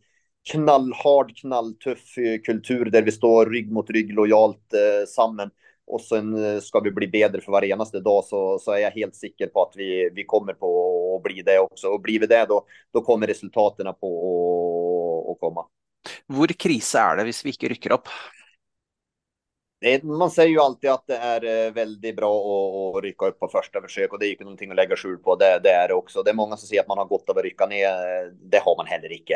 knallhard, 0.52 1.38
knalltuff 1.38 2.16
kultur 2.46 2.86
där 2.86 3.02
vi 3.02 3.12
står 3.12 3.46
rygg 3.46 3.72
mot 3.72 3.90
rygg 3.90 4.14
lojalt 4.14 4.74
eh, 4.74 5.06
samman 5.08 5.52
och 5.88 6.02
sen 6.02 6.46
eh, 6.46 6.60
ska 6.60 6.80
vi 6.80 6.92
bli 6.92 7.08
bättre 7.08 7.42
för 7.42 7.52
varje 7.52 7.74
enaste 7.74 8.00
dag 8.00 8.24
så, 8.24 8.60
så 8.60 8.72
är 8.72 8.78
jag 8.78 8.92
helt 8.92 9.16
säker 9.16 9.48
på 9.48 9.62
att 9.62 9.74
vi, 9.76 10.10
vi 10.14 10.26
kommer 10.26 10.54
på 10.54 11.16
att 11.16 11.24
bli 11.24 11.42
det 11.42 11.60
också. 11.60 11.88
Och 11.88 12.02
blir 12.02 12.20
vi 12.20 12.28
det 12.28 12.46
då, 12.50 12.66
då 12.94 13.02
kommer 13.02 13.28
resultaten 13.28 13.94
på 14.02 15.32
att 15.32 15.40
komma. 15.40 15.66
Hur 16.28 16.48
kris 16.48 16.96
är 16.96 17.16
det 17.16 17.24
om 17.24 17.32
vi 17.44 17.50
inte 17.50 17.68
rycker 17.68 17.92
upp? 17.92 18.08
det, 19.86 20.04
man 20.04 20.32
säger 20.32 20.50
ju 20.50 20.60
alltid 20.60 20.90
att 20.90 21.08
det 21.08 21.16
är 21.18 21.72
väldigt 21.72 22.16
bra 22.16 22.40
att, 22.40 22.98
att 22.98 23.04
rycka 23.04 23.26
upp 23.26 23.40
på 23.40 23.48
första 23.48 23.82
försök 23.82 24.14
och 24.14 24.20
det 24.20 24.26
är 24.26 24.30
ju 24.30 24.38
någonting 24.40 24.70
att 24.70 24.76
lägga 24.76 24.96
skjul 24.96 25.18
på. 25.18 25.36
Det, 25.36 25.60
det, 25.64 25.70
är 25.70 25.88
det 25.88 25.94
också. 25.94 26.24
Det 26.24 26.30
är 26.30 26.36
många 26.36 26.58
som 26.58 26.68
säger 26.68 26.82
att 26.82 26.88
man 26.88 26.98
har 26.98 27.06
gott 27.06 27.30
av 27.30 27.38
att 27.38 27.44
rycka 27.44 27.66
ner. 27.66 27.90
Det 28.52 28.58
har 28.58 28.78
man 28.78 28.86
heller 28.86 29.12
inte. 29.12 29.34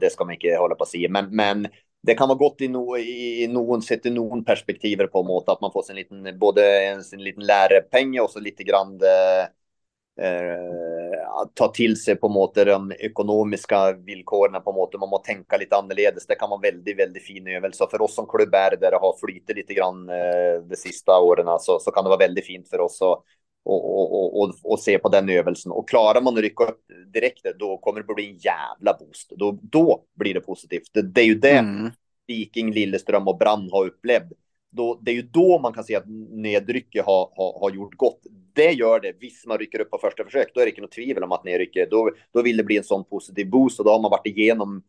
Det 0.00 0.12
ska 0.12 0.24
man 0.24 0.34
inte 0.34 0.56
hålla 0.56 0.74
på 0.74 0.82
att 0.82 0.88
säga. 0.88 1.08
Men, 1.08 1.36
men 1.36 1.68
det 2.02 2.14
kan 2.14 2.28
vara 2.28 2.38
gott 2.38 2.60
i, 2.60 2.68
no, 2.68 2.98
i 2.98 3.48
någon, 3.48 3.82
sett 3.82 4.06
i 4.06 4.10
någon 4.10 4.44
perspektiv 4.44 4.96
på 4.96 5.22
måte 5.22 5.52
att 5.52 5.60
man 5.60 5.72
får 5.72 5.82
sin 5.82 5.96
liten, 5.96 6.38
både 6.38 6.84
en 6.86 7.04
sin 7.04 7.22
liten 7.24 7.44
lärepenge 7.44 8.20
och 8.20 8.30
så 8.30 8.40
lite 8.40 8.62
grann 8.62 9.00
eh, 9.02 9.44
eh 10.26 10.72
ta 11.54 11.68
till 11.68 11.96
sig 11.96 12.16
på 12.16 12.28
måte 12.28 12.64
de 12.64 12.92
ekonomiska 12.98 13.92
villkoren 13.92 14.62
på 14.62 14.72
måte 14.72 14.98
man 14.98 15.08
måste 15.08 15.32
tänka 15.32 15.56
lite 15.56 15.76
annorledes. 15.76 16.26
Det 16.26 16.34
kan 16.34 16.50
vara 16.50 16.60
väldigt, 16.60 16.98
väldigt 16.98 17.26
fin 17.26 17.46
övelse. 17.46 17.86
För 17.90 18.02
oss 18.02 18.14
som 18.14 18.26
klubb 18.26 18.54
är 18.54 18.76
där 18.76 18.90
det 18.90 18.96
har 18.96 19.16
flyttat 19.26 19.56
lite 19.56 19.74
grann 19.74 20.08
eh, 20.08 20.62
de 20.68 20.76
sista 20.76 21.20
åren 21.20 21.58
så, 21.60 21.78
så 21.78 21.90
kan 21.90 22.04
det 22.04 22.10
vara 22.10 22.18
väldigt 22.18 22.46
fint 22.46 22.68
för 22.68 22.80
oss 22.80 23.02
att 23.02 23.24
och, 23.64 24.14
och, 24.14 24.42
och, 24.42 24.54
och, 24.62 24.80
se 24.80 24.98
på 24.98 25.08
den 25.08 25.28
övelsen. 25.28 25.72
Och 25.72 25.88
klarar 25.88 26.20
man 26.20 26.34
att 26.34 26.40
rycka 26.40 26.64
upp 26.64 26.84
direkt, 27.14 27.46
då 27.58 27.78
kommer 27.78 28.02
det 28.02 28.14
bli 28.14 28.30
en 28.30 28.36
jävla 28.36 28.96
boost. 28.98 29.32
Då, 29.36 29.58
då 29.62 30.04
blir 30.14 30.34
det 30.34 30.40
positivt. 30.40 30.90
Det, 30.92 31.02
det 31.02 31.20
är 31.20 31.24
ju 31.24 31.34
det 31.34 31.58
mm. 31.58 31.90
Viking, 32.26 32.72
Lilleström 32.72 33.28
och 33.28 33.38
Brann 33.38 33.68
har 33.72 33.86
upplevt. 33.86 34.32
Då, 34.70 35.00
det 35.02 35.10
är 35.10 35.14
ju 35.14 35.22
då 35.22 35.58
man 35.58 35.72
kan 35.72 35.84
se 35.84 35.96
att 35.96 36.08
nedrycket 36.30 37.04
har, 37.04 37.32
har, 37.36 37.60
har 37.60 37.70
gjort 37.70 37.96
gott. 37.96 38.20
Det 38.54 38.72
gör 38.72 39.00
det. 39.00 39.12
Visst, 39.20 39.46
man 39.46 39.58
rycker 39.58 39.80
upp 39.80 39.90
på 39.90 39.98
första 39.98 40.24
försök, 40.24 40.54
då 40.54 40.60
är 40.60 40.64
det 40.64 40.70
inte 40.70 40.80
något 40.80 40.92
tvivel 40.92 41.24
om 41.24 41.32
att 41.32 41.44
nedrycket, 41.44 41.90
då, 41.90 42.10
då 42.32 42.42
vill 42.42 42.56
det 42.56 42.64
bli 42.64 42.76
en 42.76 42.84
sån 42.84 43.04
positiv 43.04 43.50
boost 43.50 43.78
och 43.78 43.84
då 43.84 43.90
har 43.90 44.02
man 44.02 44.10
varit 44.10 44.26
igenom 44.26 44.82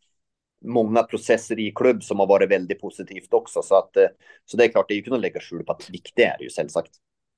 många 0.66 1.04
processer 1.04 1.60
i 1.60 1.72
klubb 1.72 2.04
som 2.04 2.20
har 2.20 2.28
varit 2.28 2.52
väldigt 2.52 2.82
positivt 2.82 3.34
också. 3.34 3.62
Så, 3.62 3.76
att, 3.76 3.98
eh, 3.98 4.08
så 4.46 4.58
det 4.58 4.64
är 4.64 4.68
klart, 4.68 4.88
det 4.88 4.94
är 4.94 4.96
ju 4.96 5.02
kunna 5.02 5.18
lägga 5.18 5.40
skjul 5.40 5.64
på 5.64 5.72
att 5.72 5.90
viktigt 5.90 6.20
är 6.20 6.38
det 6.38 6.44
ju 6.44 6.50
självsagt. 6.50 6.92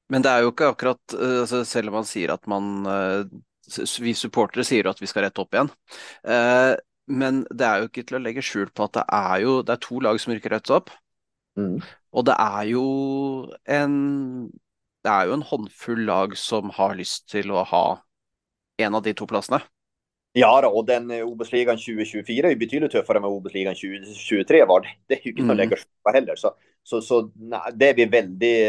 Men 0.09 0.21
det 0.21 0.29
är 0.29 0.41
ju 0.41 0.47
inte 0.47 0.67
akkurat, 0.67 1.13
eh, 1.13 1.39
alltså, 1.39 1.65
selv 1.65 1.91
man 1.91 2.05
säger 2.05 2.29
att 2.29 2.45
man, 2.45 2.85
eh, 2.85 3.25
vi 4.01 4.13
supportere 4.13 4.63
säger 4.63 4.87
att 4.87 5.01
vi 5.01 5.07
ska 5.07 5.21
rätta 5.21 5.41
upp 5.41 5.53
igen. 5.53 5.69
Men 7.07 7.47
det 7.49 7.65
är 7.65 7.77
ju 7.77 7.83
inte 7.83 8.03
till 8.03 8.15
att 8.15 8.21
lägga 8.21 8.41
skjul 8.41 8.69
på 8.69 8.83
att 8.83 8.93
det 8.93 9.05
är 9.07 9.39
ju, 9.39 9.63
det 9.63 9.71
är 9.71 9.77
två 9.77 9.99
lag 9.99 10.21
som 10.21 10.33
rycker 10.33 10.49
rätt 10.49 10.69
upp. 10.69 10.89
Mm. 11.57 11.81
Och 12.09 12.23
det 12.23 12.35
är 12.39 12.63
ju 12.63 12.79
en, 13.63 14.51
det 15.03 15.09
är 15.09 15.25
ju 15.25 15.33
en 15.33 15.41
håndfull 15.41 16.05
lag 16.05 16.37
som 16.37 16.69
har 16.69 16.95
lust 16.95 17.29
till 17.29 17.51
att 17.51 17.67
ha 17.67 18.03
en 18.77 18.95
av 18.95 19.01
de 19.01 19.13
två 19.13 19.27
platserna. 19.27 19.61
Ja, 20.31 20.61
då, 20.61 20.67
och 20.67 20.85
den 20.85 21.11
eh, 21.11 21.27
OBOS-ligan 21.27 21.77
2024 21.77 22.47
är 22.47 22.51
ju 22.51 22.57
betydligt 22.57 22.91
tuffare 22.91 23.17
än 23.17 23.23
OBOS-ligan 23.23 23.75
2023 23.75 24.65
var. 24.65 24.97
Det 25.07 25.13
är 25.13 25.25
ju 25.25 25.31
inte 25.31 25.41
mm. 25.41 25.51
att 25.51 25.57
lägga 25.57 25.75
på 26.03 26.11
heller. 26.13 26.35
Så, 26.35 26.51
så, 26.88 27.01
så 27.01 27.31
na, 27.36 27.61
det 27.73 27.89
är 27.89 27.95
vi 27.95 28.05
väldigt 28.05 28.67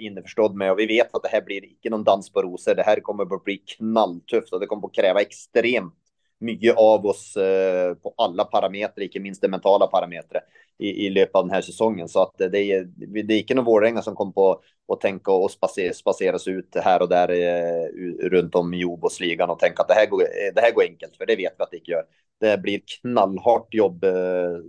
eh, 0.00 0.06
införstådd 0.06 0.54
med 0.54 0.72
och 0.72 0.78
vi 0.78 0.86
vet 0.86 1.14
att 1.14 1.22
det 1.22 1.28
här 1.28 1.42
blir 1.42 1.64
inte 1.64 1.90
någon 1.90 2.04
dans 2.04 2.32
på 2.32 2.42
rosor. 2.42 2.74
Det 2.74 2.82
här 2.82 3.00
kommer 3.00 3.34
att 3.34 3.44
bli 3.44 3.56
knalltufft 3.56 4.52
och 4.52 4.60
det 4.60 4.66
kommer 4.66 4.86
att 4.86 4.94
kräva 4.94 5.20
extremt 5.20 5.94
mycket 6.40 6.76
av 6.76 7.06
oss 7.06 7.36
eh, 7.36 7.94
på 7.94 8.14
alla 8.16 8.44
parametrar, 8.44 9.04
inte 9.04 9.20
minst 9.20 9.42
de 9.42 9.48
mentala 9.48 9.86
parametrar 9.86 10.42
i, 10.78 11.06
i 11.06 11.10
löpet 11.10 11.34
av 11.34 11.44
den 11.44 11.54
här 11.54 11.60
säsongen. 11.60 12.08
Så 12.08 12.22
att 12.22 12.34
det 12.38 12.58
är, 12.72 12.84
det 13.24 13.34
är 13.34 13.38
inte 13.38 13.54
någon 13.54 13.64
vårdänga 13.64 14.02
som 14.02 14.14
kommer 14.14 14.32
på 14.32 14.62
att 14.92 15.00
tänka 15.00 15.32
och 15.32 15.50
spacera, 15.50 15.92
spaceras 15.92 16.48
ut 16.48 16.76
här 16.76 17.02
och 17.02 17.08
där 17.08 17.30
eh, 17.30 17.88
runt 18.28 18.54
om 18.54 18.74
i 18.74 18.84
Obosligan 18.84 19.50
och 19.50 19.58
tänka 19.58 19.82
att 19.82 19.88
det 19.88 19.94
här, 19.94 20.06
går, 20.06 20.22
eh, 20.22 20.54
det 20.54 20.60
här 20.60 20.72
går 20.72 20.82
enkelt, 20.82 21.16
för 21.16 21.26
det 21.26 21.36
vet 21.36 21.54
vi 21.58 21.62
att 21.62 21.70
det 21.70 21.76
inte 21.76 21.90
gör. 21.90 22.04
Det 22.40 22.58
blir 22.62 22.80
knallhårt 23.00 23.74
jobb. 23.74 24.04
Eh, 24.04 24.10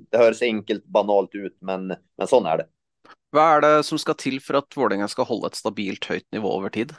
det 0.09 0.17
hörs 0.17 0.41
enkelt, 0.41 0.85
banalt 0.85 1.35
ut, 1.35 1.57
men, 1.59 1.87
men 2.17 2.27
sån 2.27 2.45
är 2.45 2.57
det. 2.57 2.65
Vad 3.31 3.43
är 3.43 3.61
det 3.61 3.83
som 3.83 3.99
ska 3.99 4.13
till 4.13 4.41
för 4.41 4.53
att 4.53 4.77
Vålerenga 4.77 5.07
ska 5.07 5.23
hålla 5.23 5.47
ett 5.47 5.55
stabilt 5.55 6.05
högt 6.05 6.31
nivå 6.31 6.59
över 6.59 6.69
tid? 6.69 6.93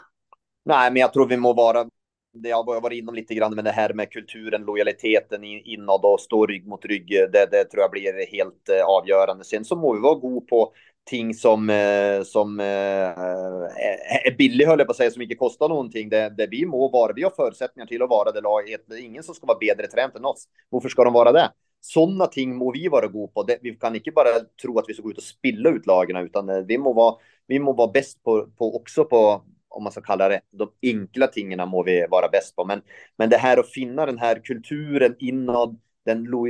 Nej, 0.64 0.91
men 0.91 1.01
jag 1.01 1.12
tror 1.12 1.26
vi 1.26 1.37
må 1.37 1.53
vara 1.53 1.85
det 2.33 2.49
jag 2.49 2.62
har 2.62 2.81
varit 2.81 2.99
inom 2.99 3.14
lite 3.14 3.35
grann 3.35 3.55
med 3.55 3.64
det 3.64 3.70
här 3.70 3.93
med 3.93 4.11
kulturen, 4.11 4.62
lojaliteten 4.62 5.45
inåt 5.45 6.05
och 6.05 6.20
stå 6.20 6.47
rygg 6.47 6.66
mot 6.66 6.85
rygg. 6.85 7.09
Det, 7.09 7.49
det 7.51 7.64
tror 7.64 7.83
jag 7.83 7.91
blir 7.91 8.26
helt 8.33 8.68
eh, 8.68 8.85
avgörande. 8.87 9.45
Sen 9.45 9.64
så 9.64 9.76
må 9.76 9.95
vi 9.95 10.01
vara 10.01 10.14
god 10.14 10.49
på 10.49 10.72
ting 11.05 11.35
som, 11.35 11.70
eh, 11.70 12.22
som 12.22 12.61
eh, 12.61 12.66
eh, 12.66 14.26
är 14.26 14.37
billig 14.39 14.66
höll 14.66 14.78
jag 14.78 14.89
på 14.89 14.91
att 14.91 14.97
säga, 14.97 15.11
som 15.11 15.22
inte 15.22 15.35
kostar 15.35 15.68
någonting. 15.68 16.09
Det, 16.09 16.35
det 16.37 16.47
vi 16.47 16.66
må 16.66 16.91
vara, 16.91 17.12
vi 17.12 17.22
har 17.22 17.31
förutsättningar 17.31 17.87
till 17.87 18.03
att 18.03 18.11
vara 18.11 18.33
det 18.33 18.41
laget. 18.41 18.81
Det 18.87 18.95
är 18.95 19.05
ingen 19.05 19.22
som 19.22 19.35
ska 19.35 19.47
vara 19.47 19.59
bättre 19.59 19.87
tränad 19.87 20.16
än 20.16 20.24
oss. 20.24 20.49
Varför 20.68 20.89
ska 20.89 21.05
de 21.05 21.12
vara 21.12 21.33
det? 21.33 21.51
Sådana 21.81 22.26
ting 22.26 22.57
må 22.57 22.72
vi 22.72 22.89
vara 22.89 23.07
god 23.07 23.35
på. 23.35 23.43
Det, 23.43 23.59
vi 23.62 23.74
kan 23.74 23.95
inte 23.95 24.11
bara 24.11 24.28
tro 24.62 24.78
att 24.78 24.85
vi 24.89 24.95
ska 24.95 25.03
gå 25.03 25.11
ut 25.11 25.18
och 25.18 25.22
spilla 25.22 25.70
ut 25.70 25.87
lagen, 25.87 26.16
utan 26.16 26.49
eh, 26.49 26.64
vi 26.68 26.78
må 26.78 26.93
vara, 26.93 27.14
vi 27.47 27.59
må 27.59 27.72
vara 27.72 27.91
bäst 27.93 28.24
på, 28.24 28.47
på 28.59 28.76
också 28.76 29.05
på 29.05 29.43
om 29.70 29.83
man 29.83 29.93
ska 29.93 30.01
kalla 30.01 30.28
det, 30.28 30.41
de 30.51 30.70
enkla 30.83 31.26
tingen 31.26 31.68
må 31.68 31.83
vi 31.83 32.07
vara 32.11 32.28
bäst 32.28 32.57
på. 32.57 32.64
Men, 32.64 32.83
men 33.16 33.31
det 33.31 33.37
här 33.37 33.57
att 33.57 33.70
finna 33.70 34.07
den 34.07 34.18
här 34.18 34.41
kulturen 34.45 35.14
inåt, 35.18 35.70
den 36.05 36.24
lo 36.24 36.47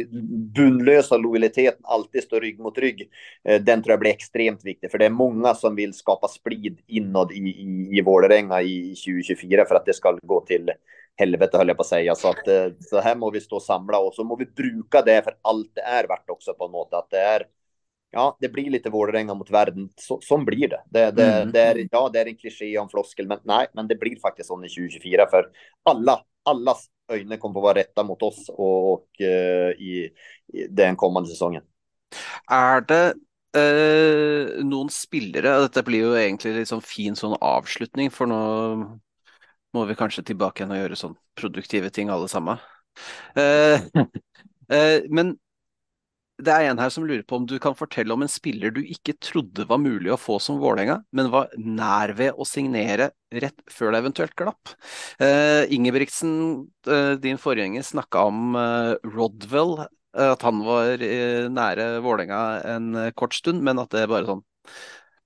bundlösa 0.55 1.17
lojaliteten, 1.17 1.81
alltid 1.83 2.23
stå 2.23 2.41
rygg 2.41 2.59
mot 2.59 2.79
rygg, 2.79 3.11
eh, 3.45 3.63
den 3.63 3.83
tror 3.83 3.93
jag 3.93 4.01
blir 4.01 4.11
extremt 4.11 4.65
viktig. 4.65 4.91
För 4.91 4.99
det 4.99 5.07
är 5.07 5.11
många 5.11 5.55
som 5.55 5.75
vill 5.75 5.95
skapa 5.95 6.29
splid 6.29 6.79
inåt 6.87 7.33
i, 7.33 7.37
i, 7.37 7.89
i 7.99 8.01
Vålerenga 8.01 8.63
i 8.63 8.95
2024 9.07 9.65
för 9.65 9.75
att 9.75 9.87
det 9.87 9.95
ska 9.95 10.19
gå 10.23 10.41
till 10.41 10.71
helvete 11.17 11.59
höll 11.59 11.69
jag 11.69 11.77
på 11.77 11.81
att 11.81 11.87
säga. 11.87 12.15
Så, 12.15 12.29
att, 12.29 12.49
eh, 12.49 12.67
så 12.81 13.01
här 13.01 13.17
må 13.17 13.31
vi 13.31 13.41
stå 13.41 13.61
samla 13.61 13.99
och 13.99 14.15
så 14.15 14.25
må 14.25 14.37
vi 14.37 14.47
bruka 14.47 15.03
det 15.03 15.23
för 15.23 15.35
allt 15.43 15.73
det 15.75 15.81
är 15.81 16.09
värt 16.09 16.31
också 16.31 16.55
på 16.55 16.69
något 16.69 16.95
att 16.95 17.11
det 17.11 17.21
är 17.21 17.47
ja, 18.11 18.37
det 18.41 18.49
blir 18.49 18.71
lite 18.71 18.91
Vålerenga 18.91 19.35
mot 19.35 19.51
världen. 19.51 19.89
Så, 19.97 20.21
som 20.23 20.45
blir 20.45 20.69
det. 20.69 20.83
Det, 20.91 21.11
det, 21.11 21.33
mm. 21.33 21.53
det, 21.53 21.61
är, 21.61 21.89
ja, 21.91 22.11
det 22.13 22.21
är 22.21 22.27
en 22.27 22.37
kliché 22.37 22.79
och 22.79 22.85
en 22.85 22.89
floskel, 22.89 23.27
men 23.27 23.39
nej, 23.45 23.67
men 23.75 23.89
det 23.89 23.95
blir 23.95 24.21
faktiskt 24.21 24.49
så 24.49 24.65
i 24.65 24.69
2024 24.69 25.27
för 25.31 25.51
alla, 25.83 26.21
allas 26.43 26.87
ögon 27.13 27.39
kommer 27.39 27.61
att 27.61 27.63
vara 27.63 27.79
rätta 27.79 28.03
mot 28.03 28.23
oss 28.23 28.49
och, 28.49 28.93
och 28.93 29.07
uh, 29.21 29.71
i, 29.71 30.11
i, 30.53 30.67
den 30.71 30.97
kommande 30.97 31.29
säsongen. 31.29 31.63
Är 32.51 32.81
det 32.81 33.15
uh, 33.59 34.65
någon 34.65 34.91
spelare, 34.91 35.61
detta 35.61 35.83
blir 35.83 35.99
ju 35.99 36.23
egentligen 36.23 36.57
liksom 36.57 36.83
fin 36.83 37.17
sån 37.17 37.37
avslutning 37.41 38.11
för 38.11 38.27
nu 38.27 39.01
må 39.75 39.85
vi 39.85 39.95
kanske 39.95 40.23
tillbaka 40.23 40.67
och 40.67 40.77
göra 40.77 40.97
sån 40.97 41.15
produktiva 41.35 41.91
ting 41.91 42.09
allesammen. 42.09 42.57
Uh, 43.39 44.05
men 45.09 45.37
det 46.43 46.51
är 46.51 46.65
en 46.65 46.79
här 46.79 46.89
som 46.89 47.07
lurer 47.07 47.23
på 47.23 47.37
om 47.37 47.47
du 47.47 47.59
kan 47.59 47.75
berätta 47.79 48.13
om 48.13 48.23
en 48.23 48.29
spelare 48.29 48.71
du 48.71 48.87
inte 48.87 49.13
trodde 49.13 49.65
var 49.65 49.79
möjlig 49.79 50.11
att 50.11 50.21
få 50.21 50.39
som 50.39 50.59
Vålerenga, 50.59 51.05
men 51.13 51.31
var 51.31 51.51
nära 51.57 52.13
vid 52.13 52.31
att 52.31 52.49
signera 52.49 53.11
rätt 53.35 53.55
för 53.71 53.93
det 53.93 53.99
eventuellt 53.99 54.35
glapp. 54.35 54.69
Uh, 55.23 55.75
Ingebrigtsen, 55.75 56.67
uh, 56.89 57.13
din 57.13 57.39
föregångare, 57.39 57.83
snackade 57.83 58.25
om 58.25 58.55
uh, 58.55 58.95
Rodwell, 59.05 59.87
att 60.17 60.43
han 60.43 60.65
var 60.65 61.03
uh, 61.03 61.51
nära 61.51 62.01
Vålerenga 62.01 62.61
en 62.61 63.13
kort 63.13 63.35
stund, 63.35 63.63
men 63.63 63.79
att 63.79 63.91
det 63.91 64.07
bara 64.07 64.27
sån 64.27 64.43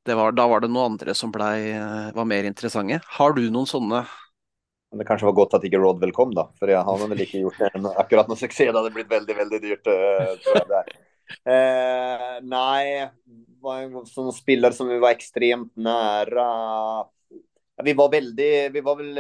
det 0.04 0.14
var, 0.14 0.32
då 0.32 0.48
var 0.48 0.60
det 0.60 0.68
några 0.68 0.86
andra 0.86 1.14
som 1.14 1.30
blev, 1.30 2.14
var 2.14 2.24
mer 2.24 2.44
intressanta. 2.44 3.00
Har 3.04 3.32
du 3.32 3.50
någon 3.50 3.66
sådana 4.94 5.04
det 5.04 5.08
kanske 5.08 5.26
var 5.26 5.32
gott 5.32 5.54
att 5.54 5.64
inte 5.64 5.76
Rodwell 5.76 6.12
kom 6.12 6.34
då, 6.34 6.52
för 6.58 6.68
han 6.68 7.00
har 7.00 7.08
väl 7.08 7.20
inte 7.20 7.38
gjort 7.38 7.60
en, 7.74 7.86
akkurat 7.96 8.28
någon 8.28 8.36
succé. 8.36 8.72
Det 8.72 8.78
hade 8.78 8.90
blivit 8.90 9.12
väldigt, 9.12 9.38
väldigt 9.38 9.62
dyrt. 9.62 9.84
Där. 9.84 10.84
Eh, 11.44 12.40
nej, 12.42 13.10
var 13.60 13.80
en 13.80 14.06
sån 14.06 14.32
spelare 14.32 14.72
som 14.72 14.88
vi 14.88 14.98
var 14.98 15.10
extremt 15.10 15.76
nära. 15.76 17.06
Vi 17.82 17.92
var 17.92 18.10
väldigt, 18.10 18.72
vi 18.72 18.80
var 18.80 18.96
väl, 18.96 19.14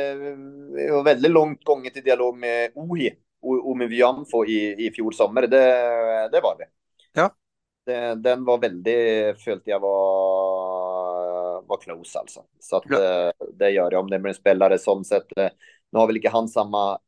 vi 0.76 0.90
var 0.90 1.04
väldigt 1.04 1.30
långt 1.30 1.64
gånget 1.64 1.96
i 1.96 2.00
dialog 2.00 2.36
med 2.36 2.70
Ohi, 2.74 3.10
Omi 3.42 3.86
Vianfo 3.86 4.44
i, 4.44 4.86
i 4.86 4.90
fjol 4.90 5.14
sommar. 5.14 5.42
Det, 5.42 6.28
det 6.32 6.40
var 6.40 6.56
vi. 6.58 6.64
Ja. 7.12 7.30
Det, 7.86 8.14
den 8.14 8.44
var 8.44 8.58
väldigt, 8.58 9.42
följde 9.44 9.70
jag 9.70 9.80
var, 9.80 10.23
var 11.66 11.76
close 11.76 12.18
alltså. 12.18 12.40
Så 12.60 12.76
att 12.76 12.84
ja. 12.88 13.26
Eh, 13.26 13.32
det 13.58 13.70
gör 13.70 13.92
jag 13.92 14.00
om 14.00 14.10
det 14.10 14.18
blir 14.18 14.28
en 14.28 14.34
spelare 14.34 14.78
som 14.78 15.04
sett. 15.04 15.38
Eh, 15.38 15.48
nu 15.92 15.98
har 15.98 16.06
väl 16.06 16.16
inte 16.16 16.28
han 16.28 16.48
samma 16.48 16.98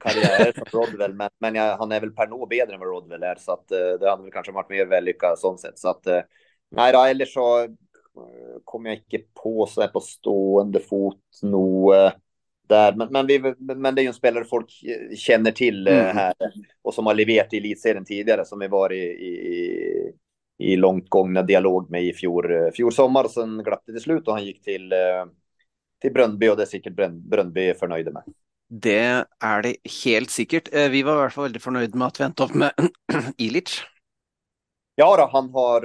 karriär 0.00 0.52
som 0.52 0.80
Rodwell, 0.80 1.14
men, 1.14 1.30
men 1.40 1.54
jag, 1.54 1.76
han 1.76 1.92
är 1.92 2.00
väl 2.00 2.10
per 2.10 2.26
nå 2.26 2.46
bättre 2.46 2.74
än 2.74 2.80
vad 2.80 2.88
Rodwell 2.88 3.22
är, 3.22 3.34
så 3.34 3.52
att 3.52 3.72
uh, 3.72 3.98
det 4.00 4.10
hade 4.10 4.22
väl 4.22 4.32
kanske 4.32 4.52
varit 4.52 4.70
mer 4.70 4.86
vällyckat 4.86 5.38
sånt 5.38 5.60
sätt. 5.60 5.78
Så 5.78 5.88
att 5.88 6.06
uh, 6.06 6.20
nej, 6.70 6.92
då, 6.92 7.02
eller 7.02 7.24
så 7.24 7.68
kommer 8.64 8.90
jag 8.90 8.96
inte 8.96 9.28
på 9.42 9.66
så 9.66 9.80
här 9.80 9.88
på 9.88 10.00
stående 10.00 10.80
fot 10.80 11.20
nog 11.42 11.92
där. 12.68 12.94
Men, 12.96 13.08
men, 13.10 13.26
vi, 13.26 13.54
men 13.58 13.94
det 13.94 14.00
är 14.00 14.02
ju 14.02 14.08
en 14.08 14.14
spelare 14.14 14.44
folk 14.44 14.70
känner 15.16 15.50
till 15.50 15.88
mm. 15.88 16.16
här 16.16 16.34
och 16.82 16.94
som 16.94 17.06
har 17.06 17.14
levererat 17.14 17.52
i 17.52 17.56
elitserien 17.56 18.04
tidigare 18.04 18.44
som 18.44 18.58
vi 18.58 18.68
var 18.68 18.92
i, 18.92 19.04
i, 19.04 20.12
i 20.58 20.76
långt 20.76 21.08
gångna 21.08 21.42
dialog 21.42 21.90
med 21.90 22.04
i 22.04 22.12
fjol, 22.12 22.70
fjol 22.76 22.92
sommar. 22.92 23.28
Sen 23.28 23.62
glapp 23.64 23.82
det 23.86 23.92
till 23.92 24.02
slut 24.02 24.28
och 24.28 24.34
han 24.34 24.44
gick 24.44 24.62
till 24.62 24.92
till 26.04 26.12
Bröndby 26.12 26.48
och 26.48 26.56
det 26.56 26.62
är 26.62 26.66
säkert 26.66 26.92
Bröndby 27.30 27.74
förnöjda 27.74 28.10
med. 28.10 28.22
Det 28.68 29.24
är 29.40 29.62
det 29.62 29.76
helt 30.04 30.30
säkert. 30.30 30.74
Eh, 30.74 30.88
vi 30.88 31.02
var 31.02 31.16
i 31.16 31.18
alla 31.18 31.30
fall 31.30 31.44
väldigt 31.44 31.62
förnöjda 31.62 31.98
med 31.98 32.06
att 32.06 32.20
vi 32.20 32.24
upp 32.44 32.54
med 32.54 32.72
Ilic. 33.38 33.82
Ja, 34.94 35.16
då, 35.16 35.28
han 35.32 35.50
har, 35.50 35.80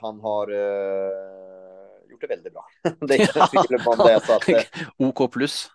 han 0.00 0.20
har 0.20 0.50
gjort 2.10 2.20
det 2.20 2.26
väldigt 2.26 2.52
bra. 2.52 2.66
det 3.08 3.14
är 3.14 3.20
inte 3.20 3.46
tvivel 3.46 3.86
om 3.86 3.98
det. 3.98 4.20
Så 4.26 4.32
att, 4.32 4.48
eh, 4.48 4.62
OK 4.96 5.32
pluss. 5.32 5.70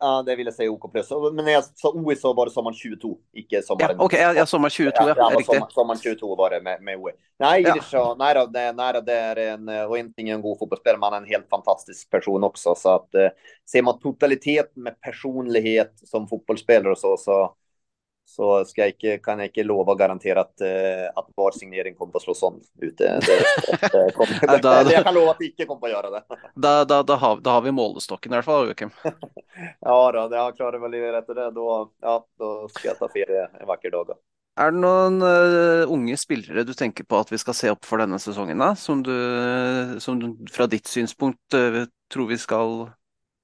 Ja, 0.00 0.22
det 0.22 0.36
vill 0.36 0.46
jag 0.46 0.54
säga 0.54 0.70
OK 0.70 0.92
plus. 0.92 1.10
Men 1.34 1.44
när 1.44 1.52
jag 1.52 1.64
sa 1.64 1.90
OE 1.90 2.16
så 2.16 2.32
var 2.32 2.46
det 2.46 2.52
sommaren 2.52 2.74
22, 2.74 3.18
ikke 3.32 3.56
Ja, 3.56 3.62
sommaren. 3.62 4.00
OK, 4.00 4.12
ja, 4.12 4.32
ja, 4.34 4.46
sommer 4.46 4.68
22, 4.68 4.92
ja. 4.94 5.08
Ja, 5.08 5.14
ja 5.16 5.30
ja, 5.32 5.38
riktig. 5.38 5.54
sommar, 5.54 5.68
sommaren 5.70 6.00
22 6.00 6.36
var 6.36 6.50
det 6.50 6.60
med, 6.60 6.82
med. 6.82 6.98
Nej, 7.38 7.62
Ja. 7.62 7.70
Illich, 7.70 7.92
nej, 8.18 8.34
då, 8.34 8.46
det, 8.46 8.72
nej 8.72 8.92
då, 8.92 9.00
det 9.00 9.12
är 9.12 9.36
en, 9.36 9.68
och 9.68 9.98
inte 9.98 10.22
en 10.22 10.42
god 10.42 10.58
fotbollsspelare, 10.58 11.00
men 11.00 11.14
en 11.14 11.28
helt 11.28 11.48
fantastisk 11.48 12.10
person 12.10 12.44
också. 12.44 12.74
Så 12.74 12.88
att 12.88 13.14
eh, 13.14 13.28
ser 13.70 13.82
man 13.82 13.98
totalitet 14.00 14.76
med 14.76 15.00
personlighet 15.00 15.92
som 16.04 16.28
fotbollsspelare 16.28 16.92
och 16.92 16.98
så, 16.98 17.16
så, 17.16 17.54
så 18.30 18.64
ska 18.64 18.80
jag 18.80 18.88
inte, 18.90 19.18
kan 19.18 19.38
jag 19.38 19.48
inte 19.48 19.62
lova 19.62 19.92
och 19.92 19.98
garantera 19.98 20.40
att, 20.40 20.60
eh, 20.60 20.68
att 21.14 21.28
var 21.34 21.50
signering 21.50 21.94
kommer 21.94 22.16
att 22.16 22.22
slå 22.22 22.34
sån 22.34 22.60
ut. 22.78 22.98
Det, 22.98 23.20
det, 23.20 23.42
det, 23.92 24.12
kommer, 24.12 24.62
da- 24.62 24.84
det, 24.84 24.92
jag 24.92 25.04
kan 25.04 25.14
lova 25.14 25.30
att 25.30 25.38
det 25.38 25.44
inte 25.46 25.64
kommer 25.64 25.86
att 25.86 25.92
göra 25.92 26.10
det. 26.10 26.22
Da, 26.54 26.84
da, 26.84 27.02
da, 27.02 27.14
har, 27.14 27.40
da 27.40 27.50
har 27.50 27.60
vi 27.60 27.70
målestokken 27.70 28.32
i 28.32 28.36
hvert 28.36 28.44
fall, 28.44 28.66
Joakim. 28.66 28.90
Ja, 29.80 30.12
då, 30.12 30.36
jag 30.36 30.56
klarar 30.56 30.78
väl 30.78 30.92
rätt 31.12 31.26
det. 31.26 31.50
Då, 31.50 31.90
ja, 32.00 32.26
då 32.38 32.68
ska 32.68 32.88
jag 32.88 32.98
ta 32.98 33.08
ferie 33.08 33.48
en 33.60 33.66
vacker 33.66 33.90
dag. 33.90 34.16
Er 34.60 34.72
det 34.74 34.80
noen 34.82 35.22
eh, 35.24 35.88
unge 35.88 36.16
spillere 36.20 36.64
du 36.68 36.74
tenker 36.74 37.04
på 37.04 37.16
at 37.20 37.30
vi 37.32 37.38
skal 37.38 37.54
se 37.56 37.70
opp 37.72 37.86
for 37.88 38.02
denne 38.02 38.18
sesongen, 38.20 38.58
da? 38.60 38.74
Som 38.76 39.02
du, 39.06 39.14
som 40.00 40.18
du 40.20 40.34
fra 40.52 40.66
ditt 40.66 40.86
synspunkt 40.90 41.54
eh, 41.54 41.84
tror 42.12 42.28
vi 42.28 42.38
skal 42.38 42.90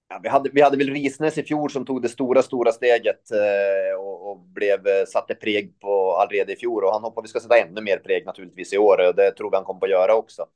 Ja, 0.08 0.20
vi, 0.22 0.28
hade, 0.28 0.50
vi 0.52 0.62
hade 0.62 0.76
väl 0.76 0.90
Risnäs 0.90 1.38
i 1.38 1.42
fjol 1.42 1.70
som 1.70 1.84
tog 1.86 2.02
det 2.02 2.08
stora, 2.08 2.42
stora 2.42 2.72
steget 2.72 3.30
eh, 3.30 4.00
och, 4.00 4.30
och 4.30 4.38
blev, 4.40 4.86
eh, 4.86 5.04
satte 5.06 5.34
preg 5.34 5.80
på 5.80 6.16
Alrede 6.16 6.52
i 6.52 6.56
fjol. 6.56 6.84
Och 6.84 6.92
han 6.92 7.02
hoppas 7.02 7.24
vi 7.24 7.28
ska 7.28 7.40
sätta 7.40 7.58
ännu 7.58 7.80
mer 7.80 7.98
preg 7.98 8.26
naturligtvis 8.26 8.72
i 8.72 8.78
år. 8.78 9.08
Och 9.08 9.14
det 9.14 9.30
tror 9.30 9.50
vi 9.50 9.56
han 9.56 9.64
kommer 9.64 9.86
att 9.86 9.90
göra 9.90 10.14
också. 10.14 10.46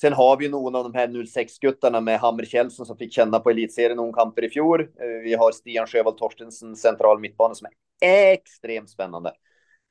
Sen 0.00 0.12
har 0.12 0.36
vi 0.36 0.44
ju 0.44 0.50
någon 0.50 0.74
av 0.74 0.84
de 0.84 0.94
här 0.94 1.08
06-guttarna 1.08 2.00
med 2.00 2.20
Hammer 2.20 2.44
Kjellson 2.44 2.86
som 2.86 2.96
fick 2.96 3.12
känna 3.12 3.40
på 3.40 3.50
elitserien 3.50 3.96
någon 3.96 4.12
kamper 4.12 4.44
i 4.44 4.50
fjol. 4.50 4.80
Eh, 4.80 5.22
vi 5.22 5.34
har 5.34 5.52
Stian 5.52 5.86
Sjövall 5.86 6.18
Torstensen, 6.18 6.76
central 6.76 7.20
mittbana, 7.20 7.54
som 7.54 7.68
är 8.00 8.32
extremt 8.32 8.90
spännande. 8.90 9.32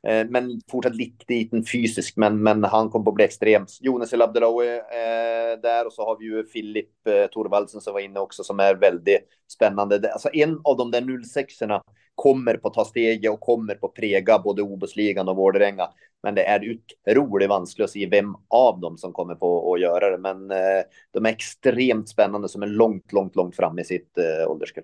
Eh, 0.08 0.28
men 0.30 0.62
fortsatt 0.72 0.96
lite 0.96 1.26
liten 1.28 1.66
fysisk, 1.66 2.18
men, 2.18 2.44
men 2.44 2.64
han 2.64 2.90
kommer 2.90 3.12
att 3.12 3.16
bli 3.16 3.26
extrem. 3.26 3.66
Jonas 3.82 4.14
El 4.14 4.22
Abdellaoui 4.22 4.78
eh, 4.78 5.62
där 5.62 5.86
och 5.86 5.94
så 5.94 6.06
har 6.06 6.18
vi 6.18 6.26
ju 6.26 6.46
Filip 6.46 7.08
eh, 7.08 7.28
Thorvaldsen 7.28 7.82
som 7.82 7.94
var 7.94 8.00
inne 8.00 8.20
också 8.20 8.44
som 8.44 8.60
är 8.60 8.76
väldigt 8.76 9.20
spännande. 9.48 10.12
Alltså 10.14 10.30
en 10.34 10.62
av 10.64 10.78
de 10.78 10.92
där 10.92 11.02
06orna 11.02 11.82
kommer 12.16 12.58
på 12.58 12.70
ta 12.70 12.86
steget 12.86 13.32
och 13.32 13.40
kommer 13.40 13.76
på 13.76 13.88
prega 13.88 14.40
både 14.40 14.62
OBOS-ligan 14.62 15.30
och 15.30 15.36
Vålerenga. 15.36 15.90
Men 16.24 16.36
det 16.36 16.44
är 16.44 16.80
otroligt 17.08 17.50
vanskligt 17.50 17.86
att 17.86 17.92
se 17.92 18.08
vem 18.08 18.36
av 18.50 18.80
dem 18.80 18.98
som 18.98 19.14
kommer 19.14 19.36
på 19.36 19.74
att 19.74 19.82
göra 19.82 20.10
det. 20.10 20.18
Men 20.18 20.52
eh, 20.52 20.84
de 21.12 21.26
är 21.26 21.30
extremt 21.30 22.10
spännande 22.10 22.50
som 22.50 22.64
är 22.64 22.68
långt, 22.68 23.14
långt, 23.14 23.36
långt 23.36 23.56
fram 23.56 23.80
i 23.80 23.84
sitt 23.84 24.18
eh, 24.18 24.52
ålderskull. 24.52 24.84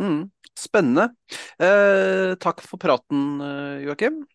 mm, 0.00 0.30
Spännande. 0.58 1.14
Eh, 1.58 2.34
tack 2.34 2.60
för 2.60 2.76
praten, 2.76 3.40
eh, 3.40 3.78
Joakim. 3.78 4.26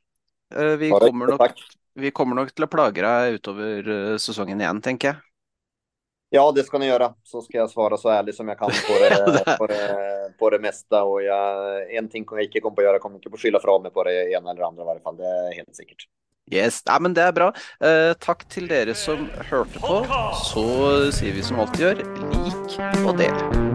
Eh, 0.55 0.75
vi, 0.81 0.89
kommer 0.89 1.27
nok, 1.27 1.63
vi 1.93 2.11
kommer 2.11 2.35
nok 2.41 2.53
til 2.53 2.65
å 2.65 2.71
plage 2.71 3.03
deg 3.05 3.39
utover 3.39 3.89
eh, 3.95 4.15
sesongen 4.21 4.61
igjen, 4.61 4.81
tenker 4.81 5.13
jeg. 5.13 5.25
Ja, 6.31 6.51
det 6.51 6.63
ska 6.63 6.77
ni 6.77 6.85
göra. 6.85 7.13
Så 7.23 7.41
ska 7.41 7.57
jag 7.57 7.69
svara 7.69 7.97
så 7.97 8.09
ärligt 8.09 8.35
som 8.35 8.47
jag 8.47 8.59
kan 8.59 8.69
på 8.87 8.93
det, 8.99 9.57
på 9.57 9.67
det, 9.67 10.33
på 10.39 10.49
det 10.49 10.59
mesta. 10.59 11.03
Och 11.03 11.23
jag, 11.23 11.95
en 11.95 12.09
ting 12.09 12.25
kommer 12.25 12.41
jag 12.41 12.47
inte 12.47 12.59
komma 12.59 12.75
på 12.75 12.81
att 12.81 12.85
göra. 12.85 12.99
kommer 12.99 13.15
inte 13.15 13.29
på 13.29 13.35
att 13.35 13.41
skylla 13.41 13.59
från 13.59 13.81
mig 13.83 13.91
på 13.91 14.03
det 14.03 14.31
ena 14.31 14.51
eller 14.51 14.61
andra 14.61 14.81
i 14.83 14.85
varje 14.85 15.01
fall. 15.01 15.17
Det 15.17 15.25
är 15.25 15.55
helt 15.55 15.75
säkert. 15.75 16.05
Yes, 16.51 16.81
Nei, 16.85 16.99
men 16.99 17.13
Det 17.13 17.21
er 17.21 17.31
bra. 17.31 17.51
Eh, 17.81 18.13
takk 18.17 18.47
til 18.49 18.65
dere 18.67 18.95
som 18.97 19.27
hørte 19.51 19.79
på. 19.79 20.01
Så 20.49 20.65
sier 21.13 21.37
vi 21.37 21.45
som 21.45 21.61
alltid 21.61 21.85
gjør, 21.85 22.05
lik 22.33 22.79
og 23.05 23.17
del. 23.21 23.68